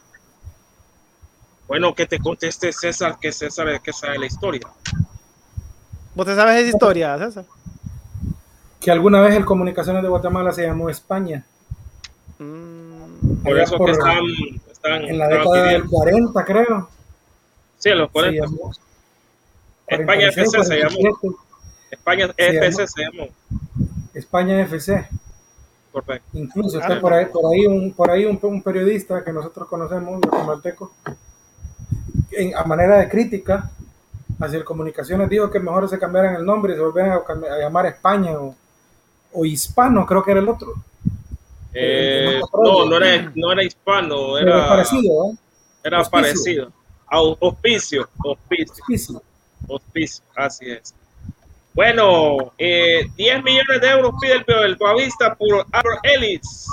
Bueno, 1.68 1.94
que 1.94 2.06
te 2.06 2.20
conteste 2.20 2.72
César, 2.72 3.18
que 3.20 3.32
César 3.32 3.82
que 3.82 3.92
sabe 3.92 4.20
la 4.20 4.26
historia. 4.26 4.62
¿Vos 6.16 6.26
te 6.26 6.36
sabes 6.36 6.62
esa 6.62 6.70
historia, 6.70 7.18
César? 7.18 7.46
Que 8.80 8.92
alguna 8.92 9.22
vez 9.22 9.36
el 9.36 9.46
Comunicaciones 9.46 10.04
de 10.04 10.10
Guatemala 10.10 10.52
se 10.52 10.66
llamó 10.66 10.90
España. 10.90 11.46
Mm. 12.38 13.44
Por 13.44 13.60
eso 13.60 13.78
que 13.78 13.92
están 13.92 14.20
en 14.84 15.18
la 15.18 15.28
década 15.28 15.64
del 15.64 15.86
40, 15.86 16.46
creo. 16.46 16.90
Sí, 17.78 17.90
en 17.90 18.00
los 18.00 18.12
40. 18.12 18.48
España 19.88 20.28
FC 20.30 20.64
se 20.64 20.80
llamó. 20.80 21.38
España 21.92 22.26
FC 22.38 22.88
se 22.88 23.02
llamó. 23.04 23.30
España 24.14 24.62
FC. 24.62 25.08
Correcto. 25.92 26.28
Incluso 26.34 26.80
está 26.80 27.00
por 27.00 27.14
ahí, 27.14 27.26
por 27.26 27.54
ahí, 27.54 27.68
un, 27.68 27.94
por 27.94 28.10
ahí 28.10 28.26
un, 28.26 28.64
periodista 28.64 29.24
que 29.24 29.32
nosotros 29.32 29.68
conocemos, 29.68 30.20
los 30.26 30.90
en, 32.32 32.56
a 32.56 32.64
manera 32.64 32.98
de 32.98 33.08
crítica 33.08 33.70
hacia 34.40 34.58
el 34.58 34.64
comunicaciones, 34.64 35.30
dijo 35.30 35.52
que 35.52 35.60
mejor 35.60 35.88
se 35.88 36.00
cambiaran 36.00 36.36
el 36.36 36.46
nombre 36.46 36.74
y 36.74 36.76
se 36.76 36.82
volvieran 36.82 37.12
a, 37.12 37.60
llamar 37.60 37.86
España 37.86 38.32
o, 38.32 38.56
o 39.34 39.46
Hispano, 39.46 40.06
creo 40.06 40.24
que 40.24 40.32
era 40.32 40.40
el 40.40 40.50
otro. 40.50 40.74
Eh, 41.74 42.40
no, 42.54 42.86
no 42.86 42.98
era, 42.98 43.32
no 43.36 43.52
era 43.52 43.64
hispano, 43.64 44.38
era, 44.38 44.68
parecido. 44.68 45.32
¿eh? 45.32 45.36
Era 45.84 46.04
parecido. 46.04 46.72
Hospicio, 47.10 48.10
hospicio. 48.24 49.22
Hospicio. 49.68 50.24
así 50.36 50.70
es. 50.70 50.94
Bueno, 51.74 52.54
eh, 52.58 53.08
10 53.16 53.44
millones 53.44 53.82
de 53.82 53.90
euros 53.90 54.14
pide 54.22 54.34
el, 54.34 54.46
el 54.66 54.76
Boavista 54.76 55.36
por 55.36 55.66
Albert 55.72 56.00
Ellis. 56.04 56.68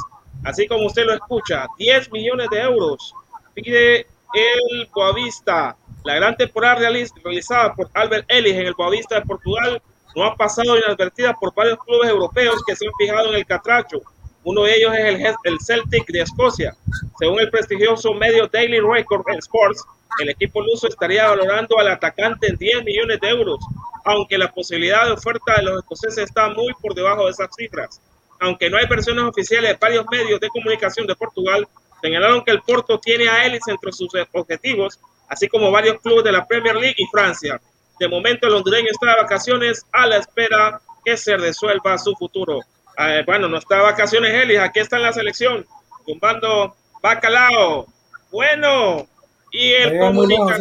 Así 0.45 0.67
como 0.67 0.87
usted 0.87 1.05
lo 1.05 1.15
escucha, 1.15 1.67
10 1.79 2.13
millones 2.13 2.49
de 2.51 2.61
euros 2.61 3.15
pide 3.55 4.07
el 4.35 4.89
Boavista. 4.95 5.77
La 6.05 6.15
gran 6.15 6.37
temporada 6.37 6.77
realizada 6.77 7.75
por 7.75 7.91
Albert 7.95 8.27
Ellis 8.29 8.55
en 8.55 8.67
el 8.67 8.75
Boavista 8.75 9.17
de 9.17 9.27
Portugal 9.27 9.83
no 10.15 10.25
ha 10.25 10.35
pasado 10.35 10.77
inadvertida 10.77 11.35
por 11.35 11.55
varios 11.55 11.79
clubes 11.85 12.11
europeos 12.11 12.63
que 12.67 12.75
se 12.75 12.87
han 12.87 12.93
fijado 12.99 13.29
en 13.31 13.37
el 13.37 13.47
catracho 13.47 14.01
uno 14.45 14.63
de 14.63 14.75
ellos 14.75 14.93
es 14.97 15.35
el, 15.45 15.59
Celtic 15.61 16.07
de 16.09 16.23
Escocia. 16.23 16.75
Según 17.19 17.41
el 17.41 17.51
prestigioso 17.51 18.15
medio 18.15 18.49
Daily 18.49 18.81
Record 18.81 19.25
Sports, 19.39 19.85
el 20.19 20.31
equipo 20.31 20.63
luso 20.63 20.89
estaría 20.89 21.29
valorando 21.29 21.79
al 21.79 21.89
atacante 21.89 22.49
en 22.49 22.57
10 22.57 22.85
millones 22.85 23.21
de 23.21 23.29
euros, 23.29 23.59
aunque 24.05 24.39
la 24.39 24.51
posibilidad 24.51 25.07
de 25.07 25.13
oferta 25.13 25.57
de 25.57 25.63
los 25.63 25.79
escoceses 25.79 26.25
está 26.25 26.49
muy 26.49 26.73
por 26.81 26.95
debajo 26.95 27.27
de 27.27 27.33
esas 27.33 27.49
cifras. 27.55 28.01
Aunque 28.41 28.71
no 28.71 28.79
hay 28.79 28.87
versiones 28.87 29.25
oficiales 29.25 29.79
varios 29.79 30.07
medios 30.11 30.41
de 30.41 30.49
comunicación 30.49 31.07
de 31.07 31.15
Portugal, 31.15 31.69
señalaron 32.01 32.43
que 32.43 32.53
el 32.53 32.63
Porto 32.63 32.99
tiene 32.99 33.29
a 33.29 33.45
Ellis 33.45 33.69
entre 33.69 33.93
sus 33.93 34.09
objetivos, 34.33 34.99
así 35.29 35.49
como 35.49 35.71
varios 35.71 36.01
clubes 36.01 36.25
de 36.25 36.33
la 36.33 36.47
Premier 36.47 36.77
League 36.77 36.97
y 36.97 37.07
Francia. 37.13 37.61
De 37.99 38.09
momento, 38.09 38.47
el 38.47 38.55
está 38.55 39.11
de 39.11 39.23
vacaciones 39.23 39.85
a 39.93 40.07
la 40.07 40.17
espera 40.17 40.81
que 41.05 41.19
se 41.19 41.37
resuelva 41.37 41.99
su 41.99 42.15
futuro. 42.15 42.61
Ah, 43.03 43.23
bueno, 43.25 43.49
no 43.49 43.57
está 43.57 43.77
de 43.77 43.83
vacaciones 43.83 44.31
Elis, 44.33 44.59
aquí 44.59 44.79
está 44.81 44.97
en 44.97 45.05
la 45.05 45.13
selección, 45.13 45.65
tumbando 46.05 46.75
bacalao. 47.03 47.87
Bueno, 48.31 49.07
Y 49.53 49.73
el 49.73 49.99
comunica-. 49.99 50.59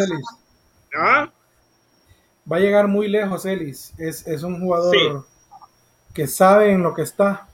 ¿Ah? 0.97 1.29
Va 2.51 2.57
a 2.57 2.59
llegar 2.61 2.87
muy 2.87 3.07
lejos, 3.09 3.45
Ellis. 3.45 3.93
Es, 3.99 4.25
es 4.25 4.41
un 4.43 4.59
jugador 4.61 4.95
Sí. 4.95 5.07
que 6.13 6.27
sabe 6.27 6.71
en 6.71 6.81
lo 6.81 6.93
que 6.93 7.01
está 7.03 7.47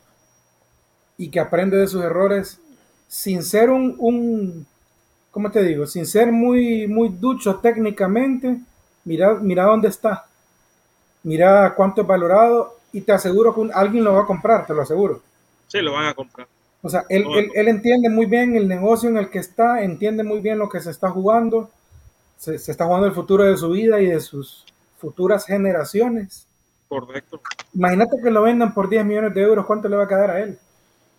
y 1.18 1.30
que 1.30 1.40
aprende 1.40 1.78
de 1.78 1.88
sus 1.88 2.04
errores 2.04 2.62
sin 3.08 3.44
ser 3.44 3.70
un, 3.72 3.96
un 3.98 4.68
¿cómo 5.32 5.52
te 5.52 5.64
digo? 5.64 5.86
Sin 5.88 6.06
ser 6.06 6.32
muy, 6.32 6.88
muy 6.88 7.10
ducho 7.10 7.56
técnicamente. 7.56 8.60
Mira, 9.04 9.34
mira 9.34 9.64
dónde 9.64 9.88
está. 9.90 10.26
Mira 11.24 11.74
cuánto 11.76 12.02
es 12.02 12.08
valorado 12.08 12.78
y 12.98 13.02
te 13.02 13.12
aseguro 13.14 13.54
que 13.56 13.72
alguien 13.74 14.04
lo 14.04 14.14
va 14.14 14.22
a 14.24 14.26
comprar, 14.26 14.66
te 14.66 14.74
lo 14.74 14.82
aseguro. 14.82 15.22
Sí, 15.68 15.80
lo 15.82 15.94
van 15.94 16.08
a 16.08 16.14
comprar. 16.14 16.48
O 16.82 16.90
sea, 16.90 17.06
él, 17.10 17.26
él- 17.34 17.52
él 17.56 17.68
entiende 17.68 18.10
muy 18.10 18.26
bien 18.26 18.56
el 18.56 18.68
negocio 18.68 19.10
en 19.10 19.18
el 19.18 19.30
que 19.30 19.40
está, 19.40 19.84
entiende 19.84 20.24
muy 20.24 20.40
bien 20.40 20.60
lo 20.60 20.70
que 20.70 20.80
se 20.80 20.92
está 20.92 21.10
jugando, 21.10 21.70
se, 22.38 22.60
se 22.60 22.72
está 22.72 22.86
jugando 22.86 23.08
el 23.08 23.14
futuro 23.14 23.44
de 23.44 23.58
su 23.58 23.70
vida 23.72 24.02
y 24.02 24.08
de 24.08 24.20
sus 24.22 24.66
futuras 25.00 25.46
generaciones. 25.46 26.48
Correcto. 26.88 27.42
Imagínate 27.74 28.18
que 28.24 28.32
lo 28.32 28.42
vendan 28.44 28.74
por 28.74 28.90
10 28.90 29.06
millones 29.06 29.34
de 29.34 29.42
euros, 29.42 29.66
¿cuánto 29.66 29.90
le 29.90 29.98
va 29.98 30.06
a 30.06 30.08
quedar 30.08 30.32
a 30.32 30.40
él? 30.42 30.58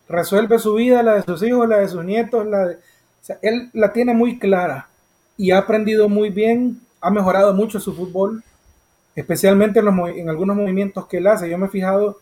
Resuelve 0.09 0.59
su 0.59 0.75
vida, 0.75 1.03
la 1.03 1.15
de 1.17 1.23
sus 1.23 1.43
hijos, 1.43 1.69
la 1.69 1.79
de 1.79 1.89
sus 1.89 2.05
nietos, 2.05 2.47
la 2.47 2.67
de... 2.69 2.75
O 2.77 3.25
sea, 3.27 3.39
él 3.43 3.71
la 3.75 3.93
tiene 3.93 4.15
muy 4.15 4.39
clara 4.39 4.89
y 5.37 5.51
ha 5.51 5.59
aprendido 5.59 6.09
muy 6.09 6.31
bien, 6.31 6.81
ha 7.01 7.11
mejorado 7.11 7.55
mucho 7.55 7.81
su 7.81 7.95
fútbol, 7.95 8.43
especialmente 9.17 9.81
en, 9.81 9.87
los 9.87 10.11
en 10.11 10.31
algunos 10.31 10.57
movimientos 10.57 11.07
que 11.09 11.19
él 11.19 11.29
hace. 11.29 11.51
Yo 11.51 11.59
me 11.59 11.67
he 11.67 11.71
fijado 11.71 12.21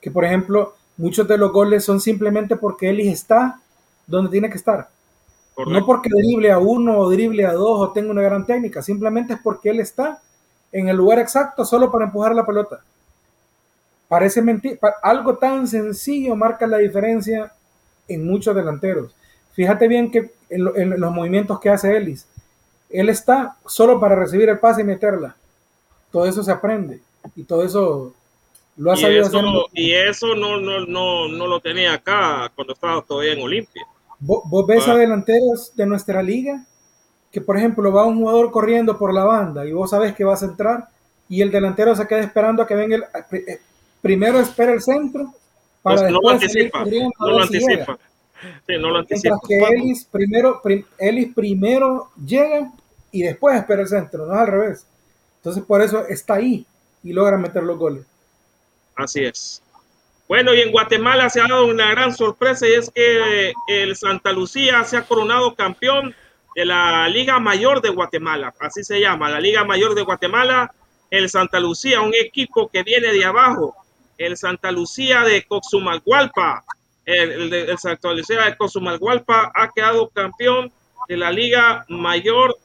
que, 0.00 0.10
por 0.10 0.24
ejemplo, 0.24 0.74
muchos 0.96 1.28
de 1.28 1.38
los 1.38 1.52
goles 1.52 1.84
son 1.84 2.00
simplemente 2.00 2.56
porque 2.56 2.90
él 2.90 3.00
está 3.00 3.60
donde 4.06 4.30
tiene 4.30 4.50
que 4.50 4.56
estar. 4.58 4.88
Correcto. 5.54 5.80
No 5.80 5.86
porque 5.86 6.10
drible 6.10 6.52
a 6.52 6.58
uno 6.58 6.98
o 6.98 7.10
drible 7.10 7.46
a 7.46 7.52
dos 7.54 7.80
o 7.80 7.92
tenga 7.92 8.12
una 8.12 8.22
gran 8.22 8.46
técnica, 8.46 8.82
simplemente 8.82 9.34
es 9.34 9.40
porque 9.42 9.70
él 9.70 9.80
está 9.80 10.22
en 10.72 10.88
el 10.88 10.96
lugar 10.96 11.18
exacto 11.20 11.64
solo 11.64 11.90
para 11.92 12.06
empujar 12.06 12.34
la 12.34 12.46
pelota. 12.46 12.80
Parece 14.08 14.42
mentir, 14.42 14.78
algo 15.02 15.38
tan 15.38 15.66
sencillo 15.66 16.36
marca 16.36 16.66
la 16.66 16.78
diferencia 16.78 17.52
en 18.08 18.26
muchos 18.26 18.54
delanteros. 18.54 19.14
Fíjate 19.54 19.88
bien 19.88 20.10
que 20.10 20.32
en, 20.50 20.64
lo- 20.64 20.76
en 20.76 21.00
los 21.00 21.12
movimientos 21.12 21.58
que 21.60 21.70
hace 21.70 21.96
Ellis, 21.96 22.26
él 22.90 23.08
está 23.08 23.56
solo 23.64 23.98
para 24.00 24.14
recibir 24.16 24.48
el 24.50 24.58
pase 24.58 24.82
y 24.82 24.84
meterla. 24.84 25.36
Todo 26.12 26.26
eso 26.26 26.42
se 26.42 26.52
aprende 26.52 27.00
y 27.34 27.44
todo 27.44 27.64
eso 27.64 28.12
lo 28.76 28.92
ha 28.92 28.96
y 28.96 29.00
sabido 29.00 29.26
eso, 29.26 29.38
hacer. 29.38 29.50
y 29.72 29.92
eso 29.92 30.34
no, 30.34 30.60
no, 30.60 30.80
no, 30.86 31.28
no 31.28 31.46
lo 31.46 31.60
tenía 31.60 31.94
acá 31.94 32.50
cuando 32.54 32.74
estaba 32.74 33.00
todavía 33.02 33.32
en 33.32 33.42
Olimpia. 33.42 33.82
Vos, 34.20 34.42
vos 34.46 34.66
ves 34.66 34.86
Ah. 34.86 34.92
a 34.92 34.96
delanteros 34.96 35.74
de 35.74 35.86
nuestra 35.86 36.22
liga 36.22 36.64
que, 37.32 37.40
por 37.40 37.56
ejemplo, 37.56 37.90
va 37.92 38.04
un 38.06 38.18
jugador 38.18 38.50
corriendo 38.50 38.98
por 38.98 39.12
la 39.14 39.24
banda 39.24 39.66
y 39.66 39.72
vos 39.72 39.90
sabes 39.90 40.14
que 40.14 40.24
vas 40.24 40.42
a 40.42 40.46
entrar 40.46 40.88
y 41.28 41.40
el 41.40 41.50
delantero 41.50 41.96
se 41.96 42.06
queda 42.06 42.20
esperando 42.20 42.62
a 42.62 42.66
que 42.66 42.74
venga 42.74 42.96
el. 42.96 43.04
eh, 43.38 43.58
Primero 44.02 44.38
espera 44.40 44.72
el 44.72 44.82
centro 44.82 45.32
para 45.80 46.02
no, 46.02 46.02
no 46.02 46.20
lo 46.20 46.38
después 46.38 46.74
anticipa. 46.74 46.84
No 47.20 47.30
lo 47.30 47.42
anticipa. 47.42 47.98
Sí, 48.66 48.74
no 48.78 48.90
lo 48.90 48.98
anticipa. 48.98 49.38
Mientras 49.48 49.68
que 49.70 49.74
Ellis 49.76 50.04
primero, 50.10 50.60
prim- 50.62 50.84
Ellis 50.98 51.32
primero 51.34 52.10
llega 52.26 52.72
y 53.12 53.22
después 53.22 53.56
espera 53.56 53.82
el 53.82 53.88
centro, 53.88 54.26
no 54.26 54.34
es 54.34 54.40
al 54.40 54.46
revés. 54.48 54.86
Entonces, 55.42 55.64
por 55.64 55.82
eso 55.82 56.06
está 56.06 56.34
ahí 56.34 56.64
y 57.02 57.12
logra 57.12 57.36
meter 57.36 57.64
los 57.64 57.76
goles. 57.76 58.06
Así 58.94 59.24
es. 59.24 59.60
Bueno, 60.28 60.54
y 60.54 60.60
en 60.60 60.70
Guatemala 60.70 61.28
se 61.28 61.40
ha 61.40 61.48
dado 61.48 61.66
una 61.66 61.90
gran 61.90 62.14
sorpresa 62.14 62.68
y 62.68 62.74
es 62.74 62.90
que 62.90 63.52
el 63.66 63.96
Santa 63.96 64.30
Lucía 64.30 64.84
se 64.84 64.96
ha 64.96 65.02
coronado 65.02 65.54
campeón 65.56 66.14
de 66.54 66.64
la 66.64 67.08
Liga 67.08 67.40
Mayor 67.40 67.82
de 67.82 67.88
Guatemala, 67.88 68.54
así 68.60 68.84
se 68.84 69.00
llama, 69.00 69.30
la 69.30 69.40
Liga 69.40 69.64
Mayor 69.64 69.94
de 69.94 70.02
Guatemala, 70.02 70.72
el 71.10 71.28
Santa 71.28 71.58
Lucía, 71.58 72.00
un 72.02 72.14
equipo 72.14 72.68
que 72.68 72.82
viene 72.82 73.12
de 73.12 73.24
abajo, 73.24 73.74
el 74.16 74.36
Santa 74.36 74.70
Lucía 74.70 75.22
de 75.22 75.42
Coxumalgualpa, 75.44 76.64
el, 77.04 77.52
el 77.52 77.78
Santa 77.78 78.12
Lucía 78.12 78.42
de 78.42 78.56
Coxumalgualpa 78.56 79.50
ha 79.54 79.68
quedado 79.70 80.08
campeón 80.10 80.72
de 81.08 81.16
la 81.16 81.32
Liga 81.32 81.84
Mayor 81.88 82.56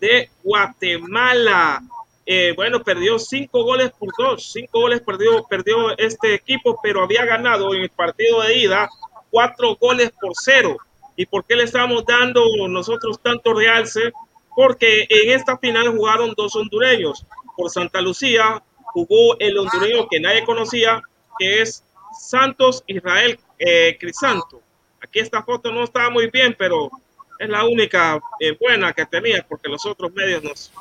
de 0.00 0.28
Guatemala. 0.42 1.82
Eh, 2.28 2.52
bueno, 2.56 2.82
perdió 2.82 3.20
cinco 3.20 3.62
goles 3.62 3.92
por 3.96 4.08
dos, 4.18 4.50
cinco 4.52 4.80
goles 4.80 5.00
perdió, 5.00 5.44
perdió 5.44 5.96
este 5.96 6.34
equipo, 6.34 6.80
pero 6.82 7.04
había 7.04 7.24
ganado 7.24 7.72
en 7.72 7.82
el 7.82 7.88
partido 7.88 8.42
de 8.42 8.58
ida 8.58 8.88
cuatro 9.30 9.76
goles 9.76 10.10
por 10.20 10.32
cero. 10.34 10.76
¿Y 11.14 11.24
por 11.26 11.44
qué 11.44 11.54
le 11.54 11.62
estamos 11.62 12.04
dando 12.04 12.44
nosotros 12.68 13.20
tanto 13.22 13.54
realce? 13.54 14.12
Porque 14.56 15.06
en 15.08 15.30
esta 15.30 15.56
final 15.56 15.88
jugaron 15.96 16.34
dos 16.36 16.56
hondureños. 16.56 17.24
Por 17.56 17.70
Santa 17.70 18.00
Lucía 18.00 18.60
jugó 18.92 19.38
el 19.38 19.56
hondureño 19.56 20.08
que 20.10 20.18
nadie 20.18 20.44
conocía, 20.44 21.00
que 21.38 21.62
es 21.62 21.84
Santos 22.18 22.82
Israel 22.88 23.38
eh, 23.58 23.96
Crisanto. 24.00 24.60
Aquí 25.00 25.20
esta 25.20 25.44
foto 25.44 25.70
no 25.70 25.84
estaba 25.84 26.10
muy 26.10 26.28
bien, 26.28 26.56
pero 26.58 26.90
es 27.38 27.48
la 27.48 27.64
única 27.64 28.20
eh, 28.40 28.56
buena 28.60 28.92
que 28.92 29.06
tenía, 29.06 29.46
porque 29.48 29.68
los 29.68 29.86
otros 29.86 30.12
medios 30.12 30.42
nos, 30.42 30.72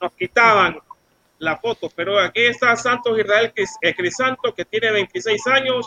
nos 0.00 0.12
quitaban 0.12 0.78
la 1.42 1.56
foto. 1.58 1.90
Pero 1.94 2.18
aquí 2.18 2.40
está 2.42 2.74
Santos 2.76 3.18
Israel 3.18 3.52
Cris- 3.54 3.78
Crisanto, 3.96 4.54
que 4.54 4.64
tiene 4.64 4.90
26 4.92 5.46
años, 5.48 5.86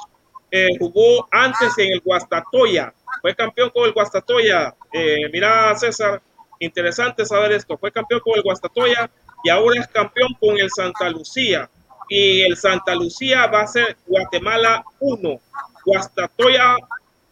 eh, 0.52 0.68
jugó 0.80 1.28
antes 1.32 1.78
en 1.78 1.94
el 1.94 2.02
Guastatoya, 2.02 2.94
fue 3.22 3.34
campeón 3.36 3.70
con 3.72 3.86
el 3.86 3.94
Guastatoya. 3.94 4.76
Eh, 4.94 5.30
mira, 5.32 5.74
César, 5.76 6.22
interesante 6.60 7.26
saber 7.26 7.54
esto. 7.54 7.78
Fue 7.78 7.92
campeón 7.92 8.20
con 8.22 8.36
el 8.36 8.44
Guastatoya 8.44 9.10
y 9.44 9.50
ahora 9.50 9.80
es 9.82 9.88
campeón 9.88 10.34
con 10.40 10.58
el 10.60 10.70
Santa 10.70 11.10
Lucía. 11.10 11.70
Y 12.08 12.42
el 12.44 12.56
Santa 12.58 12.94
Lucía 12.94 13.48
va 13.48 13.62
a 13.62 13.68
ser 13.68 13.98
Guatemala 14.06 14.84
1, 15.00 15.40
Guastatoya 15.84 16.76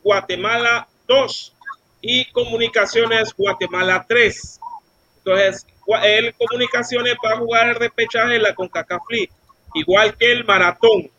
Guatemala 0.03 0.87
2 1.07 1.53
y 2.01 2.25
Comunicaciones 2.31 3.33
Guatemala 3.37 4.05
3. 4.07 4.59
Entonces, 5.17 5.65
El 6.03 6.33
Comunicaciones 6.35 7.15
va 7.25 7.33
a 7.33 7.37
jugar 7.37 7.69
el 7.69 7.75
repechaje 7.75 8.35
en 8.35 8.43
la 8.43 8.55
CONCACAF 8.55 9.01
igual 9.73 10.15
que 10.17 10.31
el 10.31 10.45
Maratón. 10.45 11.09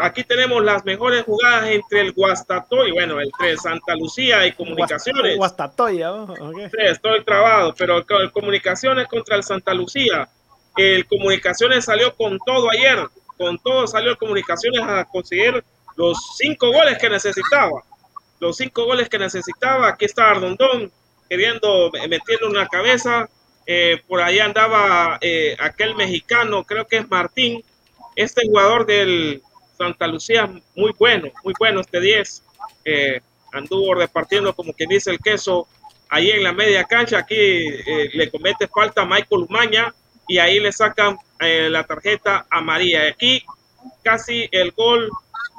Aquí 0.00 0.24
tenemos 0.24 0.64
las 0.64 0.84
mejores 0.84 1.24
jugadas 1.24 1.68
entre 1.70 2.00
el 2.00 2.12
Guastatoy, 2.12 2.90
bueno, 2.92 3.20
entre 3.20 3.56
Santa 3.56 3.94
Lucía 3.94 4.46
y 4.46 4.52
Comunicaciones. 4.52 5.36
Guastatoya, 5.36 6.08
¿no? 6.08 6.22
Ok. 6.24 6.56
Sí, 6.70 6.78
estoy 6.80 7.22
trabado, 7.24 7.74
pero 7.76 7.98
el 7.98 8.32
Comunicaciones 8.32 9.08
contra 9.08 9.36
el 9.36 9.42
Santa 9.42 9.74
Lucía. 9.74 10.28
El 10.76 11.06
Comunicaciones 11.06 11.84
salió 11.84 12.14
con 12.14 12.38
todo 12.46 12.70
ayer, 12.70 12.98
con 13.36 13.58
todo 13.58 13.86
salió 13.86 14.12
el 14.12 14.16
Comunicaciones 14.16 14.80
a 14.82 15.04
conseguir 15.04 15.62
los 15.96 16.16
cinco 16.38 16.72
goles 16.72 16.96
que 16.98 17.10
necesitaba. 17.10 17.82
Los 18.38 18.56
cinco 18.56 18.84
goles 18.84 19.08
que 19.08 19.18
necesitaba. 19.18 19.88
Aquí 19.88 20.06
está 20.06 20.30
Ardondón 20.30 20.90
queriendo 21.28 21.90
meterle 22.08 22.48
una 22.48 22.66
cabeza. 22.68 23.28
Eh, 23.72 24.02
por 24.08 24.20
ahí 24.20 24.40
andaba 24.40 25.16
eh, 25.20 25.56
aquel 25.60 25.94
mexicano, 25.94 26.64
creo 26.64 26.88
que 26.88 26.96
es 26.96 27.08
Martín. 27.08 27.62
Este 28.16 28.44
jugador 28.44 28.84
del 28.84 29.42
Santa 29.78 30.08
Lucía, 30.08 30.50
muy 30.74 30.92
bueno, 30.98 31.30
muy 31.44 31.54
bueno 31.56 31.80
este 31.80 32.00
10. 32.00 32.42
Eh, 32.84 33.20
anduvo 33.52 33.94
repartiendo 33.94 34.56
como 34.56 34.72
quien 34.72 34.88
dice 34.88 35.12
el 35.12 35.20
queso 35.20 35.68
ahí 36.08 36.32
en 36.32 36.42
la 36.42 36.52
media 36.52 36.82
cancha. 36.82 37.18
Aquí 37.18 37.36
eh, 37.36 38.10
le 38.12 38.28
comete 38.28 38.66
falta 38.66 39.02
a 39.02 39.04
Michael 39.04 39.46
Umaña 39.48 39.94
y 40.26 40.38
ahí 40.38 40.58
le 40.58 40.72
sacan 40.72 41.16
la 41.38 41.84
tarjeta 41.84 42.48
a 42.50 42.60
María. 42.60 43.06
Aquí 43.06 43.44
casi 44.02 44.48
el 44.50 44.72
gol 44.72 45.08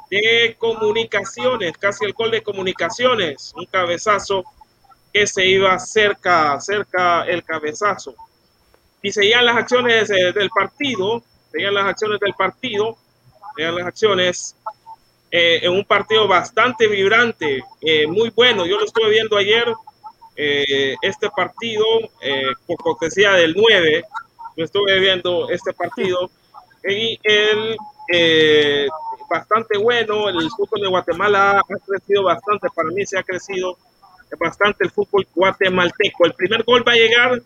de 0.10 0.58
comunicaciones, 0.60 1.78
casi 1.78 2.04
el 2.04 2.12
gol 2.12 2.30
de 2.32 2.44
comunicaciones, 2.44 3.54
un 3.56 3.66
cabezazo 3.68 4.44
que 5.14 5.28
se 5.28 5.46
iba 5.46 5.78
cerca, 5.80 6.60
cerca 6.60 7.24
el 7.24 7.44
cabezazo. 7.44 8.16
Y 9.02 9.12
seguían 9.12 9.46
las 9.46 9.58
acciones 9.58 10.10
eh, 10.10 10.32
del 10.34 10.50
partido, 10.50 11.24
seguían 11.52 11.74
las 11.74 11.86
acciones 11.86 12.20
del 12.20 12.34
partido, 12.34 12.98
seguían 13.56 13.76
las 13.76 13.88
acciones 13.88 14.56
eh, 15.32 15.60
en 15.64 15.72
un 15.72 15.86
partido 15.86 16.28
bastante 16.28 16.88
vibrante, 16.88 17.64
eh, 17.82 18.08
muy 18.08 18.30
bueno. 18.30 18.66
Yo 18.66 18.78
lo 18.78 18.86
estuve 18.86 19.10
viendo 19.10 19.38
ayer, 19.38 19.66
eh, 20.36 20.96
este 21.02 21.30
partido, 21.30 21.86
eh, 22.22 22.52
por 22.66 22.78
cortesía 22.78 23.34
del 23.34 23.54
9, 23.56 24.04
yo 24.58 24.66
estuve 24.66 25.00
viendo 25.00 25.50
este 25.50 25.74
partido 25.74 26.30
y 26.84 27.20
el 27.24 27.78
eh, 28.14 28.88
bastante 29.30 29.78
bueno. 29.78 30.30
El 30.30 30.50
fútbol 30.50 30.82
de 30.82 30.88
Guatemala 30.88 31.60
ha 31.60 31.78
crecido 31.86 32.24
bastante, 32.24 32.68
para 32.76 32.90
mí 32.90 33.06
se 33.06 33.18
ha 33.18 33.24
crecido 33.24 33.78
bastante 34.40 34.84
el 34.84 34.92
fútbol 34.92 35.28
guatemalteco. 35.34 36.26
El 36.26 36.34
primer 36.34 36.64
gol 36.64 36.88
va 36.88 36.94
a 36.94 36.96
llegar 36.96 37.42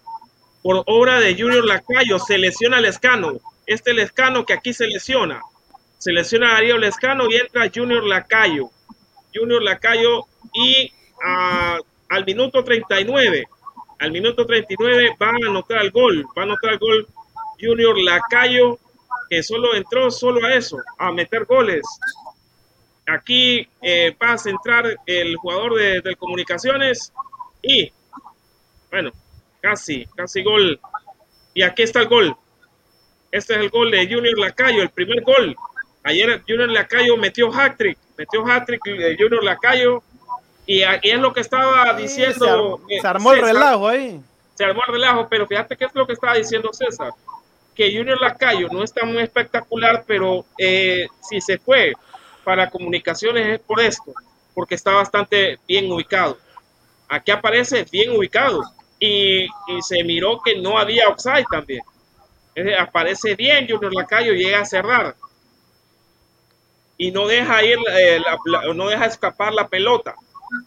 por 0.61 0.83
obra 0.88 1.19
de 1.19 1.33
Junior 1.33 1.65
Lacayo, 1.65 2.19
se 2.19 2.38
lesiona 2.38 2.81
Lescano. 2.81 3.33
Este 3.65 3.93
Lescano 3.93 4.45
que 4.45 4.53
aquí 4.53 4.73
se 4.73 4.88
lesiona, 4.88 5.41
se 5.97 6.11
lesiona 6.11 6.53
Darío 6.53 6.77
Lescano 6.77 7.29
y 7.29 7.36
entra 7.36 7.71
Junior 7.73 8.03
Lacayo. 8.03 8.69
Junior 9.33 9.61
Lacayo 9.61 10.25
y 10.53 10.91
ah, 11.23 11.79
al 12.09 12.25
minuto 12.25 12.63
39 12.63 13.45
Al 13.99 14.11
minuto 14.11 14.45
39 14.45 15.17
va 15.21 15.27
a 15.27 15.49
anotar 15.49 15.81
el 15.81 15.91
gol, 15.91 16.25
va 16.38 16.43
a 16.43 16.45
anotar 16.45 16.73
el 16.73 16.79
gol 16.79 17.07
Junior 17.59 17.97
Lacayo, 17.97 18.77
que 19.29 19.41
solo 19.43 19.73
entró 19.75 20.11
solo 20.11 20.45
a 20.45 20.53
eso, 20.53 20.77
a 20.97 21.11
meter 21.11 21.45
goles. 21.45 21.86
Aquí 23.07 23.67
eh, 23.81 24.15
va 24.21 24.33
a 24.33 24.37
centrar 24.37 24.95
el 25.05 25.35
jugador 25.35 25.75
de, 25.75 26.01
de 26.01 26.15
Comunicaciones 26.15 27.13
y, 27.61 27.91
bueno, 28.89 29.11
casi, 29.61 30.05
casi 30.15 30.43
gol. 30.43 30.79
Y 31.53 31.61
aquí 31.61 31.83
está 31.83 32.01
el 32.01 32.07
gol. 32.07 32.35
Este 33.31 33.53
es 33.53 33.59
el 33.59 33.69
gol 33.69 33.91
de 33.91 34.05
Junior 34.05 34.37
Lacayo, 34.39 34.81
el 34.81 34.89
primer 34.89 35.21
gol. 35.21 35.55
Ayer 36.03 36.41
Junior 36.47 36.69
Lacayo 36.69 37.17
metió 37.17 37.51
hat-trick, 37.51 37.97
metió 38.17 38.45
hat-trick 38.45 38.83
de 38.83 39.17
Junior 39.19 39.43
Lacayo. 39.43 40.03
Y 40.65 40.83
aquí 40.83 41.11
es 41.11 41.19
lo 41.19 41.33
que 41.33 41.41
estaba 41.41 41.93
diciendo. 41.93 42.81
se, 42.87 43.07
armó 43.07 43.33
el 43.33 43.41
relajo 43.41 43.87
ahí. 43.87 44.21
Se 44.55 44.63
armó 44.63 44.81
el 44.87 44.93
relajo, 44.93 45.27
pero 45.29 45.45
fíjate 45.47 45.75
qué 45.75 45.85
es 45.85 45.95
lo 45.95 46.07
que 46.07 46.13
estaba 46.13 46.35
diciendo 46.35 46.71
César. 46.73 47.11
Que 47.75 47.95
Junior 47.95 48.19
Lacayo 48.21 48.69
no 48.71 48.83
está 48.83 49.05
muy 49.05 49.21
espectacular, 49.21 50.05
pero 50.07 50.45
eh, 50.57 51.07
si 51.21 51.41
se 51.41 51.57
fue 51.57 51.93
para 52.45 52.69
comunicaciones 52.69 53.47
es 53.47 53.59
por 53.59 53.81
esto, 53.81 54.13
porque 54.53 54.75
está 54.75 54.91
bastante 54.91 55.59
bien 55.67 55.91
ubicado. 55.91 56.37
Aquí 57.09 57.31
aparece 57.31 57.85
bien 57.91 58.15
ubicado 58.15 58.61
y, 58.99 59.47
se 59.81 60.03
miró 60.03 60.39
que 60.43 60.55
no 60.61 60.77
había 60.77 61.09
offside 61.09 61.45
también. 61.51 61.81
aparece 62.79 63.35
bien 63.35 63.67
Junior 63.67 63.93
Lacayo, 63.93 64.33
llega 64.33 64.61
a 64.61 64.65
cerrar 64.65 65.15
y 66.97 67.11
no 67.11 67.27
deja 67.27 67.63
ir, 67.63 67.77
eh, 67.91 68.21
no 68.73 68.87
deja 68.87 69.05
escapar 69.05 69.53
la 69.53 69.67
pelota, 69.67 70.15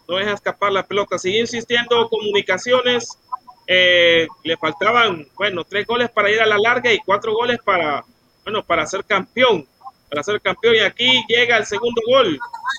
no 0.07 0.16
deja 0.16 0.35
escapar 0.35 0.72
la 0.72 0.87
pelota. 0.87 1.18
Sigue 1.18 1.41
insistiendo 1.41 2.09
comunicaciones. 2.09 3.18
Eh, 3.66 4.26
le 4.45 4.57
faltaban, 4.57 5.26
bueno, 5.37 5.62
tres 5.64 5.87
goles 5.87 6.11
para 6.11 6.31
ir 6.31 6.41
a 6.41 6.47
la 6.47 6.57
larga 6.57 6.91
y 6.91 7.01
cuatro 7.01 7.35
goles 7.35 7.59
para, 7.62 8.03
bueno, 8.43 8.64
para 8.64 8.87
ser 8.87 9.05
campeón, 9.05 9.66
para 10.09 10.23
ser 10.23 10.41
campeón. 10.41 10.77
Y 10.77 10.81
aquí 10.81 11.23
llega 11.29 11.57
el 11.57 11.67
segundo 11.67 12.01
gol, 12.07 12.39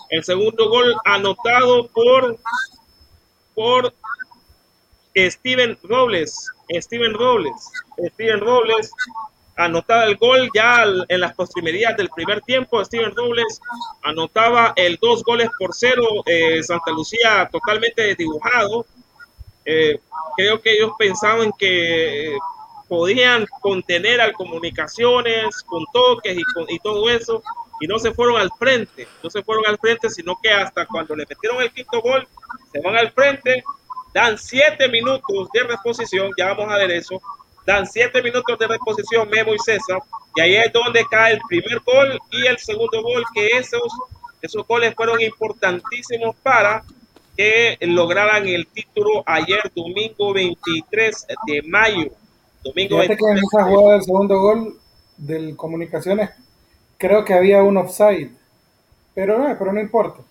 el 0.10 0.24
segundo 0.24 0.70
gol 0.70 0.96
anotado 1.06 1.88
por, 1.88 2.38
por 3.54 3.94
Steven 5.16 5.78
Robles, 5.84 6.48
Steven 6.82 7.14
Robles, 7.14 7.72
Steven 8.14 8.40
Robles 8.40 8.92
anotaba 9.60 10.06
el 10.06 10.16
gol 10.16 10.50
ya 10.56 10.86
en 11.08 11.20
las 11.20 11.34
postrimerías 11.34 11.96
del 11.98 12.10
primer 12.10 12.42
tiempo. 12.42 12.84
Steven 12.84 13.14
Robles 13.14 13.60
anotaba 14.04 14.74
el 14.76 14.98
dos 15.02 15.22
goles 15.24 15.50
por 15.60 15.74
cero. 15.74 16.04
Eh, 16.26 16.64
Santa 16.64 16.92
Lucía 16.92 17.50
totalmente 17.52 18.02
desdibujado. 18.04 18.86
Eh, 19.66 20.00
creo 20.38 20.62
que 20.62 20.74
ellos 20.74 20.92
pensaban 20.98 21.52
que 21.58 22.38
podían 22.90 23.46
contener 23.62 24.20
al 24.20 24.34
comunicaciones 24.34 25.64
con 25.64 25.86
toques 25.94 26.36
y, 26.36 26.44
y 26.68 26.80
todo 26.80 27.10
eso 27.10 27.42
y 27.80 27.88
no 27.88 27.98
se 27.98 28.12
fueron 28.12 28.38
al 28.38 28.52
frente, 28.58 29.08
no 29.24 29.30
se 29.30 29.42
fueron 29.42 29.66
al 29.68 29.78
frente, 29.78 30.10
sino 30.10 30.38
que 30.42 30.52
hasta 30.52 30.86
cuando 30.86 31.16
le 31.16 31.26
metieron 31.28 31.62
el 31.62 31.72
quinto 31.72 32.02
gol, 32.02 32.28
se 32.72 32.82
van 32.82 32.98
al 32.98 33.12
frente, 33.12 33.64
dan 34.14 34.38
siete 34.38 34.90
minutos 34.90 35.50
de 35.54 35.64
reposición, 35.64 36.32
ya 36.38 36.54
vamos 36.54 36.72
a 36.72 36.78
ver 36.78 36.92
eso, 36.92 37.22
dan 37.66 37.88
siete 37.88 38.22
minutos 38.22 38.60
de 38.60 38.68
reposición 38.68 39.30
Memo 39.30 39.54
y 39.54 39.60
César, 39.60 40.00
y 40.36 40.42
ahí 40.42 40.56
es 40.58 40.74
donde 40.74 41.06
cae 41.10 41.34
el 41.34 41.42
primer 41.48 41.80
gol 41.80 42.20
y 42.32 42.48
el 42.48 42.58
segundo 42.58 43.02
gol, 43.02 43.24
que 43.34 43.48
esos, 43.48 43.88
esos 44.42 44.68
goles 44.68 44.94
fueron 44.94 45.22
importantísimos 45.22 46.36
para 46.44 46.84
que 47.38 47.78
lograran 47.82 48.46
el 48.50 48.68
título 48.68 49.24
ayer, 49.26 49.72
domingo 49.74 50.34
23 50.34 51.28
de 51.48 51.62
mayo. 51.62 52.12
Domingo 52.64 53.01
Fíjate 53.01 53.18
que 53.18 53.26
en 53.32 53.38
esa 53.38 53.64
jugada 53.64 53.93
del 53.93 54.03
segundo 54.03 54.39
gol 54.39 54.80
del 55.18 55.55
Comunicaciones, 55.55 56.32
creo 56.97 57.24
que 57.26 57.34
había 57.34 57.64
un 57.64 57.78
offside, 57.78 58.32
pero 59.14 59.38
no, 59.38 59.57
pero 59.57 59.74
no 59.74 59.80
importa. 59.80 60.22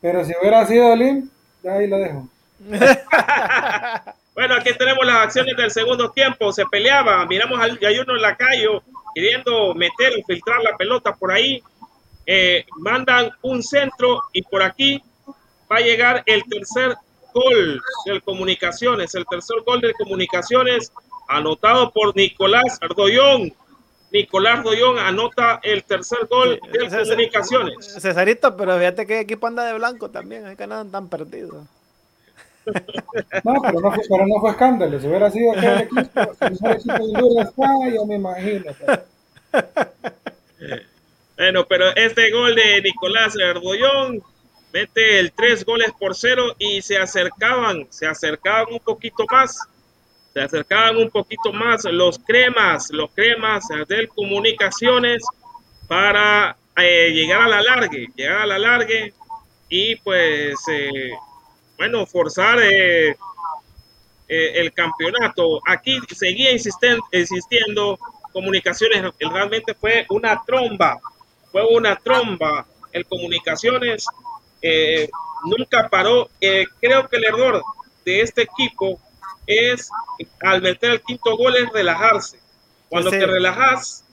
Pero 0.00 0.24
si 0.24 0.32
hubiera 0.40 0.66
sido 0.66 0.94
Lim, 0.96 1.30
ahí 1.64 1.86
lo 1.86 1.98
dejo. 1.98 2.28
Bueno, 4.40 4.54
aquí 4.54 4.72
tenemos 4.72 5.04
las 5.04 5.16
acciones 5.16 5.54
del 5.54 5.70
segundo 5.70 6.12
tiempo. 6.12 6.50
Se 6.50 6.64
peleaba, 6.64 7.26
miramos 7.26 7.60
a 7.60 7.64
Ayuno 7.64 8.14
en 8.16 8.22
la 8.22 8.36
calle 8.36 8.68
queriendo 9.14 9.74
meter 9.74 10.12
o 10.18 10.24
filtrar 10.26 10.62
la 10.62 10.76
pelota 10.78 11.14
por 11.14 11.30
ahí. 11.30 11.62
Eh, 12.24 12.64
mandan 12.78 13.30
un 13.42 13.62
centro 13.62 14.18
y 14.32 14.40
por 14.40 14.62
aquí 14.62 15.02
va 15.70 15.76
a 15.76 15.80
llegar 15.80 16.22
el 16.24 16.42
tercer 16.44 16.96
gol 17.34 17.82
del 18.06 18.22
Comunicaciones. 18.22 19.14
El 19.14 19.26
tercer 19.26 19.58
gol 19.66 19.82
de 19.82 19.92
Comunicaciones 19.92 20.90
anotado 21.30 21.90
por 21.92 22.14
Nicolás 22.16 22.78
Ardoyón. 22.80 23.52
Nicolás 24.12 24.58
Ardoyón 24.58 24.98
anota 24.98 25.60
el 25.62 25.84
tercer 25.84 26.26
gol 26.28 26.60
de 26.72 26.88
Comunicaciones. 26.88 27.94
Cesarito, 28.00 28.56
pero 28.56 28.76
fíjate 28.76 29.06
que 29.06 29.20
equipo 29.20 29.46
anda 29.46 29.64
de 29.64 29.74
blanco 29.74 30.10
también, 30.10 30.46
es 30.46 30.56
que 30.56 30.66
no 30.66 30.84
tan 30.86 31.08
perdidos. 31.08 31.66
No, 33.42 33.54
pero 33.62 33.80
no, 33.80 33.90
fue, 33.90 34.04
pero 34.08 34.26
no 34.26 34.38
fue 34.38 34.50
escándalo. 34.50 35.00
Si 35.00 35.08
hubiera 35.08 35.30
sido 35.30 35.52
aquel 35.52 35.80
equipo, 35.80 36.20
el 36.20 36.72
equipo 36.72 36.94
de 36.94 37.04
Honduras 37.04 37.48
está, 37.48 37.66
yo 37.92 38.06
me 38.06 38.16
imagino. 38.16 38.64
Pero... 38.78 39.02
Bueno, 41.40 41.64
pero 41.66 41.96
este 41.96 42.30
gol 42.30 42.54
de 42.54 42.82
Nicolás 42.82 43.34
Ardoyón 43.42 44.22
mete 44.74 45.20
el 45.20 45.32
tres 45.32 45.64
goles 45.64 45.90
por 45.98 46.14
cero 46.14 46.54
y 46.58 46.82
se 46.82 46.98
acercaban, 46.98 47.86
se 47.88 48.06
acercaban 48.06 48.74
un 48.74 48.80
poquito 48.80 49.24
más, 49.30 49.58
se 50.32 50.40
acercaban 50.40 50.96
un 50.96 51.10
poquito 51.10 51.52
más 51.52 51.84
los 51.84 52.18
cremas, 52.18 52.90
los 52.90 53.10
cremas 53.12 53.64
del 53.88 54.08
comunicaciones 54.08 55.24
para 55.88 56.56
eh, 56.76 57.10
llegar 57.12 57.42
a 57.42 57.48
la 57.48 57.62
largue, 57.62 58.08
llegar 58.14 58.42
a 58.42 58.46
la 58.46 58.58
largue 58.58 59.12
y 59.68 59.96
pues 59.96 60.56
eh, 60.70 61.10
bueno, 61.76 62.06
forzar 62.06 62.60
eh, 62.62 63.16
el 64.28 64.72
campeonato. 64.72 65.60
Aquí 65.66 65.98
seguía 66.14 66.52
insistiendo 66.52 67.98
comunicaciones, 68.32 69.12
realmente 69.18 69.74
fue 69.74 70.06
una 70.10 70.40
tromba, 70.46 70.98
fue 71.50 71.66
una 71.66 71.96
tromba. 71.96 72.66
El 72.92 73.06
comunicaciones 73.06 74.04
nunca 75.44 75.88
paró. 75.88 76.28
creo 76.80 77.08
que 77.08 77.16
el 77.16 77.24
error 77.24 77.62
de 78.04 78.20
este 78.20 78.42
equipo 78.42 79.00
es 79.50 79.90
al 80.40 80.62
meter 80.62 80.92
el 80.92 81.02
quinto 81.02 81.36
gol 81.36 81.56
es 81.56 81.70
relajarse. 81.72 82.38
Cuando 82.88 83.10
te 83.10 83.24
relajas, 83.24 84.04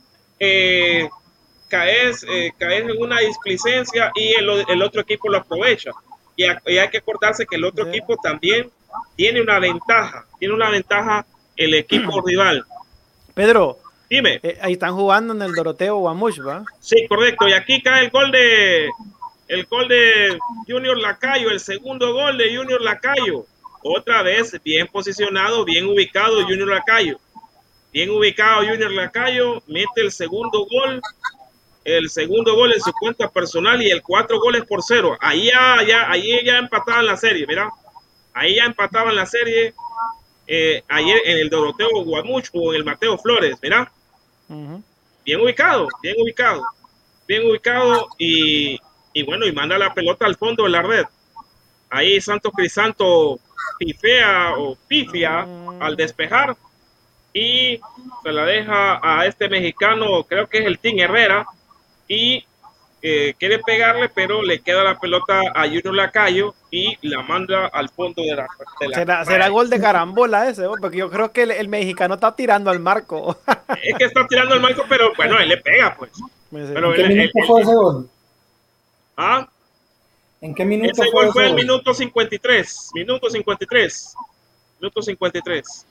caes, 1.68 2.26
caes 2.58 2.84
en 2.84 3.02
una 3.02 3.20
displicencia 3.20 4.12
y 4.16 4.34
el 4.36 4.82
otro 4.82 5.02
equipo 5.02 5.30
lo 5.30 5.38
aprovecha 5.38 5.92
y, 6.38 6.44
hay 6.78 6.90
que 6.90 7.00
acordarse 7.00 7.46
que 7.46 7.56
el 7.56 7.66
otro 7.66 7.88
equipo 7.88 8.16
también 8.18 8.70
tiene 9.16 9.42
una 9.42 9.60
ventaja, 9.60 10.26
tiene 10.40 10.54
una 10.54 10.70
ventaja 10.70 11.26
el 11.58 11.74
equipo 11.74 12.22
rival. 12.26 12.64
Pedro, 13.34 13.80
dime. 14.10 14.40
Eh, 14.44 14.58
ahí 14.62 14.74
están 14.74 14.96
jugando 14.96 15.34
en 15.34 15.42
el 15.42 15.54
Doroteo 15.54 15.98
Guamuch, 15.98 16.40
¿va? 16.40 16.64
Sí, 16.80 17.08
correcto. 17.10 17.48
Y 17.48 17.54
aquí 17.54 17.82
cae 17.82 18.06
el 18.06 18.12
gol 18.12 18.32
de 18.32 18.90
el 19.48 19.66
gol 19.66 19.88
de 19.88 20.38
Junior 20.68 20.98
Lacayo, 20.98 21.50
el 21.50 21.60
segundo 21.60 22.14
gol 22.14 22.38
de 22.38 22.56
Junior 22.56 22.82
Lacayo. 22.82 23.46
Otra 23.84 24.22
vez 24.22 24.62
bien 24.64 24.88
posicionado, 24.88 25.64
bien 25.66 25.86
ubicado 25.86 26.44
Junior 26.44 26.68
Lacayo. 26.68 27.20
Bien 27.92 28.10
ubicado 28.10 28.66
Junior 28.66 28.92
Lacayo, 28.92 29.62
mete 29.68 30.02
el 30.02 30.12
segundo 30.12 30.66
gol 30.66 31.02
el 31.88 32.10
segundo 32.10 32.54
gol 32.54 32.74
en 32.74 32.82
su 32.82 32.92
cuenta 32.92 33.30
personal 33.30 33.82
y 33.82 33.90
el 33.90 34.02
cuatro 34.02 34.42
goles 34.42 34.66
por 34.66 34.84
cero. 34.84 35.18
Ahí 35.22 35.46
ya, 35.46 35.82
ya, 35.88 36.12
ahí 36.12 36.44
ya 36.44 36.58
empataban 36.58 37.06
la 37.06 37.16
serie, 37.16 37.48
mira. 37.48 37.72
Ahí 38.34 38.56
ya 38.56 38.66
empataban 38.66 39.16
la 39.16 39.26
serie 39.26 39.74
eh, 40.48 40.84
ayer 40.90 41.22
en 41.24 41.38
el 41.38 41.50
Doroteo 41.50 42.04
Guamuch 42.04 42.50
o 42.52 42.74
en 42.74 42.80
el 42.80 42.86
Mateo 42.86 43.18
Flores, 43.18 43.58
mira. 43.62 43.90
Bien 44.50 45.42
ubicado, 45.42 45.88
bien 46.02 46.16
ubicado, 46.20 46.62
bien 47.26 47.50
ubicado 47.50 48.10
y, 48.18 48.78
y, 49.14 49.24
bueno, 49.24 49.46
y 49.46 49.54
manda 49.54 49.78
la 49.78 49.94
pelota 49.94 50.26
al 50.26 50.36
fondo 50.36 50.64
de 50.64 50.70
la 50.70 50.82
red. 50.82 51.06
Ahí 51.90 52.20
Santos 52.20 52.52
Crisanto 52.54 53.40
pifea 53.78 54.54
o 54.58 54.78
pifia 54.88 55.48
al 55.80 55.96
despejar 55.96 56.56
y 57.34 57.80
se 58.24 58.32
la 58.32 58.46
deja 58.46 59.00
a 59.04 59.26
este 59.26 59.48
mexicano, 59.48 60.24
creo 60.24 60.48
que 60.48 60.60
es 60.60 60.66
el 60.66 60.80
Team 60.80 60.98
Herrera, 61.00 61.46
y 62.08 62.46
eh, 63.02 63.36
quiere 63.38 63.60
pegarle, 63.60 64.10
pero 64.10 64.42
le 64.42 64.60
queda 64.60 64.84
la 64.84 65.00
pelota 65.00 65.40
a 65.54 65.66
Junior 65.66 65.94
Lacayo 65.94 66.56
y 66.72 66.98
la 67.08 67.22
manda 67.22 67.68
al 67.68 67.90
fondo 67.90 68.24
de 68.24 68.36
la. 68.36 68.48
¿Será, 68.92 69.24
¿Será, 69.24 69.50
gol 69.50 69.70
de 69.70 69.80
carambola 69.80 70.50
ese? 70.50 70.66
Porque 70.82 70.98
yo 70.98 71.10
creo 71.12 71.32
que 71.32 71.44
el, 71.44 71.68
mexicano 71.68 72.16
está 72.16 72.36
tirando 72.36 72.72
al 72.72 72.80
marco. 72.80 73.38
es 73.84 73.96
que 73.98 74.06
está 74.06 74.26
tirando 74.28 74.56
al 74.56 74.62
marco, 74.62 74.84
pero 74.90 75.14
bueno, 75.16 75.38
él 75.38 75.50
le 75.50 75.58
pega, 75.58 75.96
pues. 75.96 76.12
Pero 76.50 76.96
¿En 76.96 76.96
qué 76.96 77.08
minuto 77.08 77.40
fue 77.46 77.62
ese 77.62 77.74
gol? 77.76 78.10
¿Ah? 79.16 79.48
¿En 80.42 80.54
qué 80.54 80.66
minuto 80.66 81.02
ese 81.02 81.12
fue 81.12 81.26
gol 81.26 81.34
fue 81.34 81.48
el 81.48 81.56
minuto 81.56 81.94
53. 81.94 82.92
Minuto 82.94 83.30
53. 83.30 84.16
Minuto 84.80 85.02
53. 85.02 85.86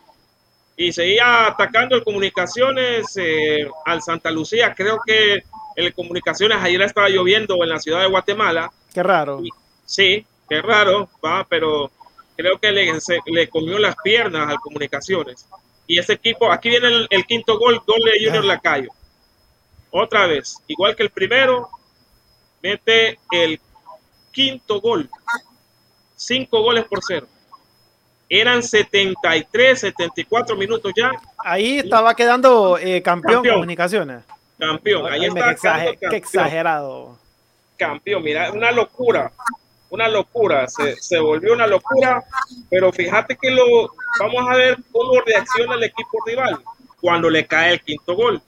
Y 0.77 0.93
seguía 0.93 1.47
atacando 1.47 1.97
el 1.97 2.05
Comunicaciones 2.05 3.17
eh, 3.17 3.69
al 3.85 4.03
Santa 4.03 4.31
Lucía. 4.31 4.75
Creo 4.75 5.01
que 5.05 5.43
el 5.75 5.95
Comunicaciones 5.95 6.59
ayer 6.61 6.83
estaba 6.83 7.09
lloviendo 7.09 7.63
en 7.63 7.71
la 7.71 7.81
ciudad 7.81 8.03
de 8.03 8.09
Guatemala. 8.09 8.71
Qué 8.93 9.03
raro. 9.03 9.43
sí, 9.85 10.25
qué 10.49 10.63
raro, 10.63 11.09
va, 11.25 11.47
pero 11.49 11.91
creo 12.37 12.59
que 12.59 12.71
le, 12.73 12.93
le, 13.27 13.49
comió 13.49 13.79
las 13.79 13.97
piernas 13.97 14.49
al 14.49 14.61
Comunicaciones. 14.61 15.47
Y 15.87 15.99
ese 15.99 16.15
equipo, 16.15 16.53
aquí 16.53 16.69
viene 16.69 17.07
el, 17.11 17.27
quinto 17.27 17.59
gol, 17.59 17.81
gol 17.87 18.01
de 18.05 18.25
Junior 18.25 18.45
ah. 18.45 18.47
Lacayo. 18.47 18.91
Otra 19.91 20.27
vez, 20.27 20.59
igual 20.67 20.95
que 20.95 21.05
el 21.05 21.11
primero, 21.11 21.69
mete 22.63 23.19
el 23.31 23.61
quinto 24.37 24.83
gol. 24.83 25.09
Cinco 26.15 26.61
goles 26.61 26.85
por 26.85 27.01
cero. 27.03 27.27
Eran 28.29 28.63
73, 28.63 29.81
74 29.81 30.57
minutos 30.57 30.93
ya. 30.95 31.11
Ahí 31.39 31.79
estaba 31.79 32.15
quedando 32.15 32.77
eh, 32.77 33.01
campeón, 33.01 33.47
comunicaciones. 33.47 34.25
Campeón, 34.59 35.11
ahí 35.11 35.25
está. 35.25 35.87
Qué 36.11 36.17
exagerado. 36.17 37.19
Campeón, 37.79 38.23
mira, 38.23 38.53
una 38.53 38.71
locura 38.71 39.33
una 39.89 40.09
locura, 40.09 40.67
se, 40.67 40.97
se, 40.97 41.19
volvió 41.21 41.53
una 41.55 41.67
locura, 41.67 42.23
pero 42.69 42.93
fíjate 42.93 43.37
que 43.41 43.53
lo 43.53 43.65
vamos 44.19 44.51
a 44.51 44.57
ver 44.57 44.77
cómo 44.91 45.21
reacciona 45.25 45.77
el 45.77 45.85
equipo 45.85 46.19
rival 46.27 46.59
cuando 47.01 47.31
le 47.31 47.47
cae 47.47 47.75
el 47.75 47.81
quinto 47.81 48.17
gol. 48.17 48.43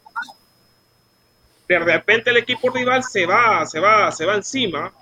De 1.69 1.79
repente 1.79 2.31
el 2.31 2.39
equipo 2.39 2.71
rival 2.71 3.05
se 3.05 3.25
va, 3.25 3.65
se 3.67 3.79
va, 3.79 4.11
se 4.11 4.27
va 4.27 4.35
encima. 4.35 4.93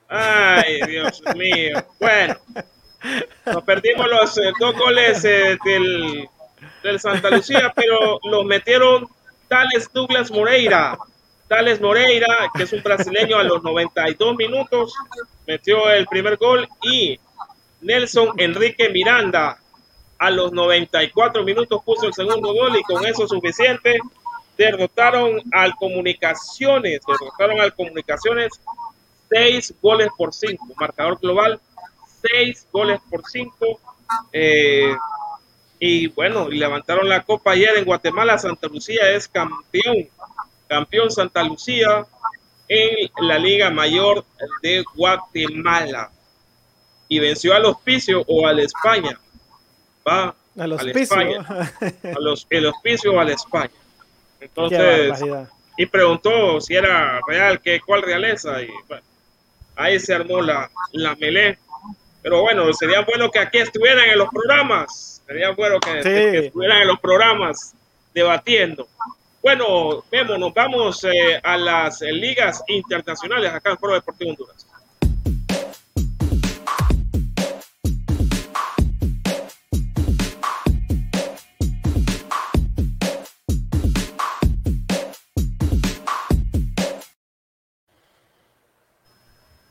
Ay, 0.07 0.81
Dios 0.87 1.21
mío. 1.35 1.85
Bueno, 1.99 2.35
nos 3.45 3.63
perdimos 3.63 4.07
los 4.09 4.37
eh, 4.37 4.51
dos 4.59 4.75
goles 4.77 5.23
eh, 5.25 5.57
del, 5.65 6.27
del, 6.83 6.99
Santa 6.99 7.29
Lucía, 7.29 7.71
pero 7.75 8.19
los 8.23 8.45
metieron 8.45 9.07
Tales 9.51 9.91
Douglas 9.91 10.31
Moreira. 10.31 10.97
Tales 11.49 11.81
Moreira, 11.81 12.49
que 12.55 12.63
es 12.63 12.71
un 12.71 12.81
brasileño 12.81 13.37
a 13.37 13.43
los 13.43 13.61
92 13.61 14.37
minutos, 14.37 14.93
metió 15.45 15.91
el 15.91 16.07
primer 16.07 16.37
gol 16.37 16.69
y 16.81 17.19
Nelson 17.81 18.29
Enrique 18.37 18.87
Miranda 18.87 19.59
a 20.17 20.29
los 20.31 20.53
94 20.53 21.43
minutos 21.43 21.81
puso 21.83 22.07
el 22.07 22.13
segundo 22.13 22.53
gol 22.53 22.77
y 22.77 22.83
con 22.83 23.05
eso 23.05 23.27
suficiente 23.27 23.99
derrotaron 24.57 25.41
al 25.51 25.75
Comunicaciones, 25.75 27.01
derrotaron 27.05 27.59
al 27.59 27.75
Comunicaciones 27.75 28.53
seis 29.29 29.73
goles 29.81 30.07
por 30.17 30.33
cinco, 30.33 30.65
marcador 30.79 31.19
global, 31.19 31.59
seis 32.21 32.65
goles 32.71 33.01
por 33.09 33.21
cinco. 33.29 33.81
Eh, 34.31 34.95
y 35.83 36.05
bueno, 36.09 36.47
levantaron 36.47 37.09
la 37.09 37.23
copa 37.23 37.53
ayer 37.53 37.75
en 37.75 37.85
Guatemala. 37.85 38.37
Santa 38.37 38.67
Lucía 38.67 39.09
es 39.13 39.27
campeón, 39.27 40.07
campeón 40.67 41.09
Santa 41.09 41.41
Lucía 41.41 42.05
en 42.67 43.09
la 43.27 43.39
Liga 43.39 43.71
Mayor 43.71 44.23
de 44.61 44.85
Guatemala. 44.93 46.11
Y 47.07 47.17
venció 47.17 47.55
al 47.55 47.65
hospicio 47.65 48.23
o 48.27 48.45
al 48.45 48.59
España. 48.59 49.19
Va 50.07 50.35
al 50.55 50.73
hospicio. 50.73 51.17
A 51.17 52.19
los, 52.19 52.45
el 52.51 52.67
hospicio 52.67 53.13
o 53.15 53.19
al 53.19 53.29
España. 53.29 53.71
Entonces, 54.39 55.19
y 55.77 55.87
preguntó 55.87 56.61
si 56.61 56.75
era 56.75 57.19
real, 57.27 57.59
que 57.59 57.81
cuál 57.81 58.03
realeza. 58.03 58.61
Y 58.61 58.69
bueno, 58.87 59.03
ahí 59.75 59.99
se 59.99 60.13
armó 60.13 60.41
la, 60.41 60.69
la 60.91 61.15
melé. 61.15 61.57
Pero 62.21 62.41
bueno, 62.41 62.71
sería 62.71 63.01
bueno 63.01 63.31
que 63.31 63.39
aquí 63.39 63.57
estuvieran 63.57 64.11
en 64.11 64.19
los 64.19 64.29
programas. 64.29 65.10
Sería 65.27 65.51
bueno 65.51 65.79
que, 65.79 65.99
estuvieran 66.45 66.81
en 66.81 66.87
los 66.87 66.99
programas 66.99 67.73
debatiendo. 68.13 68.87
Bueno, 69.41 70.03
vemos, 70.11 70.37
nos 70.37 70.53
vamos 70.53 71.03
eh, 71.03 71.39
a 71.41 71.57
las 71.57 72.01
ligas 72.01 72.63
internacionales 72.67 73.51
acá 73.51 73.71
en 73.71 73.77
Foro 73.77 73.93
Deportivo 73.93 74.31
Honduras. 74.31 74.67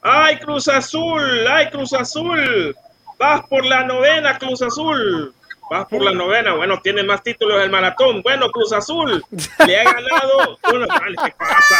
¡Ay, 0.03 0.39
Cruz 0.39 0.67
Azul! 0.69 1.47
¡Ay, 1.47 1.69
Cruz 1.71 1.93
Azul! 1.93 2.75
Vas 3.19 3.43
por 3.49 3.65
la 3.67 3.85
novena, 3.85 4.39
Cruz 4.39 4.63
Azul. 4.63 5.35
Vas 5.71 5.87
por 5.87 6.03
la 6.03 6.11
novena. 6.11 6.55
Bueno, 6.57 6.81
tiene 6.83 7.05
más 7.05 7.23
títulos 7.23 7.61
del 7.61 7.71
maratón. 7.71 8.23
Bueno, 8.23 8.51
Cruz 8.51 8.73
Azul 8.73 9.25
le 9.65 9.81
ha 9.81 9.85
ganado. 9.85 10.59
Bueno, 10.69 10.87
¿qué 11.25 11.33
pasa? 11.39 11.77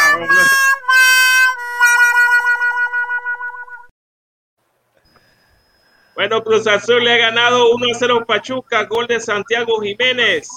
Bueno, 6.15 6.41
Cruz 6.41 6.65
Azul 6.67 7.03
le 7.03 7.15
ha 7.15 7.17
ganado 7.17 7.69
1 7.75 7.85
a 7.93 7.99
0 7.99 8.23
Pachuca, 8.25 8.85
gol 8.85 9.07
de 9.07 9.19
Santiago 9.19 9.81
Jiménez. 9.81 10.47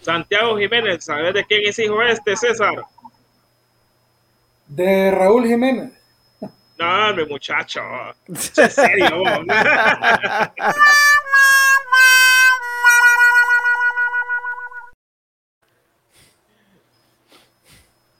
Santiago 0.00 0.56
Jiménez, 0.56 1.04
¿sabes 1.04 1.34
de 1.34 1.44
quién 1.44 1.62
es 1.64 1.76
hijo 1.80 2.00
este, 2.02 2.36
César? 2.36 2.74
De 4.68 5.10
Raúl 5.10 5.44
Jiménez. 5.44 5.92
No, 6.78 7.14
mi 7.14 7.24
muchacho. 7.24 7.80
En 8.28 8.36
serio. 8.36 9.24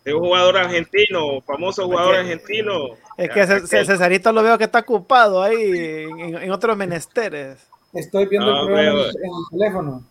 es 0.06 0.14
un 0.14 0.20
jugador 0.20 0.56
argentino, 0.56 1.40
famoso 1.40 1.84
jugador 1.86 2.14
argentino. 2.14 2.90
Es 3.18 3.28
que 3.28 3.44
Cesarito 3.66 4.30
lo 4.30 4.40
veo 4.40 4.56
que 4.56 4.64
está 4.64 4.78
ocupado 4.78 5.42
ahí 5.42 6.06
en, 6.16 6.50
otros 6.52 6.76
menesteres. 6.76 7.58
Estoy 7.92 8.26
viendo 8.26 8.48
el 8.52 8.66
programa 8.66 9.00
en, 9.00 9.08
el 9.08 9.10
teléfono. 9.50 10.04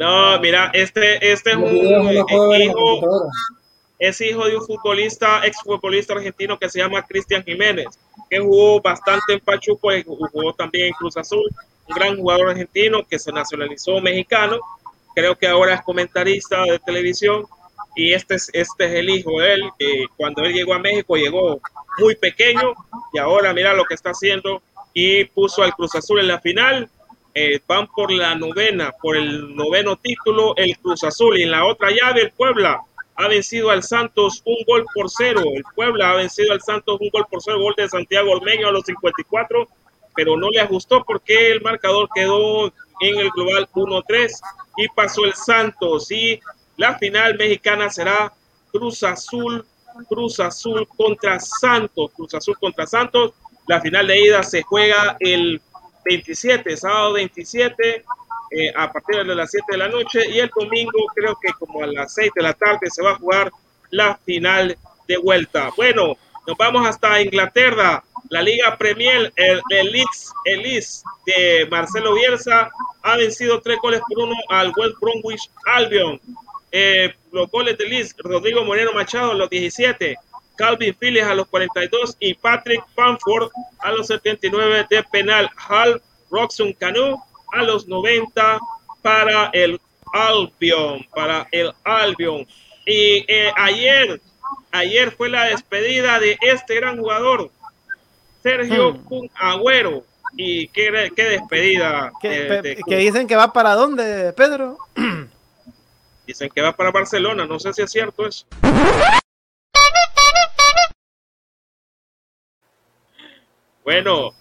No, 0.00 0.40
mira, 0.40 0.70
este, 0.74 1.32
este 1.32 1.50
es 1.50 1.56
un 1.56 1.76
hijo, 1.76 3.30
es 4.00 4.20
hijo 4.20 4.46
de 4.46 4.56
un 4.56 4.66
futbolista, 4.66 5.46
ex 5.46 5.58
futbolista 5.62 6.14
argentino 6.14 6.58
que 6.58 6.68
se 6.68 6.80
llama 6.80 7.02
Cristian 7.02 7.44
Jiménez, 7.44 7.86
que 8.28 8.40
jugó 8.40 8.80
bastante 8.80 9.34
en 9.34 9.40
Pachuco 9.40 9.94
y 9.94 10.02
jugó 10.02 10.52
también 10.54 10.88
en 10.88 10.92
Cruz 10.94 11.16
Azul, 11.16 11.48
un 11.88 11.94
gran 11.94 12.16
jugador 12.16 12.50
argentino 12.50 13.06
que 13.08 13.20
se 13.20 13.30
nacionalizó 13.30 14.00
mexicano, 14.00 14.58
creo 15.14 15.36
que 15.36 15.46
ahora 15.46 15.74
es 15.74 15.82
comentarista 15.82 16.62
de 16.64 16.80
televisión 16.80 17.46
y 17.96 18.12
este 18.12 18.34
es, 18.34 18.50
este 18.52 18.84
es 18.84 18.92
el 18.92 19.08
hijo 19.08 19.40
de 19.40 19.54
él, 19.54 19.62
que 19.78 20.06
cuando 20.16 20.42
él 20.42 20.52
llegó 20.52 20.74
a 20.74 20.78
México 20.78 21.16
llegó 21.16 21.60
muy 21.98 22.14
pequeño 22.14 22.74
y 23.12 23.18
ahora 23.18 23.52
mira 23.52 23.72
lo 23.72 23.84
que 23.84 23.94
está 23.94 24.10
haciendo 24.10 24.62
y 24.92 25.24
puso 25.24 25.62
al 25.62 25.72
Cruz 25.72 25.94
Azul 25.94 26.20
en 26.20 26.28
la 26.28 26.40
final. 26.40 26.88
Eh, 27.34 27.60
van 27.66 27.86
por 27.88 28.10
la 28.10 28.34
novena, 28.34 28.92
por 29.02 29.14
el 29.14 29.54
noveno 29.54 29.96
título, 29.96 30.54
el 30.56 30.74
Cruz 30.78 31.04
Azul 31.04 31.38
y 31.38 31.42
en 31.42 31.50
la 31.50 31.66
otra 31.66 31.90
llave 31.90 32.22
el 32.22 32.30
Puebla 32.30 32.80
ha 33.16 33.28
vencido 33.28 33.70
al 33.70 33.82
Santos 33.82 34.42
un 34.44 34.56
gol 34.66 34.84
por 34.94 35.10
cero. 35.10 35.42
El 35.54 35.64
Puebla 35.74 36.10
ha 36.10 36.16
vencido 36.16 36.52
al 36.52 36.60
Santos 36.60 36.98
un 37.00 37.08
gol 37.10 37.26
por 37.30 37.42
cero, 37.42 37.60
gol 37.60 37.74
de 37.76 37.88
Santiago 37.88 38.30
Ormeño 38.32 38.68
a 38.68 38.72
los 38.72 38.84
54, 38.84 39.68
pero 40.14 40.36
no 40.36 40.50
le 40.50 40.60
ajustó 40.60 41.02
porque 41.04 41.52
el 41.52 41.60
marcador 41.62 42.08
quedó 42.14 42.66
en 43.00 43.18
el 43.18 43.30
global 43.30 43.68
1-3 43.74 44.30
y 44.78 44.88
pasó 44.88 45.24
el 45.24 45.34
Santos. 45.34 46.10
Y 46.10 46.40
la 46.76 46.98
final 46.98 47.36
mexicana 47.36 47.90
será 47.90 48.32
Cruz 48.70 49.02
Azul, 49.02 49.64
Cruz 50.08 50.40
Azul 50.40 50.86
contra 50.96 51.38
Santos, 51.40 52.10
Cruz 52.14 52.34
Azul 52.34 52.56
contra 52.58 52.86
Santos. 52.86 53.32
La 53.66 53.80
final 53.80 54.06
de 54.06 54.20
ida 54.20 54.42
se 54.42 54.62
juega 54.62 55.16
el 55.20 55.60
27, 56.04 56.76
sábado 56.76 57.14
27 57.14 58.04
eh, 58.50 58.72
a 58.76 58.92
partir 58.92 59.24
de 59.24 59.34
las 59.34 59.50
7 59.50 59.64
de 59.72 59.78
la 59.78 59.88
noche 59.88 60.20
y 60.30 60.38
el 60.38 60.50
domingo 60.54 61.06
creo 61.14 61.36
que 61.42 61.52
como 61.58 61.82
a 61.82 61.86
las 61.86 62.14
6 62.14 62.30
de 62.36 62.42
la 62.42 62.52
tarde 62.52 62.88
se 62.90 63.02
va 63.02 63.12
a 63.12 63.18
jugar 63.18 63.50
la 63.90 64.16
final 64.24 64.76
de 65.08 65.16
vuelta. 65.16 65.70
Bueno, 65.76 66.16
nos 66.46 66.56
vamos 66.56 66.86
hasta 66.86 67.20
Inglaterra. 67.20 68.04
La 68.28 68.42
Liga 68.42 68.76
Premier, 68.76 69.32
el, 69.36 69.60
el 69.70 69.92
Leeds, 69.92 70.32
el 70.44 70.62
Leeds 70.62 71.04
de 71.26 71.66
Marcelo 71.70 72.14
Bielsa 72.14 72.70
ha 73.02 73.16
vencido 73.16 73.60
tres 73.60 73.78
goles 73.80 74.00
por 74.08 74.24
uno 74.24 74.34
al 74.48 74.72
West 74.76 74.96
Bromwich 75.00 75.50
Albion. 75.66 76.20
Eh, 76.72 77.14
los 77.32 77.50
goles 77.50 77.78
de 77.78 77.86
Leeds, 77.86 78.14
Rodrigo 78.18 78.64
Moreno 78.64 78.92
Machado, 78.92 79.34
los 79.34 79.48
17. 79.50 80.16
Calvin 80.56 80.94
Phillips 80.98 81.26
a 81.26 81.34
los 81.34 81.46
42 81.48 82.16
y 82.18 82.34
Patrick 82.34 82.82
Fanford 82.94 83.50
a 83.80 83.92
los 83.92 84.06
79 84.06 84.86
de 84.88 85.02
penal. 85.04 85.50
Hal 85.68 86.00
Roxon 86.30 86.72
Canu 86.72 87.22
a 87.52 87.62
los 87.62 87.86
90 87.86 88.58
para 89.02 89.50
el 89.52 89.80
Albion, 90.12 91.06
para 91.14 91.46
el 91.52 91.72
Albion. 91.84 92.46
Y 92.86 93.24
eh, 93.28 93.52
ayer, 93.56 94.20
ayer 94.72 95.10
fue 95.12 95.28
la 95.28 95.44
despedida 95.44 96.18
de 96.18 96.38
este 96.40 96.76
gran 96.76 96.98
jugador, 96.98 97.50
Sergio 98.42 98.94
hmm. 98.94 99.26
Agüero. 99.34 100.04
Y 100.38 100.68
qué, 100.68 101.10
qué 101.16 101.24
despedida. 101.24 102.12
que 102.20 102.96
dicen 102.96 103.26
que 103.26 103.36
va 103.36 103.52
para 103.52 103.74
dónde, 103.74 104.34
Pedro? 104.34 104.76
Dicen 106.26 106.50
que 106.50 106.60
va 106.60 106.72
para 106.72 106.90
Barcelona, 106.90 107.46
no 107.46 107.58
sé 107.60 107.72
si 107.72 107.82
es 107.82 107.90
cierto 107.90 108.26
eso. 108.26 108.46
Bueno, 113.84 114.34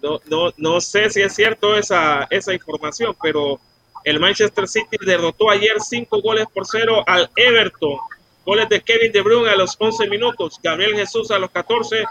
no, 0.00 0.20
no, 0.26 0.52
no 0.56 0.80
sé 0.80 1.10
si 1.10 1.22
es 1.22 1.34
cierto 1.34 1.76
esa, 1.76 2.28
esa 2.30 2.54
información, 2.54 3.16
pero 3.20 3.58
el 4.04 4.20
Manchester 4.20 4.68
City 4.68 4.96
derrotó 5.04 5.50
ayer 5.50 5.80
cinco 5.80 6.22
goles 6.22 6.46
por 6.54 6.64
cero 6.64 7.02
al 7.06 7.28
Everton. 7.34 7.98
Goles 8.44 8.68
de 8.68 8.80
Kevin 8.80 9.10
De 9.10 9.22
Bruyne 9.22 9.50
a 9.50 9.56
los 9.56 9.74
11 9.76 10.08
minutos, 10.08 10.60
Gabriel 10.62 10.94
Jesús 10.94 11.32
a 11.32 11.40
los 11.40 11.50
14, 11.50 12.04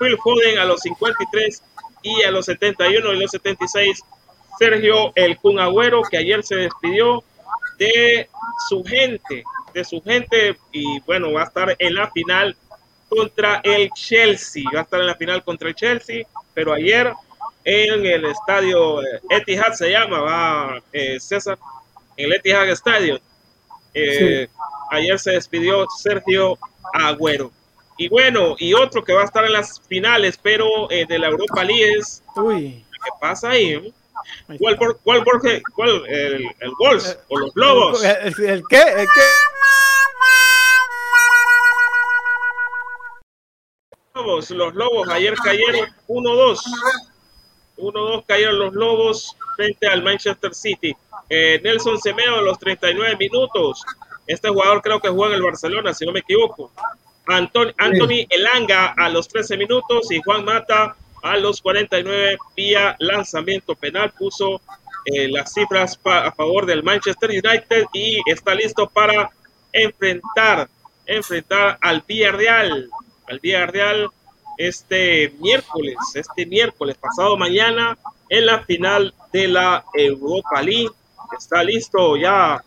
Phil 0.00 0.18
Foden 0.18 0.58
a 0.58 0.64
los 0.64 0.80
53 0.80 1.62
y 2.02 2.24
a 2.24 2.32
los 2.32 2.46
71 2.46 3.12
y 3.12 3.18
los 3.20 3.30
76 3.30 4.02
Sergio 4.58 5.12
El 5.14 5.36
Kun 5.38 5.60
Agüero, 5.60 6.02
que 6.02 6.16
ayer 6.16 6.42
se 6.42 6.56
despidió 6.56 7.22
de 7.78 8.28
su 8.68 8.82
gente, 8.84 9.44
de 9.72 9.84
su 9.84 10.00
gente 10.02 10.56
y 10.72 11.00
bueno, 11.00 11.32
va 11.32 11.42
a 11.42 11.44
estar 11.44 11.76
en 11.78 11.94
la 11.94 12.10
final 12.10 12.56
contra 13.08 13.60
el 13.62 13.90
Chelsea, 13.90 14.64
va 14.74 14.80
a 14.80 14.82
estar 14.82 15.00
en 15.00 15.06
la 15.06 15.14
final 15.14 15.44
contra 15.44 15.68
el 15.68 15.74
Chelsea, 15.74 16.26
pero 16.54 16.72
ayer 16.72 17.12
en 17.64 18.06
el 18.06 18.24
estadio 18.26 19.02
eh, 19.02 19.20
Etihad 19.30 19.72
se 19.72 19.90
llama, 19.90 20.20
va 20.20 20.82
eh, 20.92 21.18
César, 21.20 21.58
en 22.16 22.26
el 22.26 22.32
Etihad 22.34 22.68
Stadium. 22.70 23.18
Eh, 23.92 24.48
ayer 24.90 25.18
se 25.18 25.32
despidió 25.32 25.86
Sergio 25.98 26.58
Agüero. 26.94 27.50
Y 27.98 28.08
bueno, 28.08 28.56
y 28.58 28.74
otro 28.74 29.02
que 29.02 29.12
va 29.12 29.22
a 29.22 29.24
estar 29.24 29.44
en 29.44 29.52
las 29.52 29.80
finales, 29.80 30.38
pero 30.40 30.86
de 30.88 31.18
la 31.18 31.28
Europa 31.28 31.64
League 31.64 31.94
es... 31.98 32.22
Uy. 32.36 32.84
¿Qué 32.90 33.10
pasa 33.20 33.50
ahí? 33.50 33.92
¿Cuál, 34.58 34.76
cuál, 35.02 35.24
cuál, 35.74 36.06
el, 36.08 36.44
el 36.60 36.70
Wolves 36.78 37.18
o 37.28 37.38
los 37.38 37.50
Lobos? 37.54 38.04
¿El, 38.04 38.34
el, 38.44 38.62
qué? 38.68 38.80
¿El 38.80 39.06
qué? 39.06 39.20
Lobos, 44.14 44.50
los 44.50 44.74
Lobos 44.74 45.08
ayer 45.08 45.34
cayeron 45.34 45.88
1-2. 46.08 46.58
1-2 47.78 48.24
cayeron 48.26 48.58
los 48.58 48.74
Lobos 48.74 49.36
frente 49.56 49.86
al 49.88 50.02
Manchester 50.02 50.54
City. 50.54 50.96
Eh, 51.28 51.60
Nelson 51.62 52.00
Semeo 52.00 52.36
a 52.36 52.42
los 52.42 52.58
39 52.58 53.16
minutos. 53.18 53.82
Este 54.26 54.48
jugador 54.48 54.80
creo 54.82 55.00
que 55.00 55.08
juega 55.08 55.34
en 55.34 55.40
el 55.40 55.42
Barcelona, 55.42 55.92
si 55.92 56.06
no 56.06 56.12
me 56.12 56.20
equivoco. 56.20 56.72
Anthony, 57.26 57.72
Anthony 57.78 58.26
Elanga 58.30 58.94
a 58.96 59.08
los 59.08 59.28
13 59.28 59.56
minutos 59.56 60.10
y 60.10 60.20
Juan 60.22 60.44
Mata 60.44 60.96
a 61.32 61.36
los 61.36 61.60
49 61.60 62.38
vía 62.56 62.96
lanzamiento 62.98 63.74
penal. 63.74 64.12
Puso 64.18 64.60
eh, 65.04 65.28
las 65.28 65.52
cifras 65.52 65.98
a 66.04 66.32
favor 66.32 66.66
del 66.66 66.82
Manchester 66.82 67.30
United 67.30 67.86
y 67.92 68.20
está 68.26 68.54
listo 68.54 68.88
para 68.88 69.30
enfrentar, 69.72 70.68
enfrentar 71.04 71.78
al 71.80 72.02
Villarreal, 72.06 72.88
al 73.28 73.38
Villarreal 73.40 74.08
este 74.58 75.34
miércoles, 75.40 75.96
este 76.14 76.46
miércoles 76.46 76.96
pasado 76.96 77.36
mañana 77.36 77.98
en 78.28 78.46
la 78.46 78.60
final 78.64 79.14
de 79.32 79.48
la 79.48 79.84
Europa 79.94 80.62
League. 80.62 80.90
Está 81.38 81.62
listo 81.62 82.16
ya 82.16 82.62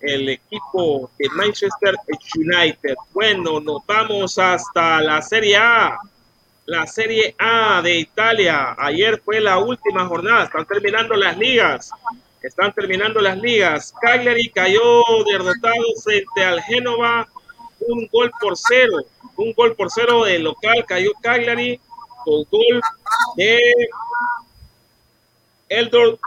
el 0.00 0.28
equipo 0.30 1.10
de 1.18 1.28
Manchester 1.30 1.94
United. 2.34 2.94
Bueno, 3.12 3.60
nos 3.60 3.84
vamos 3.86 4.38
hasta 4.38 5.00
la 5.00 5.22
Serie 5.22 5.56
A 5.56 5.98
la 6.70 6.86
Serie 6.86 7.34
A 7.36 7.82
de 7.82 7.98
Italia. 7.98 8.76
Ayer 8.78 9.20
fue 9.24 9.40
la 9.40 9.58
última 9.58 10.06
jornada, 10.06 10.44
están 10.44 10.64
terminando 10.64 11.16
las 11.16 11.36
ligas. 11.36 11.90
Están 12.40 12.72
terminando 12.72 13.20
las 13.20 13.36
ligas. 13.38 13.92
Cagliari 14.00 14.48
cayó 14.50 15.02
derrotado 15.28 15.84
frente 16.02 16.44
al 16.44 16.62
Génova, 16.62 17.26
un 17.80 18.08
gol 18.12 18.30
por 18.40 18.56
cero. 18.56 18.98
Un 19.36 19.52
gol 19.52 19.74
por 19.74 19.90
cero 19.90 20.24
de 20.24 20.38
local 20.38 20.84
cayó 20.86 21.10
Cagliari 21.20 21.80
con 22.24 22.44
gol 22.44 22.80
de 23.36 23.58
Eldor 25.68 26.20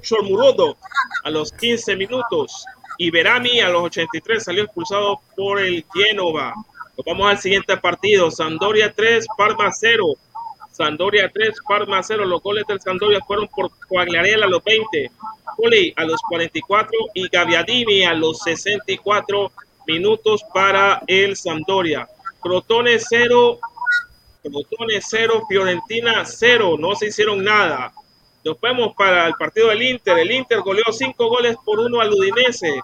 Chormurodo 0.00 0.78
a 1.24 1.30
los 1.30 1.52
15 1.52 1.96
minutos 1.96 2.64
y 2.96 3.10
Verami 3.10 3.60
a 3.60 3.68
los 3.68 3.82
83 3.82 4.42
salió 4.42 4.64
expulsado 4.64 5.20
por 5.36 5.60
el 5.60 5.84
Génova 5.94 6.54
vamos 7.06 7.30
al 7.30 7.38
siguiente 7.38 7.76
partido. 7.76 8.30
Sandoria 8.30 8.92
3, 8.92 9.26
Parma 9.36 9.70
0. 9.72 10.14
Sandoria 10.70 11.30
3, 11.32 11.50
Parma 11.66 12.02
0. 12.02 12.24
Los 12.24 12.42
goles 12.42 12.64
del 12.66 12.80
Sandoria 12.80 13.20
fueron 13.26 13.48
por 13.48 13.70
Coagliarela 13.88 14.46
a 14.46 14.48
los 14.48 14.62
20, 14.64 15.10
Poli 15.56 15.92
a 15.96 16.04
los 16.04 16.20
44 16.22 16.90
y 17.14 17.28
Gaviadini 17.28 18.04
a 18.04 18.14
los 18.14 18.40
64 18.40 19.52
minutos 19.86 20.42
para 20.52 21.02
el 21.06 21.36
Sandoria. 21.36 22.08
Crotone 22.40 22.98
0, 22.98 23.58
Crotone 24.42 25.00
0, 25.00 25.46
Fiorentina 25.48 26.24
0. 26.24 26.76
No 26.78 26.94
se 26.94 27.06
hicieron 27.06 27.44
nada. 27.44 27.92
Nos 28.44 28.60
vemos 28.60 28.94
para 28.96 29.28
el 29.28 29.34
partido 29.34 29.68
del 29.68 29.82
Inter. 29.82 30.18
El 30.18 30.32
Inter 30.32 30.60
goleó 30.60 30.84
5 30.90 31.28
goles 31.28 31.56
por 31.64 31.78
1 31.78 32.00
al 32.00 32.12
Udinese. 32.12 32.80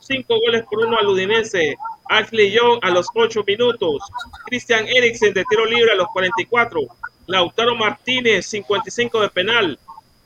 5 0.00 0.34
goles 0.46 0.64
por 0.70 0.84
1 0.86 0.98
al 0.98 1.08
Udinese. 1.08 1.76
Ashley 2.10 2.50
Young 2.50 2.80
a 2.82 2.90
los 2.90 3.06
8 3.14 3.44
minutos. 3.46 4.02
Christian 4.46 4.86
Eriksen 4.88 5.32
de 5.32 5.44
tiro 5.48 5.64
libre 5.64 5.92
a 5.92 5.94
los 5.94 6.08
44. 6.08 6.80
Lautaro 7.26 7.76
Martínez, 7.76 8.46
55 8.46 9.20
de 9.20 9.28
penal. 9.28 9.78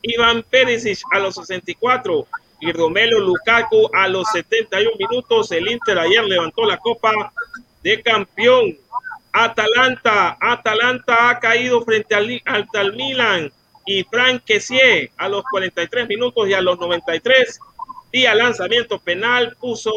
Iván 0.02 0.42
Perisic 0.48 0.98
a 1.12 1.18
los 1.18 1.34
64. 1.34 2.26
Y 2.60 2.72
Romelo 2.72 3.20
Lukaku 3.20 3.90
a 3.92 4.08
los 4.08 4.26
71 4.32 4.92
minutos. 4.98 5.52
El 5.52 5.68
Inter 5.68 5.98
ayer 5.98 6.24
levantó 6.24 6.64
la 6.64 6.78
copa 6.78 7.12
de 7.82 8.02
campeón. 8.02 8.78
Atalanta, 9.32 10.38
Atalanta 10.40 11.28
ha 11.28 11.38
caído 11.38 11.82
frente 11.82 12.14
al, 12.14 12.40
al, 12.46 12.92
Milan 12.94 13.52
y 13.84 14.04
Frank 14.04 14.42
Kessie 14.46 15.10
a 15.18 15.28
los 15.28 15.44
43 15.50 16.08
minutos 16.08 16.48
y 16.48 16.54
a 16.54 16.62
los 16.62 16.78
93 16.78 17.58
vía 18.12 18.32
lanzamiento 18.32 19.00
penal 19.00 19.56
puso 19.60 19.90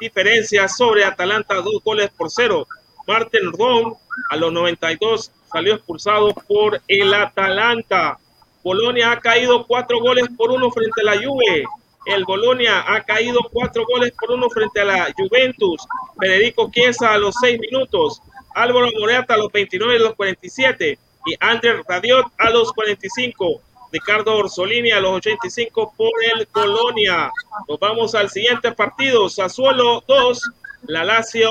diferencia 0.00 0.68
sobre 0.68 1.04
Atalanta, 1.04 1.54
dos 1.56 1.82
goles 1.84 2.10
por 2.16 2.30
cero. 2.30 2.66
Martin 3.06 3.52
Ron 3.52 3.94
a 4.30 4.36
los 4.36 4.52
92 4.52 5.30
salió 5.52 5.74
expulsado 5.74 6.34
por 6.48 6.80
el 6.88 7.14
Atalanta. 7.14 8.18
Bolonia 8.62 9.12
ha 9.12 9.20
caído 9.20 9.66
cuatro 9.66 10.00
goles 10.00 10.26
por 10.36 10.50
uno 10.50 10.70
frente 10.70 11.02
a 11.02 11.04
la 11.04 11.16
Juve. 11.16 11.64
El 12.06 12.24
Bolonia 12.24 12.84
ha 12.86 13.02
caído 13.02 13.40
cuatro 13.52 13.84
goles 13.84 14.12
por 14.12 14.32
uno 14.32 14.48
frente 14.50 14.80
a 14.80 14.84
la 14.84 15.14
Juventus. 15.16 15.86
Federico 16.18 16.70
Chiesa 16.70 17.12
a 17.12 17.18
los 17.18 17.34
seis 17.40 17.58
minutos. 17.60 18.20
Álvaro 18.54 18.88
Morata 18.98 19.34
a 19.34 19.36
los 19.36 19.52
29 19.52 19.96
y 19.96 19.98
los 19.98 20.14
47. 20.14 20.98
Y 21.26 21.36
Andrés 21.40 21.82
Radiot 21.86 22.26
a 22.38 22.50
los 22.50 22.72
45. 22.72 23.60
Ricardo 23.96 24.36
Orsolini 24.36 24.90
a 24.90 25.00
los 25.00 25.12
85 25.12 25.94
por 25.96 26.10
el 26.34 26.46
Colonia. 26.48 27.32
Nos 27.66 27.80
vamos 27.80 28.14
al 28.14 28.28
siguiente 28.28 28.72
partido. 28.72 29.30
Sassuolo 29.30 30.04
2, 30.06 30.40
la 30.88 31.02
Lazio 31.02 31.48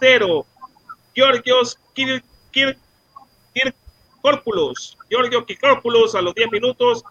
0. 0.00 0.46
Georgios 1.14 1.78
Kir, 1.92 2.24
Giorgio 5.10 5.44
Kirkorpulos 5.44 6.14
a 6.14 6.22
los 6.22 6.34
10 6.34 6.50
minutos 6.50 7.04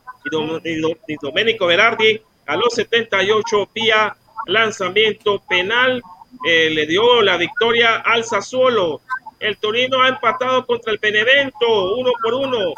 y, 1.08 1.16
Domenico 1.22 1.68
Berardi 1.68 2.20
a 2.48 2.56
los 2.56 2.74
78 2.74 3.70
vía 3.76 4.18
lanzamiento 4.48 5.44
penal. 5.48 6.02
Eh, 6.48 6.72
le 6.72 6.88
dio 6.88 7.22
la 7.22 7.38
victoria 7.38 7.98
al 7.98 8.24
Sassuolo. 8.24 9.02
El 9.40 9.58
Torino 9.58 10.02
ha 10.02 10.08
empatado 10.08 10.66
contra 10.66 10.91
el 10.91 10.98
Benevento, 10.98 11.95
uno 11.98 12.12
por 12.24 12.34
uno. 12.34 12.74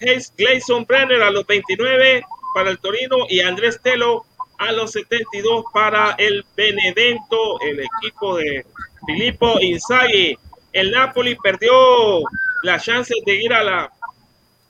Gleison 0.00 0.84
Brenner 0.86 1.22
a 1.22 1.30
los 1.30 1.46
29 1.46 2.22
para 2.54 2.70
el 2.70 2.78
Torino 2.78 3.16
y 3.28 3.40
Andrés 3.40 3.80
Telo 3.82 4.24
a 4.58 4.72
los 4.72 4.92
72 4.92 5.64
para 5.72 6.12
el 6.18 6.44
Benevento, 6.56 7.60
el 7.60 7.80
equipo 7.80 8.36
de 8.36 8.64
Filippo 9.06 9.58
Inzaghi. 9.60 10.36
El 10.72 10.90
Napoli 10.90 11.36
perdió 11.36 11.72
la 12.62 12.78
chance 12.78 13.14
de 13.24 13.42
ir 13.42 13.52
a 13.52 13.62
la 13.62 13.92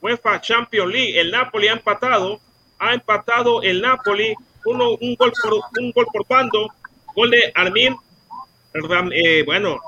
UEFA 0.00 0.40
Champions 0.40 0.92
League. 0.92 1.18
El 1.18 1.30
Napoli 1.30 1.68
ha 1.68 1.72
empatado, 1.72 2.40
ha 2.78 2.94
empatado 2.94 3.62
el 3.62 3.80
Napoli, 3.80 4.34
uno, 4.64 4.90
un, 5.00 5.14
gol 5.14 5.32
por, 5.42 5.54
un 5.80 5.92
gol 5.92 6.06
por 6.12 6.26
bando, 6.28 6.68
gol 7.14 7.30
de 7.30 7.50
Armin, 7.54 7.96
eh, 9.12 9.42
bueno, 9.44 9.78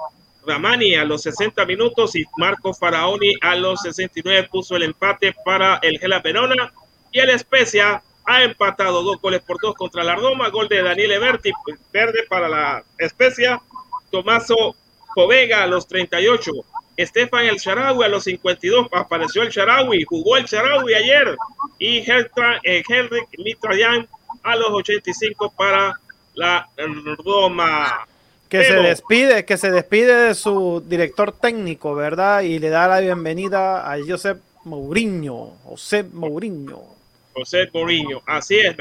Ramani 0.51 0.97
a 0.97 1.05
los 1.05 1.23
60 1.23 1.65
minutos 1.65 2.17
y 2.17 2.25
Marco 2.37 2.75
Faraoni 2.75 3.35
a 3.41 3.55
los 3.55 3.81
69 3.83 4.49
puso 4.51 4.75
el 4.75 4.83
empate 4.83 5.33
para 5.45 5.79
el 5.83 5.99
Gela 6.01 6.19
Verona. 6.19 6.73
Y 7.13 7.21
el 7.21 7.31
Especia 7.31 8.03
ha 8.25 8.43
empatado 8.43 9.03
dos 9.05 9.21
goles 9.21 9.43
por 9.43 9.59
dos 9.61 9.75
contra 9.77 10.03
la 10.03 10.15
Ardoma, 10.15 10.49
gol 10.49 10.69
de 10.69 10.83
Daniel 10.83 11.13
Everti, 11.13 11.53
verde 11.93 12.25
para 12.29 12.49
la 12.49 12.85
Especia, 12.99 13.61
Tomaso 14.11 14.75
Povega 15.15 15.63
a 15.63 15.67
los 15.67 15.87
38, 15.87 16.51
Estefan 16.97 17.47
El 17.47 17.57
Sharawi 17.57 18.05
a 18.05 18.09
los 18.09 18.25
52, 18.25 18.89
apareció 18.93 19.43
el 19.43 19.51
Sharawi, 19.51 20.05
jugó 20.05 20.37
el 20.37 20.45
Sharawi 20.47 20.95
ayer, 20.95 21.37
y 21.79 21.99
eh, 21.99 22.83
Henrik 22.89 23.29
Mitrayan 23.39 24.09
a 24.43 24.57
los 24.57 24.71
85 24.71 25.53
para 25.57 25.95
la 26.35 26.69
Roma. 27.25 28.07
Que 28.51 28.65
se 28.65 28.75
despide, 28.75 29.45
que 29.45 29.57
se 29.57 29.71
despide 29.71 30.13
de 30.13 30.35
su 30.35 30.83
director 30.85 31.31
técnico, 31.31 31.95
¿verdad? 31.95 32.41
Y 32.41 32.59
le 32.59 32.69
da 32.69 32.89
la 32.89 32.99
bienvenida 32.99 33.89
a 33.89 33.97
Josep 34.05 34.41
Mourinho, 34.65 35.53
José 35.63 36.03
Mourinho. 36.03 36.83
José 37.33 37.71
Mourinho, 37.73 38.21
así 38.27 38.59
es, 38.59 38.75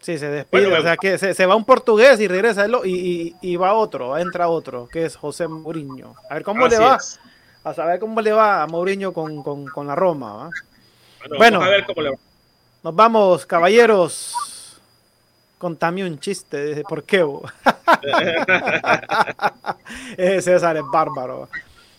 Sí, 0.00 0.16
se 0.16 0.30
despide, 0.30 0.72
o 0.72 0.80
sea 0.80 0.96
que 0.96 1.18
se, 1.18 1.46
va 1.46 1.56
un 1.56 1.64
portugués 1.64 2.20
y 2.20 2.28
regresa 2.28 2.66
y, 2.84 3.34
y, 3.42 3.56
va 3.56 3.74
otro, 3.74 4.16
entra 4.16 4.48
otro, 4.48 4.86
que 4.86 5.04
es 5.04 5.16
José 5.16 5.48
Mourinho. 5.48 6.14
A 6.30 6.34
ver 6.34 6.44
cómo 6.44 6.68
le 6.68 6.78
va, 6.78 6.98
a 7.64 7.74
saber 7.74 7.98
cómo 7.98 8.20
le 8.20 8.32
va 8.32 8.62
a 8.62 8.66
Mourinho 8.68 9.12
con, 9.12 9.42
con, 9.42 9.86
la 9.88 9.96
Roma. 9.96 10.50
Bueno, 11.36 11.60
a 11.60 11.68
ver 11.68 11.84
cómo 11.84 12.00
le 12.00 12.10
va. 12.10 12.16
Nos 12.84 12.94
vamos, 12.94 13.44
caballeros. 13.44 14.59
Contame 15.60 16.02
un 16.06 16.18
chiste, 16.18 16.82
¿por 16.88 17.04
qué? 17.04 17.22
César 20.40 20.78
es 20.78 20.82
bárbaro. 20.90 21.50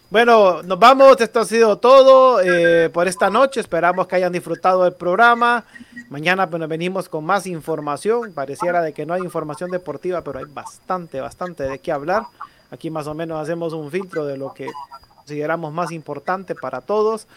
Bueno, 0.09 0.63
nos 0.63 0.79
vamos. 0.79 1.21
Esto 1.21 1.41
ha 1.41 1.45
sido 1.45 1.77
todo 1.77 2.41
eh, 2.41 2.89
por 2.89 3.07
esta 3.07 3.29
noche. 3.29 3.59
Esperamos 3.59 4.07
que 4.07 4.15
hayan 4.15 4.33
disfrutado 4.33 4.83
del 4.83 4.93
programa. 4.93 5.63
Mañana 6.09 6.49
pues, 6.49 6.67
venimos 6.67 7.07
con 7.07 7.23
más 7.23 7.45
información. 7.45 8.33
Pareciera 8.33 8.81
de 8.81 8.93
que 8.93 9.05
no 9.05 9.13
hay 9.13 9.21
información 9.21 9.69
deportiva, 9.69 10.23
pero 10.23 10.39
hay 10.39 10.45
bastante, 10.45 11.21
bastante 11.21 11.61
de 11.61 11.77
qué 11.77 11.91
hablar. 11.91 12.23
Aquí 12.71 12.89
más 12.89 13.05
o 13.05 13.13
menos 13.13 13.39
hacemos 13.39 13.73
un 13.73 13.91
filtro 13.91 14.25
de 14.25 14.37
lo 14.37 14.55
que 14.55 14.71
consideramos 15.17 15.71
más 15.71 15.91
importante 15.91 16.55
para 16.55 16.81
todos. 16.81 17.27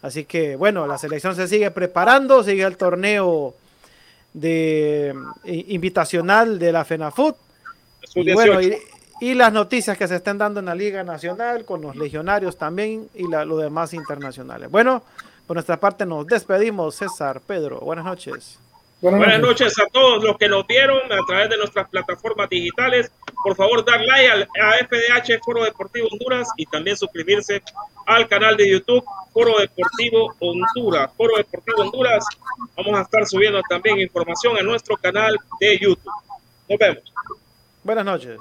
Así 0.00 0.24
que 0.24 0.56
bueno, 0.56 0.86
la 0.86 0.96
selección 0.96 1.36
se 1.36 1.46
sigue 1.46 1.70
preparando, 1.70 2.42
sigue 2.42 2.62
el 2.62 2.78
torneo 2.78 3.54
de 4.34 5.14
eh, 5.44 5.64
invitacional 5.68 6.58
de 6.58 6.72
la 6.72 6.84
FENAFUT. 6.84 7.36
Y 8.16 8.32
bueno, 8.32 8.60
y 9.20 9.34
las 9.34 9.52
noticias 9.52 9.96
que 9.96 10.06
se 10.08 10.16
estén 10.16 10.38
dando 10.38 10.60
en 10.60 10.66
la 10.66 10.74
Liga 10.74 11.02
Nacional, 11.04 11.64
con 11.64 11.80
los 11.80 11.96
legionarios 11.96 12.58
también 12.58 13.08
y 13.14 13.26
los 13.26 13.62
demás 13.62 13.94
internacionales. 13.94 14.70
Bueno, 14.70 15.02
por 15.46 15.56
nuestra 15.56 15.78
parte 15.78 16.04
nos 16.04 16.26
despedimos, 16.26 16.96
César, 16.96 17.40
Pedro, 17.46 17.80
buenas 17.80 18.04
noches. 18.04 18.58
Buenas, 19.00 19.40
noches 19.40 19.78
a 19.78 19.86
todos 19.86 20.24
los 20.24 20.38
que 20.38 20.48
nos 20.48 20.66
vieron 20.66 20.98
a 21.12 21.18
través 21.26 21.50
de 21.50 21.58
nuestras 21.58 21.88
plataformas 21.88 22.48
digitales. 22.48 23.10
Por 23.44 23.54
favor, 23.54 23.84
dar 23.84 24.00
like 24.00 24.30
al, 24.30 24.42
a 24.42 24.84
FDH 24.86 25.38
Foro 25.44 25.64
Deportivo 25.64 26.08
Honduras 26.10 26.48
y 26.56 26.64
también 26.64 26.96
suscribirse 26.96 27.62
al 28.06 28.26
canal 28.26 28.56
de 28.56 28.70
YouTube 28.70 29.04
Foro 29.34 29.58
Deportivo 29.58 30.34
Honduras. 30.40 31.10
Foro 31.14 31.36
Deportivo 31.36 31.82
Honduras. 31.82 32.24
Vamos 32.74 32.98
a 32.98 33.02
estar 33.02 33.26
subiendo 33.26 33.60
también 33.68 34.00
información 34.00 34.56
en 34.56 34.64
nuestro 34.64 34.96
canal 34.96 35.38
de 35.60 35.78
YouTube. 35.78 36.10
Nos 36.70 36.78
vemos. 36.78 37.12
Buenas 37.82 38.04
noches. 38.06 38.40